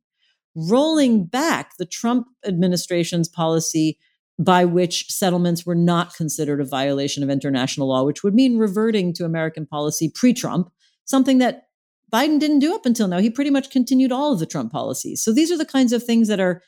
rolling 0.54 1.24
back 1.24 1.76
the 1.76 1.86
Trump 1.86 2.28
administration's 2.46 3.28
policy 3.28 3.98
by 4.38 4.64
which 4.64 5.10
settlements 5.10 5.64
were 5.64 5.74
not 5.74 6.14
considered 6.14 6.60
a 6.60 6.64
violation 6.64 7.22
of 7.22 7.30
international 7.30 7.88
law, 7.88 8.04
which 8.04 8.22
would 8.24 8.34
mean 8.34 8.58
reverting 8.58 9.12
to 9.14 9.24
American 9.24 9.66
policy 9.66 10.10
pre 10.12 10.32
Trump, 10.32 10.70
something 11.04 11.38
that 11.38 11.68
Biden 12.12 12.38
didn't 12.38 12.58
do 12.60 12.74
up 12.74 12.86
until 12.86 13.08
now. 13.08 13.18
He 13.18 13.30
pretty 13.30 13.50
much 13.50 13.70
continued 13.70 14.12
all 14.12 14.32
of 14.32 14.38
the 14.38 14.46
Trump 14.46 14.72
policies. 14.72 15.22
So 15.22 15.32
these 15.32 15.50
are 15.50 15.58
the 15.58 15.64
kinds 15.64 15.92
of 15.92 16.02
things 16.02 16.28
that 16.28 16.40
are, 16.40 16.62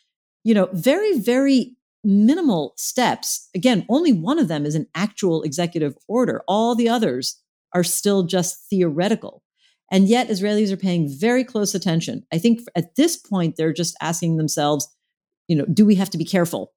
you 0.44 0.54
know, 0.54 0.68
very, 0.72 1.18
very 1.18 1.76
minimal 2.02 2.72
steps. 2.76 3.48
Again, 3.54 3.84
only 3.88 4.12
one 4.12 4.38
of 4.38 4.48
them 4.48 4.64
is 4.64 4.74
an 4.74 4.86
actual 4.94 5.42
executive 5.42 5.96
order. 6.08 6.42
All 6.46 6.74
the 6.74 6.88
others 6.88 7.40
are 7.72 7.84
still 7.84 8.22
just 8.24 8.68
theoretical. 8.70 9.42
And 9.90 10.08
yet, 10.08 10.28
Israelis 10.28 10.72
are 10.72 10.76
paying 10.76 11.08
very 11.08 11.44
close 11.44 11.74
attention. 11.74 12.24
I 12.32 12.38
think 12.38 12.60
at 12.74 12.96
this 12.96 13.16
point, 13.16 13.56
they're 13.56 13.72
just 13.72 13.96
asking 14.00 14.36
themselves, 14.36 14.88
you 15.48 15.56
know, 15.56 15.64
do 15.66 15.86
we 15.86 15.94
have 15.94 16.10
to 16.10 16.18
be 16.18 16.24
careful 16.24 16.72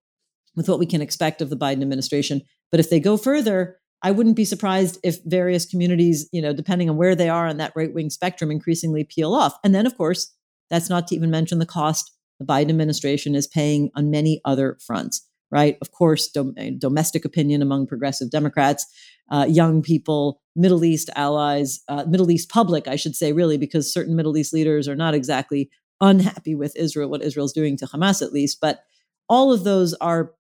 with 0.56 0.70
what 0.70 0.80
we 0.80 0.86
can 0.86 1.02
expect 1.02 1.42
of 1.42 1.50
the 1.50 1.58
Biden 1.58 1.82
administration? 1.82 2.42
But 2.72 2.80
if 2.80 2.90
they 2.90 3.00
go 3.00 3.18
further, 3.18 3.78
I 4.04 4.12
wouldn't 4.12 4.36
be 4.36 4.46
surprised 4.46 5.00
if 5.04 5.18
various 5.26 5.66
communities, 5.66 6.30
you 6.32 6.42
know, 6.42 6.54
depending 6.54 6.90
on 6.90 6.98
where 6.98 7.16
they 7.16 7.30
are 7.30 7.48
on 7.48 7.58
that 7.58 7.74
right 7.76 7.94
wing 7.94 8.10
spectrum, 8.10 8.52
increasingly 8.52 9.04
peel 9.04 9.34
off. 9.34 9.58
And 9.64 9.74
then, 9.74 9.86
of 9.86 9.98
course, 9.98 10.34
that's 10.70 10.90
not 10.90 11.08
to 11.08 11.16
even 11.16 11.32
mention 11.32 11.60
the 11.60 11.66
cost 11.66 12.12
the 12.40 12.46
Biden 12.46 12.70
administration 12.70 13.36
is 13.36 13.48
paying 13.48 13.92
on 13.96 14.10
many 14.10 14.40
other 14.46 14.78
fronts, 14.86 15.28
right? 15.52 15.78
Of 15.82 15.92
course, 15.92 16.28
dom- 16.28 16.56
domestic 16.78 17.26
opinion 17.26 17.62
among 17.62 17.88
progressive 17.88 18.30
Democrats, 18.30 18.86
uh, 19.32 19.46
young 19.50 19.82
people, 19.82 20.42
Middle 20.56 20.84
East 20.84 21.10
allies, 21.16 21.82
uh, 21.88 22.06
Middle 22.08 22.32
East 22.32 22.50
public, 22.50 22.88
I 22.88 22.96
should 22.96 23.16
say, 23.16 23.32
really, 23.32 23.58
because 23.58 23.92
certain 23.92 24.16
Middle 24.16 24.38
East 24.38 24.54
leaders 24.54 24.88
are 24.88 24.96
not 24.96 25.14
exactly 25.14 25.70
unhappy 26.02 26.56
with 26.56 26.76
Israel, 26.76 27.10
what 27.10 27.24
Israel's 27.24 27.54
doing 27.54 27.78
to 27.78 27.86
Hamas, 27.86 28.22
at 28.22 28.34
least. 28.34 28.60
But 28.62 28.84
all 29.28 29.52
of 29.52 29.64
those 29.64 29.94
are, 29.96 30.34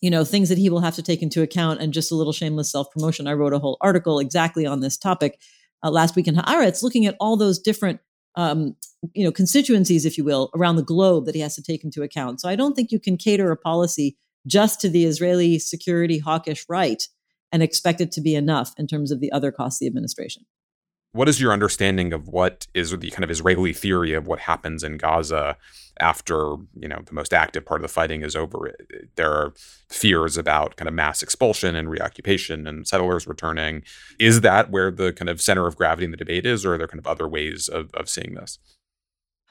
you 0.00 0.10
know, 0.10 0.24
things 0.24 0.48
that 0.48 0.58
he 0.58 0.70
will 0.70 0.80
have 0.80 0.94
to 0.96 1.02
take 1.02 1.22
into 1.22 1.42
account. 1.42 1.80
And 1.80 1.92
just 1.92 2.12
a 2.12 2.14
little 2.14 2.32
shameless 2.32 2.70
self 2.70 2.90
promotion. 2.90 3.26
I 3.26 3.32
wrote 3.34 3.52
a 3.52 3.58
whole 3.58 3.78
article 3.80 4.18
exactly 4.18 4.66
on 4.66 4.80
this 4.80 4.96
topic 4.96 5.40
uh, 5.82 5.90
last 5.90 6.16
week 6.16 6.28
in 6.28 6.34
Haaretz, 6.34 6.82
looking 6.82 7.06
at 7.06 7.16
all 7.20 7.36
those 7.36 7.58
different 7.58 8.00
um, 8.34 8.76
you 9.14 9.24
know 9.24 9.32
constituencies 9.32 10.04
if 10.04 10.18
you 10.18 10.24
will 10.24 10.50
around 10.54 10.76
the 10.76 10.82
globe 10.82 11.26
that 11.26 11.34
he 11.34 11.40
has 11.40 11.54
to 11.54 11.62
take 11.62 11.84
into 11.84 12.02
account 12.02 12.40
so 12.40 12.48
i 12.48 12.56
don't 12.56 12.74
think 12.74 12.90
you 12.90 12.98
can 12.98 13.16
cater 13.16 13.50
a 13.50 13.56
policy 13.56 14.16
just 14.46 14.80
to 14.80 14.88
the 14.88 15.04
israeli 15.04 15.58
security 15.58 16.18
hawkish 16.18 16.64
right 16.68 17.08
and 17.52 17.62
expect 17.62 18.00
it 18.00 18.12
to 18.12 18.20
be 18.20 18.34
enough 18.34 18.74
in 18.76 18.86
terms 18.86 19.10
of 19.10 19.20
the 19.20 19.32
other 19.32 19.50
costs 19.50 19.80
of 19.80 19.80
the 19.80 19.86
administration. 19.86 20.44
What 21.12 21.28
is 21.28 21.40
your 21.40 21.52
understanding 21.52 22.12
of 22.12 22.28
what 22.28 22.66
is 22.74 22.90
the 22.90 23.10
kind 23.10 23.24
of 23.24 23.30
Israeli 23.30 23.72
theory 23.72 24.12
of 24.12 24.26
what 24.26 24.40
happens 24.40 24.84
in 24.84 24.98
Gaza 24.98 25.56
after 26.00 26.56
you 26.74 26.86
know 26.86 27.00
the 27.04 27.14
most 27.14 27.32
active 27.32 27.64
part 27.64 27.80
of 27.80 27.82
the 27.82 27.92
fighting 27.92 28.20
is 28.20 28.36
over? 28.36 28.74
There 29.16 29.32
are 29.32 29.54
fears 29.88 30.36
about 30.36 30.76
kind 30.76 30.86
of 30.86 30.92
mass 30.92 31.22
expulsion 31.22 31.74
and 31.74 31.88
reoccupation 31.88 32.66
and 32.66 32.86
settlers 32.86 33.26
returning. 33.26 33.84
Is 34.20 34.42
that 34.42 34.70
where 34.70 34.90
the 34.90 35.14
kind 35.14 35.30
of 35.30 35.40
center 35.40 35.66
of 35.66 35.76
gravity 35.76 36.04
in 36.04 36.10
the 36.10 36.18
debate 36.18 36.44
is, 36.44 36.66
or 36.66 36.74
are 36.74 36.78
there 36.78 36.88
kind 36.88 37.00
of 37.00 37.06
other 37.06 37.26
ways 37.26 37.68
of, 37.68 37.90
of 37.94 38.10
seeing 38.10 38.34
this? 38.34 38.58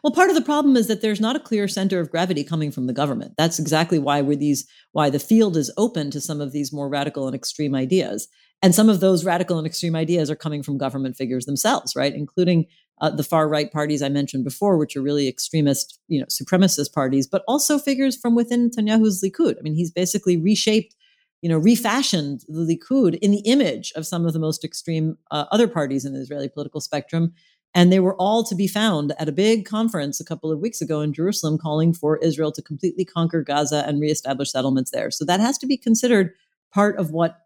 Well, 0.04 0.14
part 0.14 0.30
of 0.30 0.36
the 0.36 0.42
problem 0.42 0.78
is 0.78 0.88
that 0.88 1.02
there's 1.02 1.20
not 1.20 1.36
a 1.36 1.40
clear 1.40 1.68
center 1.68 2.00
of 2.00 2.12
gravity 2.12 2.44
coming 2.44 2.72
from 2.72 2.88
the 2.88 2.94
government. 2.94 3.34
That's 3.38 3.60
exactly 3.60 4.00
why 4.00 4.22
we're 4.22 4.38
these 4.38 4.68
why 4.92 5.10
the 5.10 5.20
field 5.20 5.58
is 5.58 5.72
open 5.78 6.12
to 6.12 6.22
some 6.22 6.40
of 6.40 6.52
these 6.52 6.72
more 6.72 6.88
radical 6.88 7.26
and 7.28 7.36
extreme 7.36 7.74
ideas. 7.76 8.28
And 8.62 8.74
some 8.74 8.90
of 8.90 9.00
those 9.00 9.26
radical 9.26 9.58
and 9.58 9.68
extreme 9.68 9.96
ideas 9.96 10.32
are 10.32 10.36
coming 10.36 10.64
from 10.64 10.78
government 10.78 11.16
figures 11.16 11.46
themselves, 11.46 11.96
right? 11.96 12.14
Including 12.14 12.66
uh, 13.02 13.12
the 13.12 13.24
far 13.24 13.48
right 13.48 13.72
parties 13.72 14.02
I 14.02 14.10
mentioned 14.10 14.44
before, 14.44 14.78
which 14.78 14.96
are 14.96 15.02
really 15.02 15.28
extremist, 15.28 16.00
you 16.08 16.20
know, 16.20 16.26
supremacist 16.26 16.94
parties, 16.94 17.28
but 17.28 17.44
also 17.48 17.78
figures 17.78 18.16
from 18.16 18.34
within 18.36 18.70
Netanyahu's 18.70 19.24
Likud. 19.24 19.58
I 19.60 19.62
mean, 19.62 19.76
he's 19.76 19.92
basically 19.92 20.38
reshaped, 20.38 20.96
you 21.42 21.50
know, 21.50 21.60
refashioned 21.60 22.42
the 22.48 22.62
Likud 22.62 23.20
in 23.20 23.32
the 23.32 23.42
image 23.46 23.92
of 23.96 24.08
some 24.08 24.26
of 24.26 24.34
the 24.34 24.40
most 24.40 24.64
extreme 24.64 25.18
uh, 25.30 25.46
other 25.52 25.68
parties 25.68 26.06
in 26.06 26.14
the 26.14 26.22
Israeli 26.22 26.50
political 26.50 26.82
spectrum. 26.82 27.34
And 27.74 27.92
they 27.92 28.00
were 28.00 28.16
all 28.16 28.44
to 28.46 28.56
be 28.56 28.68
found 28.68 29.14
at 29.20 29.30
a 29.30 29.32
big 29.32 29.66
conference 29.66 30.20
a 30.20 30.26
couple 30.26 30.52
of 30.52 30.60
weeks 30.60 30.82
ago 30.82 31.02
in 31.02 31.14
Jerusalem 31.14 31.58
calling 31.58 31.94
for 31.94 32.18
Israel 32.18 32.52
to 32.54 32.62
completely 32.62 33.06
conquer 33.06 33.44
Gaza 33.44 33.84
and 33.88 34.02
reestablish 34.02 34.52
settlements 34.52 34.92
there. 34.92 35.12
So 35.12 35.26
that 35.26 35.40
has 35.40 35.58
to 35.60 35.68
be 35.68 35.78
considered 35.78 36.34
part 36.74 36.98
of 36.98 37.12
what 37.12 37.40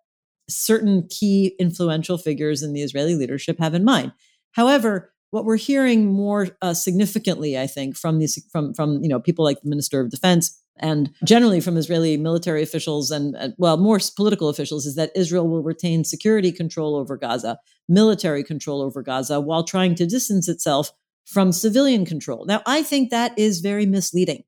certain 0.50 1.08
key 1.10 1.56
influential 1.60 2.18
figures 2.18 2.64
in 2.64 2.74
the 2.74 2.82
Israeli 2.82 3.16
leadership 3.16 3.60
have 3.60 3.74
in 3.74 3.84
mind. 3.84 4.14
However, 4.52 5.14
what 5.32 5.46
we're 5.46 5.58
hearing 5.58 6.06
more 6.06 6.50
uh, 6.62 6.74
significantly, 6.74 7.58
I 7.58 7.68
think, 7.68 7.98
from 7.98 8.20
these 8.20 8.42
from 8.52 8.74
from 8.74 9.02
you 9.02 9.10
know 9.10 9.20
people 9.20 9.44
like 9.44 9.62
the 9.62 9.70
Minister 9.70 10.00
of 10.00 10.12
Defense 10.12 10.58
and 10.78 11.12
generally 11.24 11.60
from 11.60 11.78
Israeli 11.78 12.18
military 12.18 12.62
officials 12.64 13.12
and 13.12 13.36
uh, 13.36 13.50
well 13.58 13.78
more 13.78 14.00
political 14.16 14.50
officials 14.50 14.86
is 14.86 14.96
that 14.96 15.12
Israel 15.16 15.48
will 15.48 15.64
retain 15.64 16.04
security 16.04 16.52
control 16.52 16.96
over 16.96 17.18
Gaza, 17.18 17.60
military 17.90 18.44
control 18.44 18.82
over 18.82 19.02
Gaza, 19.02 19.40
while 19.40 19.64
trying 19.64 19.96
to 19.96 20.06
distance 20.06 20.48
itself 20.48 20.92
from 21.26 21.52
civilian 21.52 22.06
control. 22.06 22.46
Now, 22.46 22.62
I 22.66 22.84
think 22.84 23.10
that 23.10 23.38
is 23.38 23.62
very 23.62 23.86
misleading. 23.86 24.44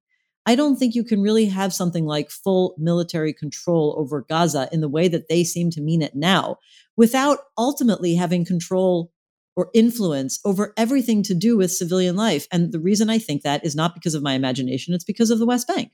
I 0.45 0.55
don't 0.55 0.75
think 0.75 0.93
you 0.93 1.05
can 1.05 1.21
really 1.21 1.45
have 1.45 1.73
something 1.73 2.05
like 2.05 2.29
full 2.29 2.75
military 2.77 3.31
control 3.31 3.95
over 3.97 4.25
Gaza 4.27 4.67
in 4.73 4.81
the 4.81 4.89
way 4.89 5.07
that 5.07 5.29
they 5.29 5.45
seem 5.45 5.69
to 5.71 5.81
mean 5.81 6.01
it 6.01 6.15
now 6.15 6.57
without 6.97 7.39
ultimately 7.57 8.15
having 8.15 8.43
control 8.43 9.12
or 9.55 9.69
influence 9.73 10.39
over 10.45 10.73
everything 10.77 11.23
to 11.23 11.33
do 11.33 11.57
with 11.57 11.71
civilian 11.71 12.15
life. 12.15 12.47
And 12.51 12.71
the 12.71 12.79
reason 12.79 13.09
I 13.09 13.19
think 13.19 13.43
that 13.43 13.65
is 13.65 13.75
not 13.75 13.93
because 13.93 14.15
of 14.15 14.23
my 14.23 14.33
imagination, 14.33 14.93
it's 14.93 15.03
because 15.03 15.29
of 15.29 15.39
the 15.39 15.45
West 15.45 15.67
Bank, 15.67 15.91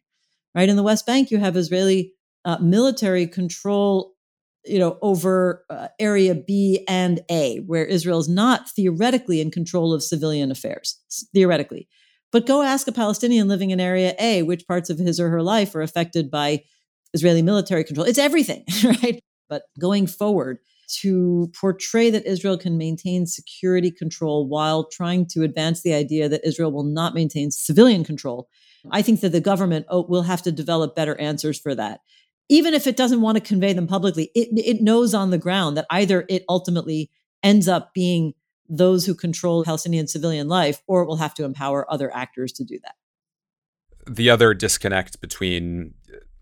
right? 0.55 0.69
In 0.69 0.75
the 0.75 0.83
West 0.83 1.05
Bank, 1.05 1.31
you 1.31 1.37
have 1.39 1.57
Israeli 1.57 2.13
uh, 2.45 2.57
military 2.59 3.27
control 3.27 4.15
you 4.65 4.77
know 4.77 4.97
over 5.01 5.63
uh, 5.69 5.87
area 5.99 6.35
b 6.35 6.83
and 6.87 7.21
a 7.31 7.59
where 7.59 7.85
israel 7.85 8.19
is 8.19 8.27
not 8.27 8.69
theoretically 8.69 9.39
in 9.39 9.49
control 9.49 9.93
of 9.93 10.03
civilian 10.03 10.51
affairs 10.51 10.99
theoretically 11.33 11.87
but 12.31 12.45
go 12.45 12.61
ask 12.61 12.87
a 12.87 12.91
Palestinian 12.91 13.47
living 13.47 13.71
in 13.71 13.79
Area 13.79 14.15
A 14.19 14.43
which 14.43 14.67
parts 14.67 14.89
of 14.89 14.99
his 14.99 15.19
or 15.19 15.29
her 15.29 15.41
life 15.41 15.73
are 15.75 15.81
affected 15.81 16.29
by 16.29 16.63
Israeli 17.13 17.41
military 17.41 17.83
control. 17.83 18.05
It's 18.07 18.19
everything, 18.19 18.65
right? 18.83 19.19
But 19.47 19.63
going 19.79 20.07
forward, 20.07 20.59
to 21.01 21.51
portray 21.59 22.09
that 22.09 22.25
Israel 22.25 22.57
can 22.57 22.77
maintain 22.77 23.25
security 23.25 23.91
control 23.91 24.47
while 24.47 24.85
trying 24.85 25.25
to 25.27 25.43
advance 25.43 25.81
the 25.81 25.93
idea 25.93 26.27
that 26.29 26.45
Israel 26.45 26.71
will 26.71 26.83
not 26.83 27.13
maintain 27.13 27.51
civilian 27.51 28.03
control. 28.03 28.49
I 28.91 29.01
think 29.01 29.21
that 29.21 29.31
the 29.31 29.41
government 29.41 29.85
oh, 29.89 30.05
will 30.07 30.23
have 30.23 30.41
to 30.43 30.51
develop 30.51 30.95
better 30.95 31.19
answers 31.19 31.59
for 31.59 31.75
that. 31.75 32.01
Even 32.49 32.73
if 32.73 32.87
it 32.87 32.97
doesn't 32.97 33.21
want 33.21 33.37
to 33.37 33.43
convey 33.43 33.73
them 33.73 33.87
publicly, 33.87 34.31
it, 34.33 34.49
it 34.53 34.81
knows 34.81 35.13
on 35.13 35.29
the 35.29 35.37
ground 35.37 35.77
that 35.77 35.85
either 35.91 36.25
it 36.29 36.43
ultimately 36.49 37.11
ends 37.43 37.67
up 37.67 37.93
being 37.93 38.33
those 38.67 39.05
who 39.05 39.13
control 39.13 39.63
Palestinian 39.63 40.07
civilian 40.07 40.47
life, 40.47 40.81
or 40.87 41.01
it 41.01 41.07
will 41.07 41.17
have 41.17 41.33
to 41.35 41.43
empower 41.43 41.91
other 41.91 42.13
actors 42.15 42.51
to 42.53 42.63
do 42.63 42.79
that. 42.83 42.95
The 44.07 44.29
other 44.29 44.53
disconnect 44.53 45.21
between 45.21 45.93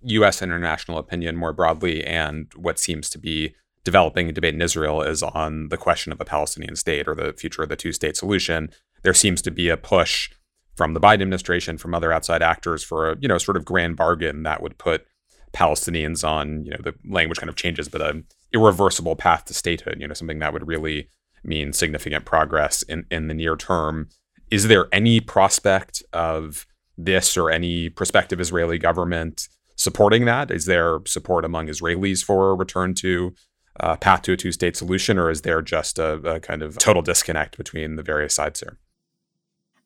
U.S. 0.04 0.42
international 0.42 0.98
opinion 0.98 1.36
more 1.36 1.54
broadly 1.54 2.04
and 2.04 2.52
what 2.56 2.80
seems 2.80 3.10
to 3.10 3.18
be 3.18 3.56
developing 3.88 4.28
a 4.28 4.34
debate 4.34 4.54
in 4.54 4.62
Israel 4.62 5.02
is 5.02 5.24
on 5.24 5.70
the 5.70 5.78
question 5.78 6.12
of 6.12 6.20
a 6.20 6.26
Palestinian 6.26 6.76
state 6.76 7.08
or 7.08 7.16
the 7.16 7.32
future 7.32 7.64
of 7.64 7.70
the 7.70 7.78
two 7.78 7.94
state 7.94 8.18
solution. 8.18 8.70
There 9.04 9.14
seems 9.14 9.42
to 9.44 9.50
be 9.50 9.70
a 9.70 9.78
push 9.78 10.30
from 10.76 10.94
the 10.94 11.00
Biden 11.00 11.22
administration, 11.22 11.78
from 11.78 11.96
other 11.96 12.12
outside 12.12 12.42
actors 12.42 12.84
for 12.84 13.10
a, 13.10 13.18
you 13.22 13.30
know, 13.30 13.38
sort 13.38 13.56
of 13.56 13.64
grand 13.64 13.96
bargain 13.96 14.44
that 14.44 14.62
would 14.62 14.78
put 14.78 15.06
Palestinians 15.54 16.28
on, 16.28 16.66
you 16.66 16.72
know, 16.72 16.82
the 16.84 16.96
language 17.10 17.40
kind 17.40 17.48
of 17.48 17.56
changes, 17.56 17.88
but 17.88 18.02
an 18.02 18.26
irreversible 18.52 19.16
path 19.16 19.46
to 19.46 19.54
statehood, 19.54 20.02
you 20.02 20.08
know, 20.08 20.14
something 20.14 20.40
that 20.40 20.52
would 20.52 20.68
really 20.68 21.08
mean 21.46 21.72
significant 21.72 22.26
progress 22.26 22.82
in, 22.82 23.06
in 23.10 23.30
the 23.30 23.34
near 23.34 23.56
term. 23.56 24.10
Is 24.52 24.68
there 24.68 24.88
any 24.92 25.22
prospect 25.22 26.04
of 26.12 26.68
this 26.98 27.38
or 27.38 27.50
any 27.50 27.90
prospective 27.90 28.42
Israeli 28.42 28.80
government 28.80 29.48
supporting 29.78 30.26
that? 30.26 30.52
Is 30.52 30.66
there 30.66 31.00
support 31.06 31.46
among 31.46 31.68
Israelis 31.68 32.22
for 32.22 32.50
a 32.50 32.54
return 32.54 32.94
to 32.96 33.34
uh, 33.80 33.96
path 33.98 34.22
to 34.24 34.34
a 34.34 34.38
two 34.38 34.52
state 34.52 34.76
solution, 34.76 35.18
or 35.18 35.30
is 35.30 35.42
there 35.42 35.62
just 35.62 36.00
a, 36.00 36.14
a 36.14 36.40
kind 36.40 36.62
of 36.62 36.78
total 36.78 37.02
disconnect 37.02 37.58
between 37.58 37.96
the 37.96 38.04
various 38.04 38.34
sides 38.34 38.60
here? 38.60 38.78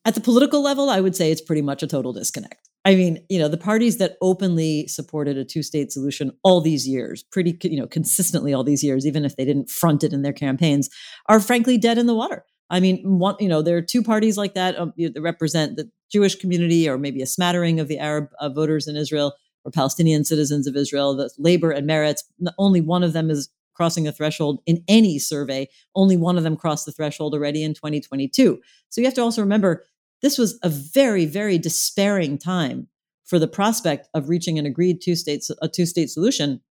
At 0.03 0.15
the 0.15 0.21
political 0.21 0.63
level, 0.63 0.89
I 0.89 0.99
would 0.99 1.15
say 1.15 1.31
it's 1.31 1.41
pretty 1.41 1.61
much 1.61 1.83
a 1.83 1.87
total 1.87 2.11
disconnect. 2.11 2.69
I 2.83 2.95
mean, 2.95 3.23
you 3.29 3.37
know, 3.37 3.47
the 3.47 3.57
parties 3.57 3.97
that 3.97 4.17
openly 4.21 4.87
supported 4.87 5.37
a 5.37 5.45
two-state 5.45 5.91
solution 5.91 6.31
all 6.43 6.61
these 6.61 6.87
years, 6.87 7.21
pretty, 7.21 7.55
you 7.63 7.79
know, 7.79 7.85
consistently 7.85 8.53
all 8.53 8.63
these 8.63 8.83
years, 8.83 9.05
even 9.05 9.23
if 9.23 9.35
they 9.35 9.45
didn't 9.45 9.69
front 9.69 10.03
it 10.03 10.13
in 10.13 10.23
their 10.23 10.33
campaigns, 10.33 10.89
are 11.27 11.39
frankly 11.39 11.77
dead 11.77 11.99
in 11.99 12.07
the 12.07 12.15
water. 12.15 12.43
I 12.71 12.79
mean, 12.79 13.19
one, 13.19 13.35
you 13.39 13.49
know, 13.49 13.61
there 13.61 13.77
are 13.77 13.81
two 13.81 14.01
parties 14.01 14.37
like 14.37 14.55
that 14.55 14.79
um, 14.79 14.93
you 14.95 15.07
know, 15.07 15.13
that 15.13 15.21
represent 15.21 15.75
the 15.75 15.91
Jewish 16.11 16.35
community 16.35 16.89
or 16.89 16.97
maybe 16.97 17.21
a 17.21 17.27
smattering 17.27 17.79
of 17.79 17.87
the 17.87 17.99
Arab 17.99 18.29
uh, 18.39 18.49
voters 18.49 18.87
in 18.87 18.95
Israel 18.95 19.33
or 19.63 19.71
Palestinian 19.71 20.23
citizens 20.23 20.65
of 20.65 20.75
Israel. 20.75 21.15
The 21.15 21.29
Labor 21.37 21.69
and 21.69 21.87
Meretz, 21.87 22.23
only 22.57 22.81
one 22.81 23.03
of 23.03 23.13
them 23.13 23.29
is 23.29 23.49
crossing 23.73 24.03
the 24.03 24.11
threshold 24.11 24.61
in 24.65 24.83
any 24.87 25.19
survey. 25.19 25.67
Only 25.95 26.17
one 26.17 26.37
of 26.37 26.43
them 26.43 26.57
crossed 26.57 26.85
the 26.85 26.91
threshold 26.91 27.33
already 27.33 27.63
in 27.63 27.73
2022. 27.73 28.59
So 28.89 29.01
you 29.01 29.07
have 29.07 29.13
to 29.15 29.21
also 29.21 29.41
remember 29.41 29.85
this 30.21 30.37
was 30.37 30.59
a 30.63 30.69
very, 30.69 31.25
very 31.25 31.57
despairing 31.57 32.37
time 32.37 32.87
for 33.25 33.39
the 33.39 33.47
prospect 33.47 34.07
of 34.13 34.29
reaching 34.29 34.59
an 34.59 34.65
agreed 34.65 35.01
two 35.01 35.15
states 35.15 35.49
a 35.61 35.67
two 35.67 35.85
state 35.85 36.09
solution 36.09 36.61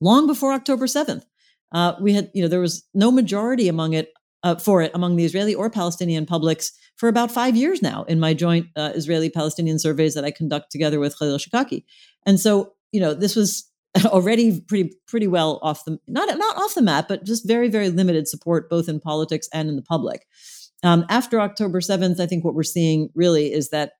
long 0.00 0.26
before 0.26 0.52
October 0.52 0.86
7th. 0.86 1.24
Uh, 1.72 1.94
we 2.00 2.12
had, 2.12 2.30
you 2.34 2.42
know, 2.42 2.48
there 2.48 2.60
was 2.60 2.84
no 2.94 3.10
majority 3.10 3.68
among 3.68 3.92
it 3.92 4.12
uh, 4.42 4.56
for 4.56 4.82
it 4.82 4.90
among 4.94 5.16
the 5.16 5.24
Israeli 5.24 5.54
or 5.54 5.70
Palestinian 5.70 6.26
publics 6.26 6.72
for 6.96 7.08
about 7.08 7.30
five 7.30 7.56
years 7.56 7.82
now 7.82 8.04
in 8.04 8.18
my 8.18 8.34
joint 8.34 8.66
uh, 8.76 8.92
Israeli-Palestinian 8.94 9.78
surveys 9.78 10.14
that 10.14 10.24
I 10.24 10.30
conduct 10.30 10.72
together 10.72 10.98
with 10.98 11.18
Khalil 11.18 11.38
Shikaki. 11.38 11.84
And 12.26 12.40
so, 12.40 12.72
you 12.92 13.00
know, 13.00 13.14
this 13.14 13.36
was 13.36 13.69
already 14.06 14.60
pretty 14.60 14.92
pretty 15.06 15.26
well 15.26 15.58
off 15.62 15.84
the 15.84 15.98
not 16.06 16.28
not 16.38 16.56
off 16.56 16.74
the 16.74 16.82
map, 16.82 17.08
but 17.08 17.24
just 17.24 17.46
very 17.46 17.68
very 17.68 17.88
limited 17.88 18.28
support 18.28 18.70
both 18.70 18.88
in 18.88 19.00
politics 19.00 19.48
and 19.52 19.68
in 19.68 19.76
the 19.76 19.82
public. 19.82 20.26
Um, 20.82 21.04
after 21.10 21.40
October 21.40 21.80
7th, 21.80 22.20
I 22.20 22.26
think 22.26 22.44
what 22.44 22.54
we're 22.54 22.62
seeing 22.62 23.10
really 23.14 23.52
is 23.52 23.68
that 23.70 23.92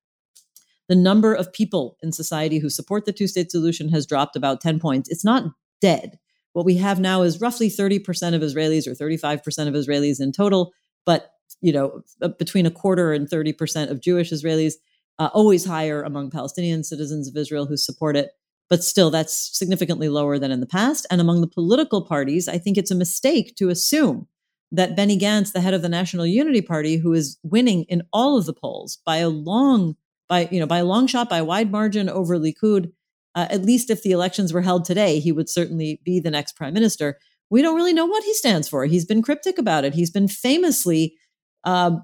the 0.88 0.96
number 0.96 1.34
of 1.34 1.52
people 1.52 1.98
in 2.02 2.10
society 2.10 2.58
who 2.58 2.70
support 2.70 3.04
the 3.04 3.12
two 3.12 3.26
state 3.26 3.50
solution 3.50 3.90
has 3.90 4.06
dropped 4.06 4.34
about 4.34 4.60
10 4.60 4.80
points. 4.80 5.08
It's 5.08 5.24
not 5.24 5.44
dead. 5.80 6.18
What 6.52 6.64
we 6.64 6.76
have 6.78 6.98
now 6.98 7.22
is 7.22 7.40
roughly 7.40 7.68
30% 7.68 8.34
of 8.34 8.42
Israelis 8.42 8.86
or 8.86 8.92
35% 8.92 9.68
of 9.68 9.74
Israelis 9.74 10.20
in 10.20 10.32
total, 10.32 10.72
but 11.06 11.30
you 11.60 11.72
know, 11.72 12.02
uh, 12.22 12.28
between 12.28 12.66
a 12.66 12.70
quarter 12.70 13.12
and 13.12 13.28
30% 13.28 13.90
of 13.90 14.00
Jewish 14.00 14.32
Israelis, 14.32 14.74
uh, 15.18 15.28
always 15.34 15.64
higher 15.64 16.02
among 16.02 16.30
Palestinian 16.30 16.82
citizens 16.82 17.28
of 17.28 17.36
Israel 17.36 17.66
who 17.66 17.76
support 17.76 18.16
it. 18.16 18.30
But 18.70 18.84
still, 18.84 19.10
that's 19.10 19.50
significantly 19.58 20.08
lower 20.08 20.38
than 20.38 20.52
in 20.52 20.60
the 20.60 20.66
past. 20.66 21.06
And 21.10 21.20
among 21.20 21.40
the 21.40 21.48
political 21.48 22.02
parties, 22.02 22.48
I 22.48 22.56
think 22.56 22.78
it's 22.78 22.92
a 22.92 22.94
mistake 22.94 23.56
to 23.56 23.68
assume 23.68 24.28
that 24.72 24.96
Benny 24.96 25.18
Gantz, 25.18 25.52
the 25.52 25.60
head 25.60 25.74
of 25.74 25.82
the 25.82 25.88
National 25.88 26.24
Unity 26.24 26.62
Party, 26.62 26.96
who 26.96 27.12
is 27.12 27.38
winning 27.42 27.82
in 27.84 28.02
all 28.12 28.38
of 28.38 28.46
the 28.46 28.52
polls 28.52 28.98
by 29.04 29.16
a 29.16 29.28
long, 29.28 29.96
by 30.28 30.48
you 30.52 30.60
know, 30.60 30.66
by 30.66 30.78
a 30.78 30.84
long 30.84 31.08
shot, 31.08 31.28
by 31.28 31.38
a 31.38 31.44
wide 31.44 31.72
margin 31.72 32.08
over 32.08 32.38
Likud, 32.38 32.92
uh, 33.34 33.48
at 33.50 33.64
least 33.64 33.90
if 33.90 34.02
the 34.02 34.12
elections 34.12 34.52
were 34.52 34.62
held 34.62 34.84
today, 34.84 35.18
he 35.18 35.32
would 35.32 35.48
certainly 35.48 36.00
be 36.04 36.20
the 36.20 36.30
next 36.30 36.52
prime 36.54 36.74
minister. 36.74 37.18
We 37.50 37.62
don't 37.62 37.76
really 37.76 37.92
know 37.92 38.06
what 38.06 38.22
he 38.22 38.34
stands 38.34 38.68
for. 38.68 38.86
He's 38.86 39.04
been 39.04 39.22
cryptic 39.22 39.58
about 39.58 39.84
it. 39.84 39.94
He's 39.94 40.10
been 40.10 40.28
famously 40.28 41.16
uh, 41.64 41.96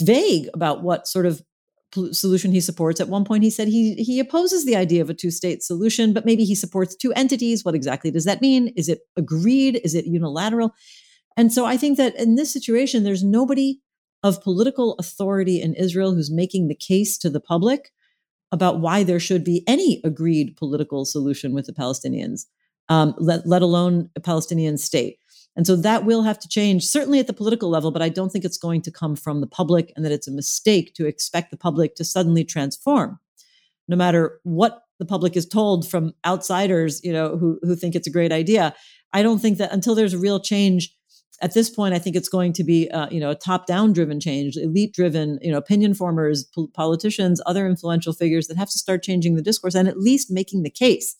vague 0.00 0.48
about 0.52 0.82
what 0.82 1.06
sort 1.06 1.24
of 1.24 1.42
solution 2.12 2.52
he 2.52 2.60
supports. 2.60 3.00
At 3.00 3.08
one 3.08 3.24
point, 3.24 3.42
he 3.42 3.50
said 3.50 3.68
he 3.68 3.94
he 3.94 4.20
opposes 4.20 4.64
the 4.64 4.76
idea 4.76 5.02
of 5.02 5.10
a 5.10 5.14
two 5.14 5.30
state 5.30 5.62
solution, 5.62 6.12
but 6.12 6.24
maybe 6.24 6.44
he 6.44 6.54
supports 6.54 6.94
two 6.94 7.12
entities. 7.12 7.64
What 7.64 7.74
exactly 7.74 8.10
does 8.10 8.24
that 8.24 8.40
mean? 8.40 8.68
Is 8.76 8.88
it 8.88 9.00
agreed? 9.16 9.80
Is 9.84 9.94
it 9.94 10.06
unilateral? 10.06 10.72
And 11.36 11.52
so 11.52 11.64
I 11.64 11.76
think 11.76 11.96
that 11.96 12.16
in 12.16 12.34
this 12.34 12.52
situation, 12.52 13.04
there's 13.04 13.24
nobody 13.24 13.80
of 14.22 14.42
political 14.42 14.94
authority 14.98 15.62
in 15.62 15.74
Israel 15.74 16.14
who's 16.14 16.30
making 16.30 16.68
the 16.68 16.74
case 16.74 17.16
to 17.18 17.30
the 17.30 17.40
public 17.40 17.90
about 18.52 18.80
why 18.80 19.02
there 19.04 19.20
should 19.20 19.44
be 19.44 19.64
any 19.66 20.00
agreed 20.04 20.56
political 20.56 21.04
solution 21.04 21.54
with 21.54 21.66
the 21.66 21.72
Palestinians, 21.72 22.46
um, 22.88 23.14
let, 23.18 23.46
let 23.46 23.62
alone 23.62 24.10
a 24.16 24.20
Palestinian 24.20 24.76
state. 24.76 25.19
And 25.56 25.66
so 25.66 25.76
that 25.76 26.04
will 26.04 26.22
have 26.22 26.38
to 26.38 26.48
change, 26.48 26.86
certainly 26.86 27.18
at 27.18 27.26
the 27.26 27.32
political 27.32 27.68
level, 27.68 27.90
but 27.90 28.02
I 28.02 28.08
don't 28.08 28.30
think 28.30 28.44
it's 28.44 28.56
going 28.56 28.82
to 28.82 28.90
come 28.90 29.16
from 29.16 29.40
the 29.40 29.46
public 29.46 29.92
and 29.96 30.04
that 30.04 30.12
it's 30.12 30.28
a 30.28 30.32
mistake 30.32 30.94
to 30.94 31.06
expect 31.06 31.50
the 31.50 31.56
public 31.56 31.96
to 31.96 32.04
suddenly 32.04 32.44
transform. 32.44 33.18
No 33.88 33.96
matter 33.96 34.40
what 34.44 34.84
the 34.98 35.06
public 35.06 35.36
is 35.36 35.46
told 35.46 35.88
from 35.88 36.14
outsiders, 36.24 37.02
you 37.02 37.12
know, 37.12 37.36
who, 37.36 37.58
who 37.62 37.74
think 37.74 37.94
it's 37.94 38.06
a 38.06 38.12
great 38.12 38.32
idea. 38.32 38.74
I 39.12 39.22
don't 39.22 39.40
think 39.40 39.58
that 39.58 39.72
until 39.72 39.94
there's 39.94 40.14
a 40.14 40.18
real 40.18 40.38
change 40.38 40.94
at 41.42 41.54
this 41.54 41.70
point, 41.70 41.94
I 41.94 41.98
think 41.98 42.16
it's 42.16 42.28
going 42.28 42.52
to 42.52 42.64
be, 42.64 42.90
uh, 42.90 43.08
you 43.10 43.18
know, 43.18 43.30
a 43.30 43.34
top-down 43.34 43.94
driven 43.94 44.20
change, 44.20 44.56
elite-driven, 44.56 45.38
you 45.40 45.50
know, 45.50 45.56
opinion 45.56 45.94
formers, 45.94 46.44
po- 46.44 46.68
politicians, 46.74 47.40
other 47.46 47.66
influential 47.66 48.12
figures 48.12 48.46
that 48.48 48.58
have 48.58 48.68
to 48.68 48.78
start 48.78 49.02
changing 49.02 49.36
the 49.36 49.42
discourse 49.42 49.74
and 49.74 49.88
at 49.88 49.98
least 49.98 50.30
making 50.30 50.62
the 50.62 50.70
case 50.70 51.16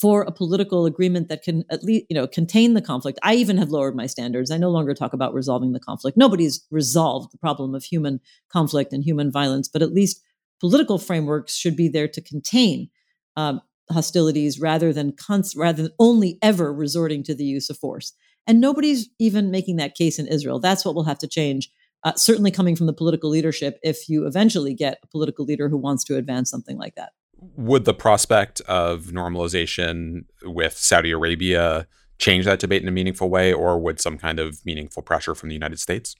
for 0.00 0.22
a 0.22 0.32
political 0.32 0.84
agreement 0.84 1.28
that 1.28 1.42
can 1.42 1.64
at 1.70 1.82
least, 1.82 2.06
you 2.10 2.14
know, 2.14 2.26
contain 2.26 2.74
the 2.74 2.82
conflict. 2.82 3.18
I 3.22 3.34
even 3.34 3.56
have 3.56 3.70
lowered 3.70 3.96
my 3.96 4.06
standards. 4.06 4.50
I 4.50 4.58
no 4.58 4.70
longer 4.70 4.94
talk 4.94 5.12
about 5.12 5.32
resolving 5.32 5.72
the 5.72 5.80
conflict. 5.80 6.16
Nobody's 6.18 6.66
resolved 6.70 7.32
the 7.32 7.38
problem 7.38 7.74
of 7.74 7.84
human 7.84 8.20
conflict 8.50 8.92
and 8.92 9.02
human 9.02 9.30
violence, 9.32 9.68
but 9.68 9.82
at 9.82 9.94
least 9.94 10.22
political 10.60 10.98
frameworks 10.98 11.56
should 11.56 11.76
be 11.76 11.88
there 11.88 12.08
to 12.08 12.20
contain 12.20 12.90
um, 13.36 13.60
hostilities 13.90 14.60
rather 14.60 14.92
than 14.92 15.12
cons- 15.12 15.56
rather 15.56 15.84
than 15.84 15.92
only 15.98 16.38
ever 16.42 16.72
resorting 16.72 17.22
to 17.22 17.34
the 17.34 17.44
use 17.44 17.70
of 17.70 17.78
force. 17.78 18.12
And 18.46 18.60
nobody's 18.60 19.08
even 19.18 19.50
making 19.50 19.76
that 19.76 19.94
case 19.94 20.18
in 20.18 20.26
Israel. 20.26 20.60
That's 20.60 20.84
what 20.84 20.94
will 20.94 21.04
have 21.04 21.18
to 21.18 21.26
change. 21.26 21.70
Uh, 22.04 22.12
certainly 22.14 22.50
coming 22.50 22.76
from 22.76 22.86
the 22.86 22.92
political 22.92 23.30
leadership 23.30 23.78
if 23.82 24.08
you 24.08 24.26
eventually 24.26 24.74
get 24.74 24.98
a 25.02 25.06
political 25.06 25.44
leader 25.44 25.68
who 25.68 25.76
wants 25.76 26.04
to 26.04 26.16
advance 26.16 26.50
something 26.50 26.76
like 26.76 26.94
that. 26.94 27.12
Would 27.38 27.84
the 27.84 27.94
prospect 27.94 28.60
of 28.62 29.06
normalization 29.06 30.24
with 30.42 30.76
Saudi 30.76 31.10
Arabia 31.10 31.86
change 32.18 32.44
that 32.46 32.58
debate 32.58 32.82
in 32.82 32.88
a 32.88 32.92
meaningful 32.92 33.28
way, 33.28 33.52
or 33.52 33.78
would 33.78 34.00
some 34.00 34.18
kind 34.18 34.38
of 34.38 34.64
meaningful 34.64 35.02
pressure 35.02 35.34
from 35.34 35.48
the 35.48 35.54
United 35.54 35.78
States? 35.78 36.14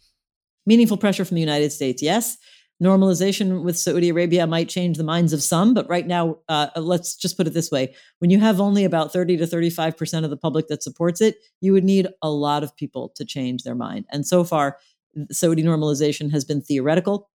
Meaningful 0.67 0.97
pressure 0.97 1.25
from 1.25 1.37
the 1.37 1.41
United 1.41 1.71
States, 1.73 2.03
yes 2.03 2.37
normalization 2.83 3.62
with 3.62 3.79
Saudi 3.79 4.11
Arabia 4.11 4.47
might 4.47 4.69
change 4.69 4.97
the 4.97 5.05
minds 5.05 5.33
of 5.33 5.43
some, 5.43 5.73
but 5.73 5.89
right 5.89 6.07
now, 6.07 6.37
uh, 6.49 6.69
let's 6.77 7.17
just 7.17 7.37
put 7.37 7.47
it 7.47 7.55
this 7.55 7.71
way: 7.71 7.95
when 8.19 8.31
you 8.31 8.39
have 8.41 8.61
only 8.61 8.85
about 8.85 9.12
thirty 9.12 9.37
to 9.37 9.47
thirty-five 9.47 9.97
percent 9.97 10.25
of 10.25 10.31
the 10.31 10.37
public 10.37 10.69
that 10.69 10.83
supports 10.83 11.21
it, 11.21 11.37
you 11.61 11.73
would 11.73 11.85
need 11.85 12.09
a 12.23 12.31
lot 12.31 12.62
of 12.62 12.77
people 12.77 13.12
to 13.17 13.25
change 13.25 13.62
their 13.62 13.75
mind. 13.75 14.05
And 14.11 14.27
so 14.27 14.45
far, 14.45 14.79
Saudi 15.31 15.62
normalization 15.62 16.31
has 16.33 16.45
been 16.45 16.61
theoretical. 16.61 17.31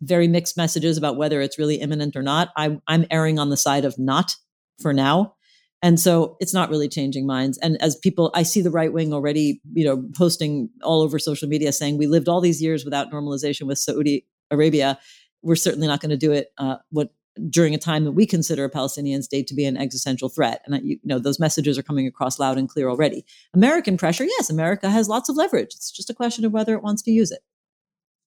Very 0.00 0.28
mixed 0.28 0.56
messages 0.56 0.96
about 0.96 1.16
whether 1.16 1.40
it's 1.40 1.58
really 1.58 1.76
imminent 1.76 2.16
or 2.16 2.22
not. 2.22 2.50
I'm, 2.56 2.82
I'm 2.86 3.06
erring 3.10 3.38
on 3.38 3.50
the 3.50 3.56
side 3.56 3.84
of 3.84 3.98
not 3.98 4.36
for 4.80 4.92
now. 4.92 5.34
And 5.82 5.98
so 5.98 6.36
it's 6.40 6.52
not 6.52 6.68
really 6.68 6.88
changing 6.88 7.26
minds. 7.26 7.58
And 7.58 7.80
as 7.80 7.96
people, 7.96 8.30
I 8.34 8.42
see 8.42 8.60
the 8.60 8.70
right 8.70 8.92
wing 8.92 9.14
already, 9.14 9.62
you 9.72 9.84
know, 9.84 10.04
posting 10.14 10.68
all 10.82 11.00
over 11.00 11.18
social 11.18 11.48
media 11.48 11.72
saying 11.72 11.96
we 11.96 12.06
lived 12.06 12.28
all 12.28 12.40
these 12.40 12.60
years 12.60 12.84
without 12.84 13.10
normalization 13.10 13.66
with 13.66 13.78
Saudi 13.78 14.26
Arabia, 14.50 14.98
we're 15.42 15.56
certainly 15.56 15.86
not 15.86 16.00
going 16.00 16.10
to 16.10 16.18
do 16.18 16.32
it 16.32 16.48
uh, 16.58 16.76
what 16.90 17.10
during 17.48 17.74
a 17.74 17.78
time 17.78 18.04
that 18.04 18.12
we 18.12 18.26
consider 18.26 18.64
a 18.64 18.68
Palestinian 18.68 19.22
state 19.22 19.46
to 19.46 19.54
be 19.54 19.64
an 19.64 19.76
existential 19.76 20.28
threat. 20.28 20.62
And 20.66 20.80
you 20.84 20.98
know 21.04 21.18
those 21.18 21.38
messages 21.38 21.78
are 21.78 21.82
coming 21.82 22.06
across 22.06 22.38
loud 22.38 22.58
and 22.58 22.68
clear 22.68 22.88
already. 22.88 23.24
American 23.54 23.96
pressure, 23.96 24.24
yes, 24.24 24.50
America 24.50 24.90
has 24.90 25.08
lots 25.08 25.28
of 25.28 25.36
leverage. 25.36 25.72
It's 25.74 25.90
just 25.90 26.10
a 26.10 26.14
question 26.14 26.44
of 26.44 26.52
whether 26.52 26.74
it 26.74 26.82
wants 26.82 27.02
to 27.02 27.10
use 27.10 27.30
it. 27.30 27.40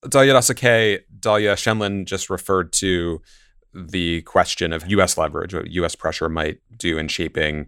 Dalia 0.06 0.34
Dassa-Kaye, 0.34 0.99
Dahlia 1.20 1.56
Scheindlin 1.56 2.06
just 2.06 2.30
referred 2.30 2.74
to 2.74 3.22
the 3.74 4.22
question 4.24 4.74
of 4.74 4.88
U.S. 4.88 5.18
leverage, 5.18 5.54
what 5.54 5.72
U.S. 5.72 5.95
pressure 5.95 6.30
might 6.30 6.60
do 6.78 6.97
in 6.97 7.08
shaping 7.08 7.68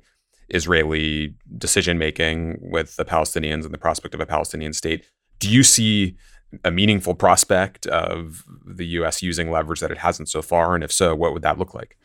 Israeli 0.49 1.33
decision 1.57 1.97
making 1.97 2.59
with 2.61 2.95
the 2.97 3.05
Palestinians 3.05 3.65
and 3.65 3.73
the 3.73 3.79
prospect 3.79 4.13
of 4.13 4.21
a 4.21 4.25
Palestinian 4.25 4.73
state. 4.73 5.03
Do 5.39 5.49
you 5.49 5.63
see 5.63 6.15
a 6.63 6.71
meaningful 6.71 7.15
prospect 7.15 7.87
of 7.87 8.43
the 8.65 8.85
U.S. 8.87 9.21
using 9.21 9.49
leverage 9.49 9.79
that 9.79 9.91
it 9.91 9.97
hasn't 9.97 10.29
so 10.29 10.41
far? 10.41 10.75
And 10.75 10.83
if 10.83 10.91
so, 10.91 11.15
what 11.15 11.33
would 11.33 11.41
that 11.41 11.57
look 11.57 11.73
like? 11.73 11.97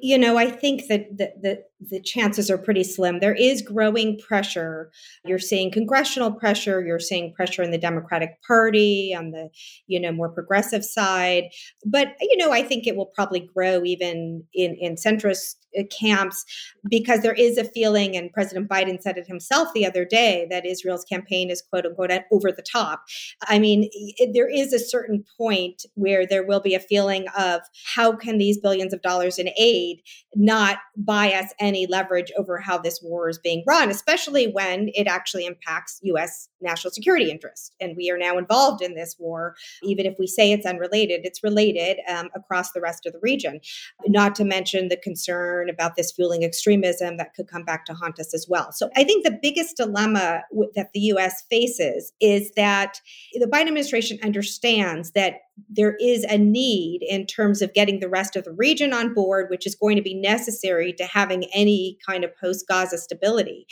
You 0.00 0.18
know, 0.18 0.36
I 0.36 0.50
think 0.50 0.86
that 0.88 1.16
the, 1.16 1.32
the, 1.40 1.64
the 1.80 2.00
chances 2.00 2.50
are 2.50 2.58
pretty 2.58 2.82
slim. 2.82 3.20
There 3.20 3.34
is 3.34 3.62
growing 3.62 4.18
pressure. 4.18 4.90
You're 5.24 5.38
seeing 5.38 5.70
congressional 5.70 6.32
pressure. 6.32 6.84
You're 6.84 6.98
seeing 6.98 7.32
pressure 7.32 7.62
in 7.62 7.70
the 7.70 7.78
Democratic 7.78 8.42
Party 8.46 9.14
on 9.16 9.30
the, 9.30 9.48
you 9.86 10.00
know, 10.00 10.10
more 10.10 10.28
progressive 10.28 10.84
side. 10.84 11.44
But 11.84 12.08
you 12.20 12.36
know, 12.36 12.52
I 12.52 12.62
think 12.62 12.86
it 12.86 12.96
will 12.96 13.06
probably 13.06 13.40
grow 13.40 13.84
even 13.84 14.44
in 14.54 14.74
in 14.76 14.96
centrist 14.96 15.54
uh, 15.78 15.82
camps 15.96 16.44
because 16.88 17.20
there 17.20 17.34
is 17.34 17.58
a 17.58 17.64
feeling, 17.64 18.16
and 18.16 18.32
President 18.32 18.68
Biden 18.68 19.00
said 19.00 19.18
it 19.18 19.26
himself 19.26 19.68
the 19.74 19.86
other 19.86 20.04
day, 20.04 20.46
that 20.50 20.66
Israel's 20.66 21.04
campaign 21.04 21.50
is 21.50 21.62
quote 21.62 21.86
unquote 21.86 22.10
over 22.32 22.50
the 22.50 22.62
top. 22.62 23.04
I 23.42 23.58
mean, 23.58 23.88
there 24.32 24.48
is 24.48 24.72
a 24.72 24.78
certain 24.78 25.24
point 25.36 25.84
where 25.94 26.26
there 26.26 26.44
will 26.44 26.60
be 26.60 26.74
a 26.74 26.80
feeling 26.80 27.26
of 27.36 27.60
how 27.94 28.16
can 28.16 28.38
these 28.38 28.58
billions 28.58 28.92
of 28.92 29.02
dollars 29.02 29.38
in 29.38 29.50
aid 29.58 30.02
not 30.34 30.78
buy 30.96 31.32
us 31.32 31.52
any 31.68 31.86
leverage 31.86 32.32
over 32.36 32.58
how 32.58 32.78
this 32.78 33.00
war 33.02 33.28
is 33.28 33.38
being 33.38 33.62
run, 33.66 33.90
especially 33.90 34.46
when 34.48 34.90
it 34.94 35.06
actually 35.06 35.46
impacts 35.46 36.00
U.S. 36.02 36.48
national 36.60 36.90
security 36.90 37.30
interests. 37.30 37.70
And 37.80 37.96
we 37.96 38.10
are 38.10 38.18
now 38.18 38.38
involved 38.38 38.82
in 38.82 38.94
this 38.94 39.16
war, 39.18 39.54
even 39.82 40.06
if 40.06 40.14
we 40.18 40.26
say 40.26 40.50
it's 40.50 40.66
unrelated, 40.66 41.20
it's 41.24 41.44
related 41.44 41.98
um, 42.08 42.30
across 42.34 42.72
the 42.72 42.80
rest 42.80 43.06
of 43.06 43.12
the 43.12 43.20
region. 43.20 43.60
Not 44.06 44.34
to 44.36 44.44
mention 44.44 44.88
the 44.88 44.96
concern 44.96 45.68
about 45.68 45.96
this 45.96 46.10
fueling 46.10 46.42
extremism 46.42 47.16
that 47.18 47.34
could 47.34 47.46
come 47.46 47.64
back 47.64 47.84
to 47.86 47.94
haunt 47.94 48.18
us 48.18 48.34
as 48.34 48.46
well. 48.48 48.72
So 48.72 48.90
I 48.96 49.04
think 49.04 49.24
the 49.24 49.38
biggest 49.40 49.76
dilemma 49.76 50.42
that 50.74 50.92
the 50.92 51.00
U.S. 51.00 51.42
faces 51.50 52.12
is 52.20 52.52
that 52.56 53.00
the 53.34 53.46
Biden 53.46 53.68
administration 53.68 54.18
understands 54.22 55.12
that 55.12 55.40
there 55.68 55.96
is 56.00 56.24
a 56.24 56.38
need 56.38 57.02
in 57.02 57.26
terms 57.26 57.62
of 57.62 57.74
getting 57.74 58.00
the 58.00 58.08
rest 58.08 58.36
of 58.36 58.44
the 58.44 58.52
region 58.52 58.92
on 58.92 59.14
board, 59.14 59.50
which 59.50 59.66
is 59.66 59.74
going 59.74 59.96
to 59.96 60.02
be 60.02 60.14
necessary 60.14 60.92
to 60.94 61.04
having 61.04 61.44
any 61.54 61.98
kind 62.06 62.24
of 62.24 62.36
post 62.36 62.66
Gaza 62.68 62.98
stability, 62.98 63.66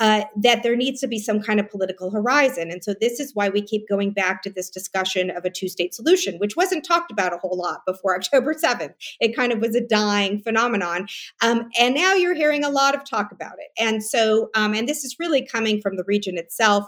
uh, 0.00 0.24
that 0.36 0.62
there 0.62 0.76
needs 0.76 1.00
to 1.00 1.06
be 1.06 1.18
some 1.18 1.40
kind 1.40 1.60
of 1.60 1.70
political 1.70 2.10
horizon. 2.10 2.70
And 2.70 2.82
so 2.82 2.94
this 3.00 3.20
is 3.20 3.34
why 3.34 3.48
we 3.48 3.62
keep 3.62 3.88
going 3.88 4.12
back 4.12 4.42
to 4.42 4.50
this 4.50 4.70
discussion 4.70 5.30
of 5.30 5.44
a 5.44 5.50
two 5.50 5.68
state 5.68 5.94
solution, 5.94 6.38
which 6.38 6.56
wasn't 6.56 6.84
talked 6.84 7.10
about 7.10 7.32
a 7.32 7.38
whole 7.38 7.56
lot 7.56 7.80
before 7.86 8.16
October 8.16 8.54
7th. 8.54 8.94
It 9.20 9.36
kind 9.36 9.52
of 9.52 9.60
was 9.60 9.74
a 9.74 9.80
dying 9.80 10.40
phenomenon. 10.40 11.06
Um, 11.42 11.68
and 11.78 11.94
now 11.94 12.14
you're 12.14 12.34
hearing 12.34 12.64
a 12.64 12.70
lot 12.70 12.94
of 12.94 13.08
talk 13.08 13.32
about 13.32 13.54
it. 13.58 13.70
And 13.78 14.02
so, 14.02 14.50
um, 14.54 14.74
and 14.74 14.88
this 14.88 15.04
is 15.04 15.16
really 15.18 15.46
coming 15.46 15.80
from 15.80 15.96
the 15.96 16.04
region 16.04 16.38
itself 16.38 16.86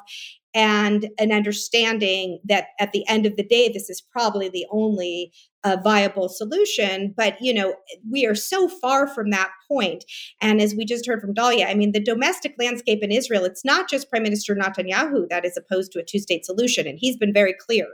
and 0.55 1.09
an 1.18 1.32
understanding 1.32 2.40
that 2.44 2.68
at 2.78 2.92
the 2.92 3.07
end 3.09 3.26
of 3.26 3.36
the 3.36 3.42
day 3.42 3.70
this 3.70 3.88
is 3.88 4.01
probably 4.01 4.48
the 4.48 4.66
only 4.70 5.32
uh, 5.64 5.76
viable 5.82 6.28
solution 6.28 7.12
but 7.16 7.36
you 7.40 7.52
know 7.52 7.74
we 8.11 8.26
are 8.26 8.34
so 8.34 8.68
far 8.68 9.06
from 9.06 9.30
that 9.30 9.50
point. 9.68 10.04
And 10.40 10.61
as 10.61 10.74
we 10.74 10.84
just 10.84 11.06
heard 11.06 11.20
from 11.20 11.34
dalia 11.34 11.66
i 11.68 11.74
mean 11.74 11.92
the 11.92 12.00
domestic 12.00 12.54
landscape 12.58 13.02
in 13.02 13.12
israel 13.12 13.44
it's 13.44 13.64
not 13.64 13.88
just 13.88 14.11
prime 14.11 14.22
minister 14.22 14.54
netanyahu 14.54 15.28
that 15.28 15.44
is 15.44 15.56
opposed 15.56 15.92
to 15.92 16.00
a 16.00 16.04
two-state 16.04 16.44
solution 16.44 16.86
and 16.86 16.98
he's 16.98 17.16
been 17.16 17.32
very 17.32 17.54
clear 17.54 17.86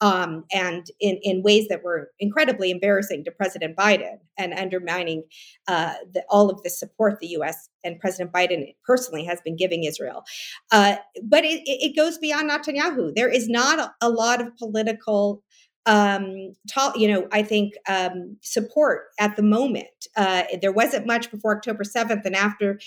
um, 0.00 0.44
and 0.52 0.86
in, 1.00 1.18
in 1.22 1.42
ways 1.42 1.66
that 1.68 1.82
were 1.82 2.10
incredibly 2.20 2.70
embarrassing 2.70 3.24
to 3.24 3.30
president 3.30 3.76
biden 3.76 4.18
and 4.38 4.52
undermining 4.54 5.22
uh, 5.68 5.94
the, 6.12 6.22
all 6.28 6.50
of 6.50 6.62
the 6.62 6.70
support 6.70 7.18
the 7.20 7.28
us 7.28 7.68
and 7.84 7.98
president 7.98 8.32
biden 8.32 8.74
personally 8.84 9.24
has 9.24 9.40
been 9.42 9.56
giving 9.56 9.84
israel. 9.84 10.24
Uh, 10.72 10.96
but 11.22 11.44
it, 11.44 11.62
it 11.66 11.96
goes 11.96 12.18
beyond 12.18 12.50
netanyahu. 12.50 13.14
There 13.14 13.28
is 13.28 13.48
not 13.48 13.78
a, 13.78 13.94
a 14.06 14.10
lot 14.10 14.40
of 14.40 14.56
political 14.56 15.42
um, 15.86 16.54
you 16.96 17.08
know, 17.08 17.28
I 17.32 17.42
think 17.42 17.74
um, 17.88 18.36
support 18.42 19.06
at 19.18 19.36
the 19.36 19.42
moment. 19.42 19.86
Uh, 20.16 20.44
there 20.60 20.72
wasn't 20.72 21.06
much 21.06 21.30
before 21.30 21.56
October 21.56 21.84
7th, 21.84 22.24
and 22.24 22.34
after 22.34 22.78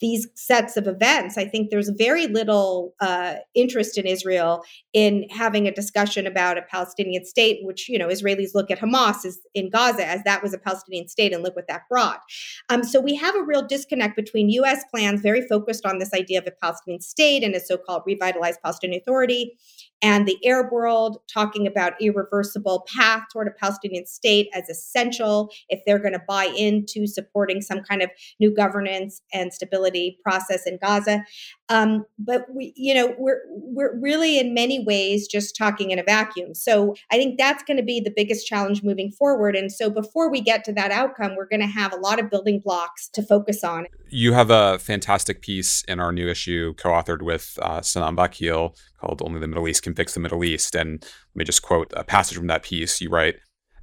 these 0.00 0.28
sets 0.34 0.76
of 0.76 0.86
events, 0.86 1.36
I 1.36 1.46
think 1.46 1.70
there's 1.70 1.88
very 1.90 2.26
little 2.26 2.94
uh, 3.00 3.34
interest 3.54 3.98
in 3.98 4.06
Israel 4.06 4.62
in 4.92 5.26
having 5.30 5.66
a 5.66 5.72
discussion 5.74 6.26
about 6.26 6.58
a 6.58 6.62
Palestinian 6.62 7.24
state, 7.24 7.60
which, 7.62 7.88
you 7.88 7.98
know, 7.98 8.08
Israelis 8.08 8.54
look 8.54 8.70
at 8.70 8.78
Hamas 8.78 9.24
as 9.24 9.40
in 9.54 9.70
Gaza 9.70 10.06
as 10.06 10.22
that 10.24 10.42
was 10.42 10.54
a 10.54 10.58
Palestinian 10.58 11.08
state 11.08 11.32
and 11.32 11.42
look 11.42 11.56
what 11.56 11.66
that 11.68 11.82
brought. 11.90 12.20
Um, 12.68 12.84
so 12.84 13.00
we 13.00 13.16
have 13.16 13.34
a 13.34 13.42
real 13.42 13.66
disconnect 13.66 14.14
between 14.14 14.50
U.S. 14.50 14.84
plans, 14.92 15.20
very 15.20 15.46
focused 15.46 15.84
on 15.84 15.98
this 15.98 16.12
idea 16.14 16.38
of 16.38 16.46
a 16.46 16.52
Palestinian 16.62 17.00
state 17.00 17.42
and 17.42 17.54
a 17.54 17.60
so 17.60 17.76
called 17.76 18.02
revitalized 18.06 18.60
Palestinian 18.62 19.00
Authority, 19.00 19.56
and 20.02 20.26
the 20.26 20.38
Arab 20.46 20.72
world 20.72 21.18
talking 21.32 21.66
about 21.66 21.94
irreversible 22.00 22.86
path 22.94 23.24
toward 23.32 23.48
a 23.48 23.50
Palestinian 23.52 24.06
state 24.06 24.48
as 24.54 24.68
essential 24.68 25.50
if 25.68 25.80
they're 25.86 25.98
going 25.98 26.12
to 26.12 26.22
buy 26.28 26.46
into 26.56 27.06
supporting 27.06 27.60
some 27.60 27.82
kind 27.82 28.02
of 28.02 28.10
new 28.38 28.54
governance 28.54 29.22
and 29.32 29.52
stability 29.52 30.18
process 30.22 30.66
in 30.66 30.78
Gaza. 30.80 31.24
Um, 31.70 32.06
but 32.18 32.46
we, 32.54 32.72
you 32.76 32.94
know, 32.94 33.14
we're 33.18 33.42
we're 33.48 33.98
really 34.00 34.38
in 34.38 34.54
many 34.54 34.82
ways 34.84 35.28
just 35.28 35.54
talking 35.54 35.90
in 35.90 35.98
a 35.98 36.02
vacuum. 36.02 36.54
So 36.54 36.94
I 37.12 37.16
think 37.16 37.38
that's 37.38 37.62
going 37.62 37.76
to 37.76 37.82
be 37.82 38.00
the 38.00 38.12
biggest 38.14 38.46
challenge 38.46 38.82
moving 38.82 39.12
forward. 39.12 39.54
And 39.54 39.70
so 39.70 39.90
before 39.90 40.30
we 40.30 40.40
get 40.40 40.64
to 40.64 40.72
that 40.72 40.90
outcome, 40.90 41.36
we're 41.36 41.48
going 41.48 41.60
to 41.60 41.66
have 41.66 41.92
a 41.92 41.96
lot 41.96 42.18
of 42.18 42.30
building 42.30 42.60
blocks 42.60 43.08
to 43.10 43.22
focus 43.22 43.62
on. 43.62 43.86
You 44.08 44.32
have 44.32 44.50
a 44.50 44.78
fantastic 44.78 45.42
piece 45.42 45.84
in 45.84 46.00
our 46.00 46.12
new 46.12 46.28
issue, 46.28 46.74
co-authored 46.74 47.22
with 47.22 47.58
uh, 47.60 47.80
Sanam 47.80 48.16
Vakil, 48.16 48.74
called 48.98 49.20
"Only 49.22 49.40
the 49.40 49.48
Middle 49.48 49.68
East 49.68 49.82
Can 49.82 49.94
Fix 49.94 50.14
the 50.14 50.20
Middle 50.20 50.44
East." 50.44 50.74
And 50.74 51.02
let 51.02 51.36
me 51.36 51.44
just 51.44 51.62
quote 51.62 51.92
a 51.94 52.04
passage 52.04 52.38
from 52.38 52.46
that 52.48 52.62
piece. 52.62 53.00
You 53.00 53.10
write. 53.10 53.36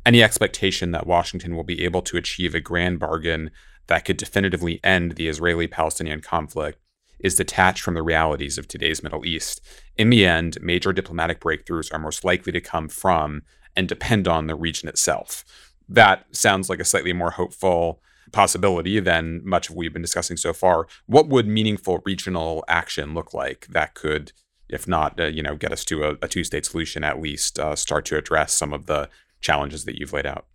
Any 0.07 0.21
expectation 0.21 0.91
that 0.91 1.07
Washington 1.07 1.55
will 1.55 1.63
be 1.63 1.83
able 1.83 2.03
to 2.03 2.15
achieve 2.15 2.53
a 2.53 2.61
grand 2.61 2.99
bargain 2.99 3.49
that 3.87 4.05
could 4.05 4.17
definitively 4.17 4.79
end 4.83 5.13
the 5.13 5.27
Israeli 5.27 5.65
Palestinian 5.65 6.21
conflict 6.21 6.79
is 7.19 7.35
detached 7.35 7.81
from 7.81 7.93
the 7.93 8.03
realities 8.03 8.57
of 8.57 8.67
today's 8.67 9.03
Middle 9.03 9.25
East. 9.25 9.61
In 9.97 10.09
the 10.09 10.25
end, 10.25 10.57
major 10.61 10.93
diplomatic 10.93 11.39
breakthroughs 11.39 11.93
are 11.93 11.99
most 11.99 12.23
likely 12.23 12.51
to 12.51 12.61
come 12.61 12.87
from 12.89 13.43
and 13.75 13.87
depend 13.87 14.27
on 14.27 14.47
the 14.47 14.55
region 14.55 14.89
itself. 14.89 15.43
That 15.87 16.25
sounds 16.31 16.69
like 16.69 16.79
a 16.79 16.85
slightly 16.85 17.13
more 17.13 17.31
hopeful 17.31 18.01
possibility 18.31 18.99
than 18.99 19.41
much 19.45 19.69
of 19.69 19.75
what 19.75 19.81
we've 19.81 19.93
been 19.93 20.01
discussing 20.01 20.37
so 20.37 20.51
far. 20.51 20.87
What 21.05 21.27
would 21.27 21.47
meaningful 21.47 22.01
regional 22.05 22.63
action 22.67 23.13
look 23.13 23.33
like 23.33 23.67
that 23.67 23.93
could, 23.93 24.31
if 24.67 24.87
not, 24.87 25.19
uh, 25.19 25.25
you 25.25 25.43
know, 25.43 25.55
get 25.55 25.71
us 25.71 25.85
to 25.85 26.03
a, 26.03 26.17
a 26.21 26.27
two-state 26.27 26.65
solution, 26.65 27.03
at 27.03 27.21
least 27.21 27.59
uh, 27.59 27.75
start 27.75 28.05
to 28.05 28.17
address 28.17 28.53
some 28.53 28.73
of 28.73 28.87
the 28.87 29.09
challenges 29.41 29.85
that 29.85 29.99
you've 29.99 30.13
laid 30.13 30.25
out? 30.25 30.47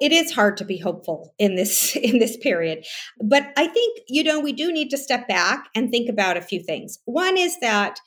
It 0.00 0.12
is 0.12 0.32
hard 0.32 0.56
to 0.58 0.64
be 0.64 0.78
hopeful 0.78 1.34
in 1.38 1.56
this 1.56 1.96
in 2.02 2.18
this 2.18 2.36
period. 2.36 2.84
But 3.22 3.52
i 3.56 3.66
think 3.66 4.00
you 4.08 4.22
know 4.22 4.40
we 4.40 4.52
do 4.52 4.72
need 4.72 4.90
to 4.90 4.98
step 4.98 5.28
back 5.28 5.68
and 5.74 5.90
think 5.90 6.08
about 6.08 6.36
a 6.36 6.42
few 6.42 6.62
things. 6.62 6.98
One 7.04 7.36
is 7.36 7.58
that 7.60 8.00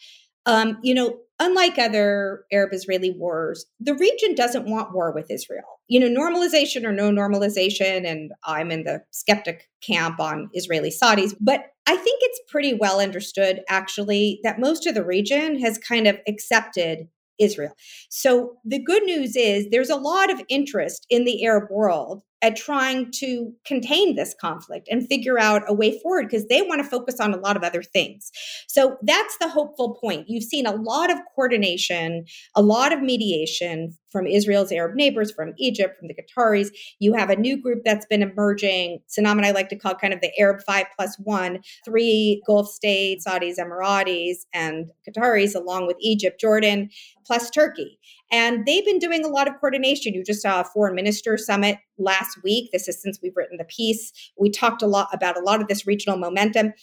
um, 0.45 0.77
you 0.81 0.93
know 0.93 1.17
unlike 1.39 1.79
other 1.79 2.45
arab 2.51 2.71
israeli 2.71 3.11
wars 3.17 3.65
the 3.79 3.95
region 3.95 4.35
doesn't 4.35 4.69
want 4.69 4.93
war 4.93 5.11
with 5.11 5.31
israel. 5.31 5.79
You 5.87 5.99
know 5.99 6.21
normalization 6.21 6.85
or 6.85 6.91
no 6.91 7.09
normalization 7.11 8.05
and 8.05 8.31
i'm 8.45 8.71
in 8.71 8.83
the 8.83 9.03
skeptic 9.11 9.69
camp 9.81 10.19
on 10.19 10.49
israeli 10.53 10.91
saudis 10.91 11.35
but 11.39 11.65
i 11.87 11.95
think 11.95 12.19
it's 12.23 12.41
pretty 12.47 12.73
well 12.73 12.99
understood 12.99 13.61
actually 13.69 14.39
that 14.43 14.59
most 14.59 14.85
of 14.85 14.93
the 14.95 15.03
region 15.03 15.59
has 15.59 15.77
kind 15.77 16.07
of 16.07 16.17
accepted 16.27 17.07
Israel. 17.39 17.73
So 18.09 18.57
the 18.65 18.79
good 18.79 19.03
news 19.03 19.35
is 19.35 19.67
there's 19.69 19.89
a 19.89 19.95
lot 19.95 20.31
of 20.31 20.41
interest 20.49 21.05
in 21.09 21.25
the 21.25 21.43
Arab 21.45 21.69
world 21.71 22.21
at 22.41 22.55
trying 22.55 23.11
to 23.11 23.53
contain 23.65 24.15
this 24.15 24.35
conflict 24.39 24.87
and 24.89 25.07
figure 25.07 25.39
out 25.39 25.63
a 25.67 25.73
way 25.73 25.99
forward 25.99 26.27
because 26.27 26.47
they 26.47 26.61
want 26.61 26.81
to 26.81 26.89
focus 26.89 27.19
on 27.19 27.33
a 27.33 27.37
lot 27.37 27.55
of 27.55 27.63
other 27.63 27.83
things. 27.83 28.31
So 28.67 28.97
that's 29.03 29.37
the 29.39 29.49
hopeful 29.49 29.97
point. 30.01 30.27
You've 30.27 30.43
seen 30.43 30.65
a 30.65 30.75
lot 30.75 31.11
of 31.11 31.17
coordination, 31.35 32.25
a 32.55 32.61
lot 32.61 32.91
of 32.91 33.01
mediation 33.01 33.95
from 34.11 34.27
Israel's 34.27 34.71
Arab 34.71 34.95
neighbors, 34.95 35.31
from 35.31 35.53
Egypt, 35.57 35.97
from 35.97 36.07
the 36.09 36.15
Qataris. 36.15 36.69
You 36.99 37.13
have 37.13 37.29
a 37.29 37.35
new 37.35 37.61
group 37.61 37.83
that's 37.85 38.05
been 38.05 38.21
emerging. 38.21 38.99
Sanam 39.07 39.37
and 39.37 39.45
I 39.45 39.51
like 39.51 39.69
to 39.69 39.77
call 39.77 39.95
kind 39.95 40.13
of 40.13 40.21
the 40.21 40.31
Arab 40.37 40.61
five 40.65 40.87
plus 40.97 41.15
one, 41.23 41.59
three 41.85 42.41
Gulf 42.45 42.67
states, 42.67 43.25
Saudis, 43.25 43.57
Emiratis, 43.57 44.39
and 44.53 44.87
Qataris, 45.07 45.55
along 45.55 45.87
with 45.87 45.97
Egypt, 46.01 46.39
Jordan, 46.41 46.89
plus 47.25 47.49
Turkey. 47.49 47.97
And 48.31 48.65
they've 48.65 48.85
been 48.85 48.99
doing 48.99 49.25
a 49.25 49.29
lot 49.29 49.47
of 49.47 49.55
coordination. 49.59 50.13
You 50.13 50.23
just 50.23 50.41
saw 50.41 50.61
a 50.61 50.65
foreign 50.65 50.95
minister 50.95 51.37
summit 51.37 51.77
last 52.01 52.43
week. 52.43 52.69
This 52.71 52.87
is 52.87 53.01
since 53.01 53.19
we've 53.21 53.35
written 53.35 53.57
the 53.57 53.65
piece. 53.65 54.11
We 54.37 54.49
talked 54.49 54.81
a 54.81 54.87
lot 54.87 55.09
about 55.13 55.37
a 55.37 55.41
lot 55.41 55.61
of 55.61 55.67
this 55.67 55.87
regional 55.87 56.17
momentum. 56.17 56.73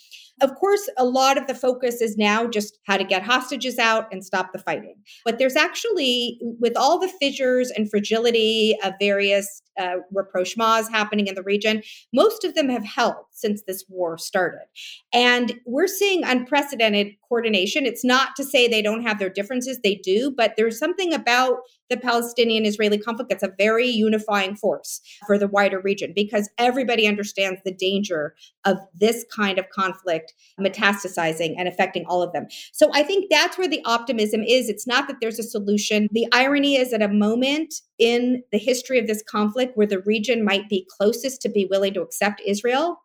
Of 0.40 0.54
course, 0.54 0.88
a 0.96 1.04
lot 1.04 1.36
of 1.36 1.46
the 1.46 1.54
focus 1.54 2.00
is 2.00 2.16
now 2.16 2.46
just 2.46 2.78
how 2.84 2.96
to 2.96 3.04
get 3.04 3.22
hostages 3.22 3.78
out 3.78 4.06
and 4.12 4.24
stop 4.24 4.52
the 4.52 4.58
fighting. 4.58 4.94
But 5.24 5.38
there's 5.38 5.56
actually, 5.56 6.38
with 6.60 6.76
all 6.76 6.98
the 6.98 7.12
fissures 7.20 7.70
and 7.70 7.90
fragility 7.90 8.76
of 8.84 8.94
various 9.00 9.62
uh, 9.78 9.96
rapprochements 10.14 10.90
happening 10.90 11.26
in 11.26 11.34
the 11.34 11.42
region, 11.42 11.82
most 12.12 12.44
of 12.44 12.54
them 12.54 12.68
have 12.68 12.84
held 12.84 13.16
since 13.32 13.62
this 13.62 13.84
war 13.88 14.18
started. 14.18 14.66
And 15.12 15.54
we're 15.66 15.86
seeing 15.86 16.24
unprecedented 16.24 17.14
coordination. 17.28 17.86
It's 17.86 18.04
not 18.04 18.36
to 18.36 18.44
say 18.44 18.68
they 18.68 18.82
don't 18.82 19.02
have 19.02 19.18
their 19.18 19.28
differences, 19.28 19.80
they 19.82 19.96
do, 19.96 20.32
but 20.36 20.54
there's 20.56 20.78
something 20.78 21.12
about 21.12 21.58
the 21.90 21.96
Palestinian 21.96 22.64
Israeli 22.64 22.98
conflict 22.98 23.30
that's 23.30 23.42
a 23.42 23.52
very 23.58 23.86
unifying 23.86 24.56
force 24.56 25.00
for 25.26 25.38
the 25.38 25.48
wider 25.48 25.80
region 25.80 26.12
because 26.14 26.48
everybody 26.58 27.06
understands 27.06 27.60
the 27.64 27.74
danger 27.74 28.34
of 28.64 28.78
this 28.94 29.24
kind 29.34 29.58
of 29.58 29.68
conflict 29.70 30.34
metastasizing 30.60 31.54
and 31.58 31.68
affecting 31.68 32.04
all 32.06 32.22
of 32.22 32.32
them. 32.32 32.46
So 32.72 32.90
I 32.94 33.02
think 33.02 33.26
that's 33.30 33.58
where 33.58 33.68
the 33.68 33.82
optimism 33.84 34.42
is. 34.42 34.68
It's 34.68 34.86
not 34.86 35.08
that 35.08 35.16
there's 35.20 35.38
a 35.38 35.44
solution. 35.44 36.08
The 36.12 36.26
irony 36.32 36.76
is 36.76 36.92
at 36.92 37.02
a 37.02 37.08
moment 37.08 37.74
in 37.98 38.42
the 38.52 38.58
history 38.58 38.98
of 38.98 39.06
this 39.06 39.22
conflict 39.22 39.76
where 39.76 39.86
the 39.86 40.00
region 40.00 40.44
might 40.44 40.68
be 40.68 40.86
closest 40.96 41.42
to 41.42 41.48
be 41.48 41.66
willing 41.66 41.94
to 41.94 42.02
accept 42.02 42.40
Israel, 42.46 42.98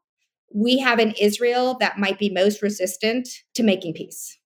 we 0.54 0.78
have 0.78 1.00
an 1.00 1.14
Israel 1.20 1.78
that 1.80 1.98
might 1.98 2.20
be 2.20 2.30
most 2.30 2.62
resistant 2.62 3.28
to 3.56 3.64
making 3.64 3.94
peace. 3.94 4.38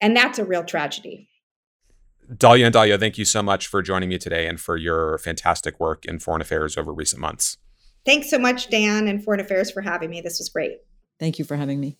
And 0.00 0.16
that's 0.16 0.38
a 0.38 0.44
real 0.44 0.64
tragedy. 0.64 1.28
Dalia 2.32 2.66
and 2.66 2.74
Dalia, 2.74 2.98
thank 2.98 3.18
you 3.18 3.24
so 3.24 3.42
much 3.42 3.66
for 3.68 3.82
joining 3.82 4.08
me 4.08 4.18
today 4.18 4.48
and 4.48 4.60
for 4.60 4.76
your 4.76 5.18
fantastic 5.18 5.78
work 5.78 6.04
in 6.04 6.18
foreign 6.18 6.40
affairs 6.40 6.76
over 6.76 6.92
recent 6.92 7.20
months. 7.20 7.56
Thanks 8.04 8.30
so 8.30 8.38
much, 8.38 8.68
Dan 8.68 9.08
and 9.08 9.22
Foreign 9.22 9.40
Affairs, 9.40 9.70
for 9.70 9.80
having 9.80 10.10
me. 10.10 10.20
This 10.20 10.38
was 10.38 10.48
great. 10.48 10.78
Thank 11.18 11.38
you 11.38 11.44
for 11.44 11.56
having 11.56 11.80
me. 11.80 11.98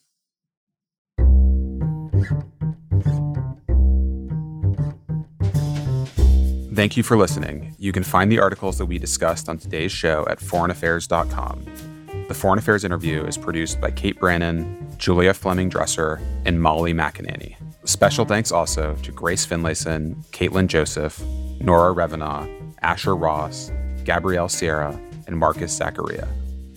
Thank 6.74 6.96
you 6.96 7.02
for 7.02 7.16
listening. 7.16 7.74
You 7.78 7.90
can 7.90 8.02
find 8.02 8.30
the 8.30 8.38
articles 8.38 8.76
that 8.78 8.84
we 8.84 8.98
discussed 8.98 9.48
on 9.48 9.56
today's 9.56 9.92
show 9.92 10.26
at 10.28 10.40
foreignaffairs.com. 10.40 11.95
The 12.28 12.34
Foreign 12.34 12.58
Affairs 12.58 12.82
interview 12.82 13.24
is 13.24 13.38
produced 13.38 13.80
by 13.80 13.92
Kate 13.92 14.18
Brannon, 14.18 14.96
Julia 14.98 15.32
Fleming 15.32 15.68
Dresser, 15.68 16.20
and 16.44 16.60
Molly 16.60 16.92
McAnany. 16.92 17.54
Special 17.84 18.24
thanks 18.24 18.50
also 18.50 18.96
to 19.04 19.12
Grace 19.12 19.46
Finlayson, 19.46 20.16
Caitlin 20.32 20.66
Joseph, 20.66 21.22
Nora 21.60 21.94
Revenaugh, 21.94 22.48
Asher 22.82 23.14
Ross, 23.14 23.70
Gabrielle 24.02 24.48
Sierra, 24.48 24.98
and 25.28 25.38
Marcus 25.38 25.78
Zakaria. 25.78 26.26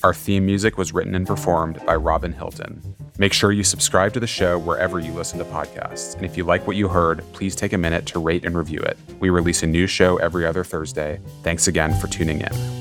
Our 0.03 0.13
theme 0.13 0.45
music 0.45 0.77
was 0.77 0.93
written 0.93 1.15
and 1.15 1.25
performed 1.25 1.83
by 1.83 1.95
Robin 1.95 2.31
Hilton. 2.31 2.95
Make 3.17 3.33
sure 3.33 3.51
you 3.51 3.63
subscribe 3.63 4.13
to 4.13 4.19
the 4.19 4.27
show 4.27 4.59
wherever 4.59 4.99
you 4.99 5.11
listen 5.13 5.39
to 5.39 5.45
podcasts. 5.45 6.15
And 6.15 6.25
if 6.25 6.37
you 6.37 6.43
like 6.43 6.67
what 6.67 6.77
you 6.77 6.87
heard, 6.87 7.23
please 7.33 7.55
take 7.55 7.73
a 7.73 7.77
minute 7.77 8.05
to 8.05 8.19
rate 8.19 8.45
and 8.45 8.55
review 8.55 8.81
it. 8.81 8.99
We 9.19 9.31
release 9.31 9.63
a 9.63 9.67
new 9.67 9.87
show 9.87 10.17
every 10.17 10.45
other 10.45 10.63
Thursday. 10.63 11.19
Thanks 11.41 11.67
again 11.67 11.99
for 11.99 12.07
tuning 12.07 12.41
in. 12.41 12.79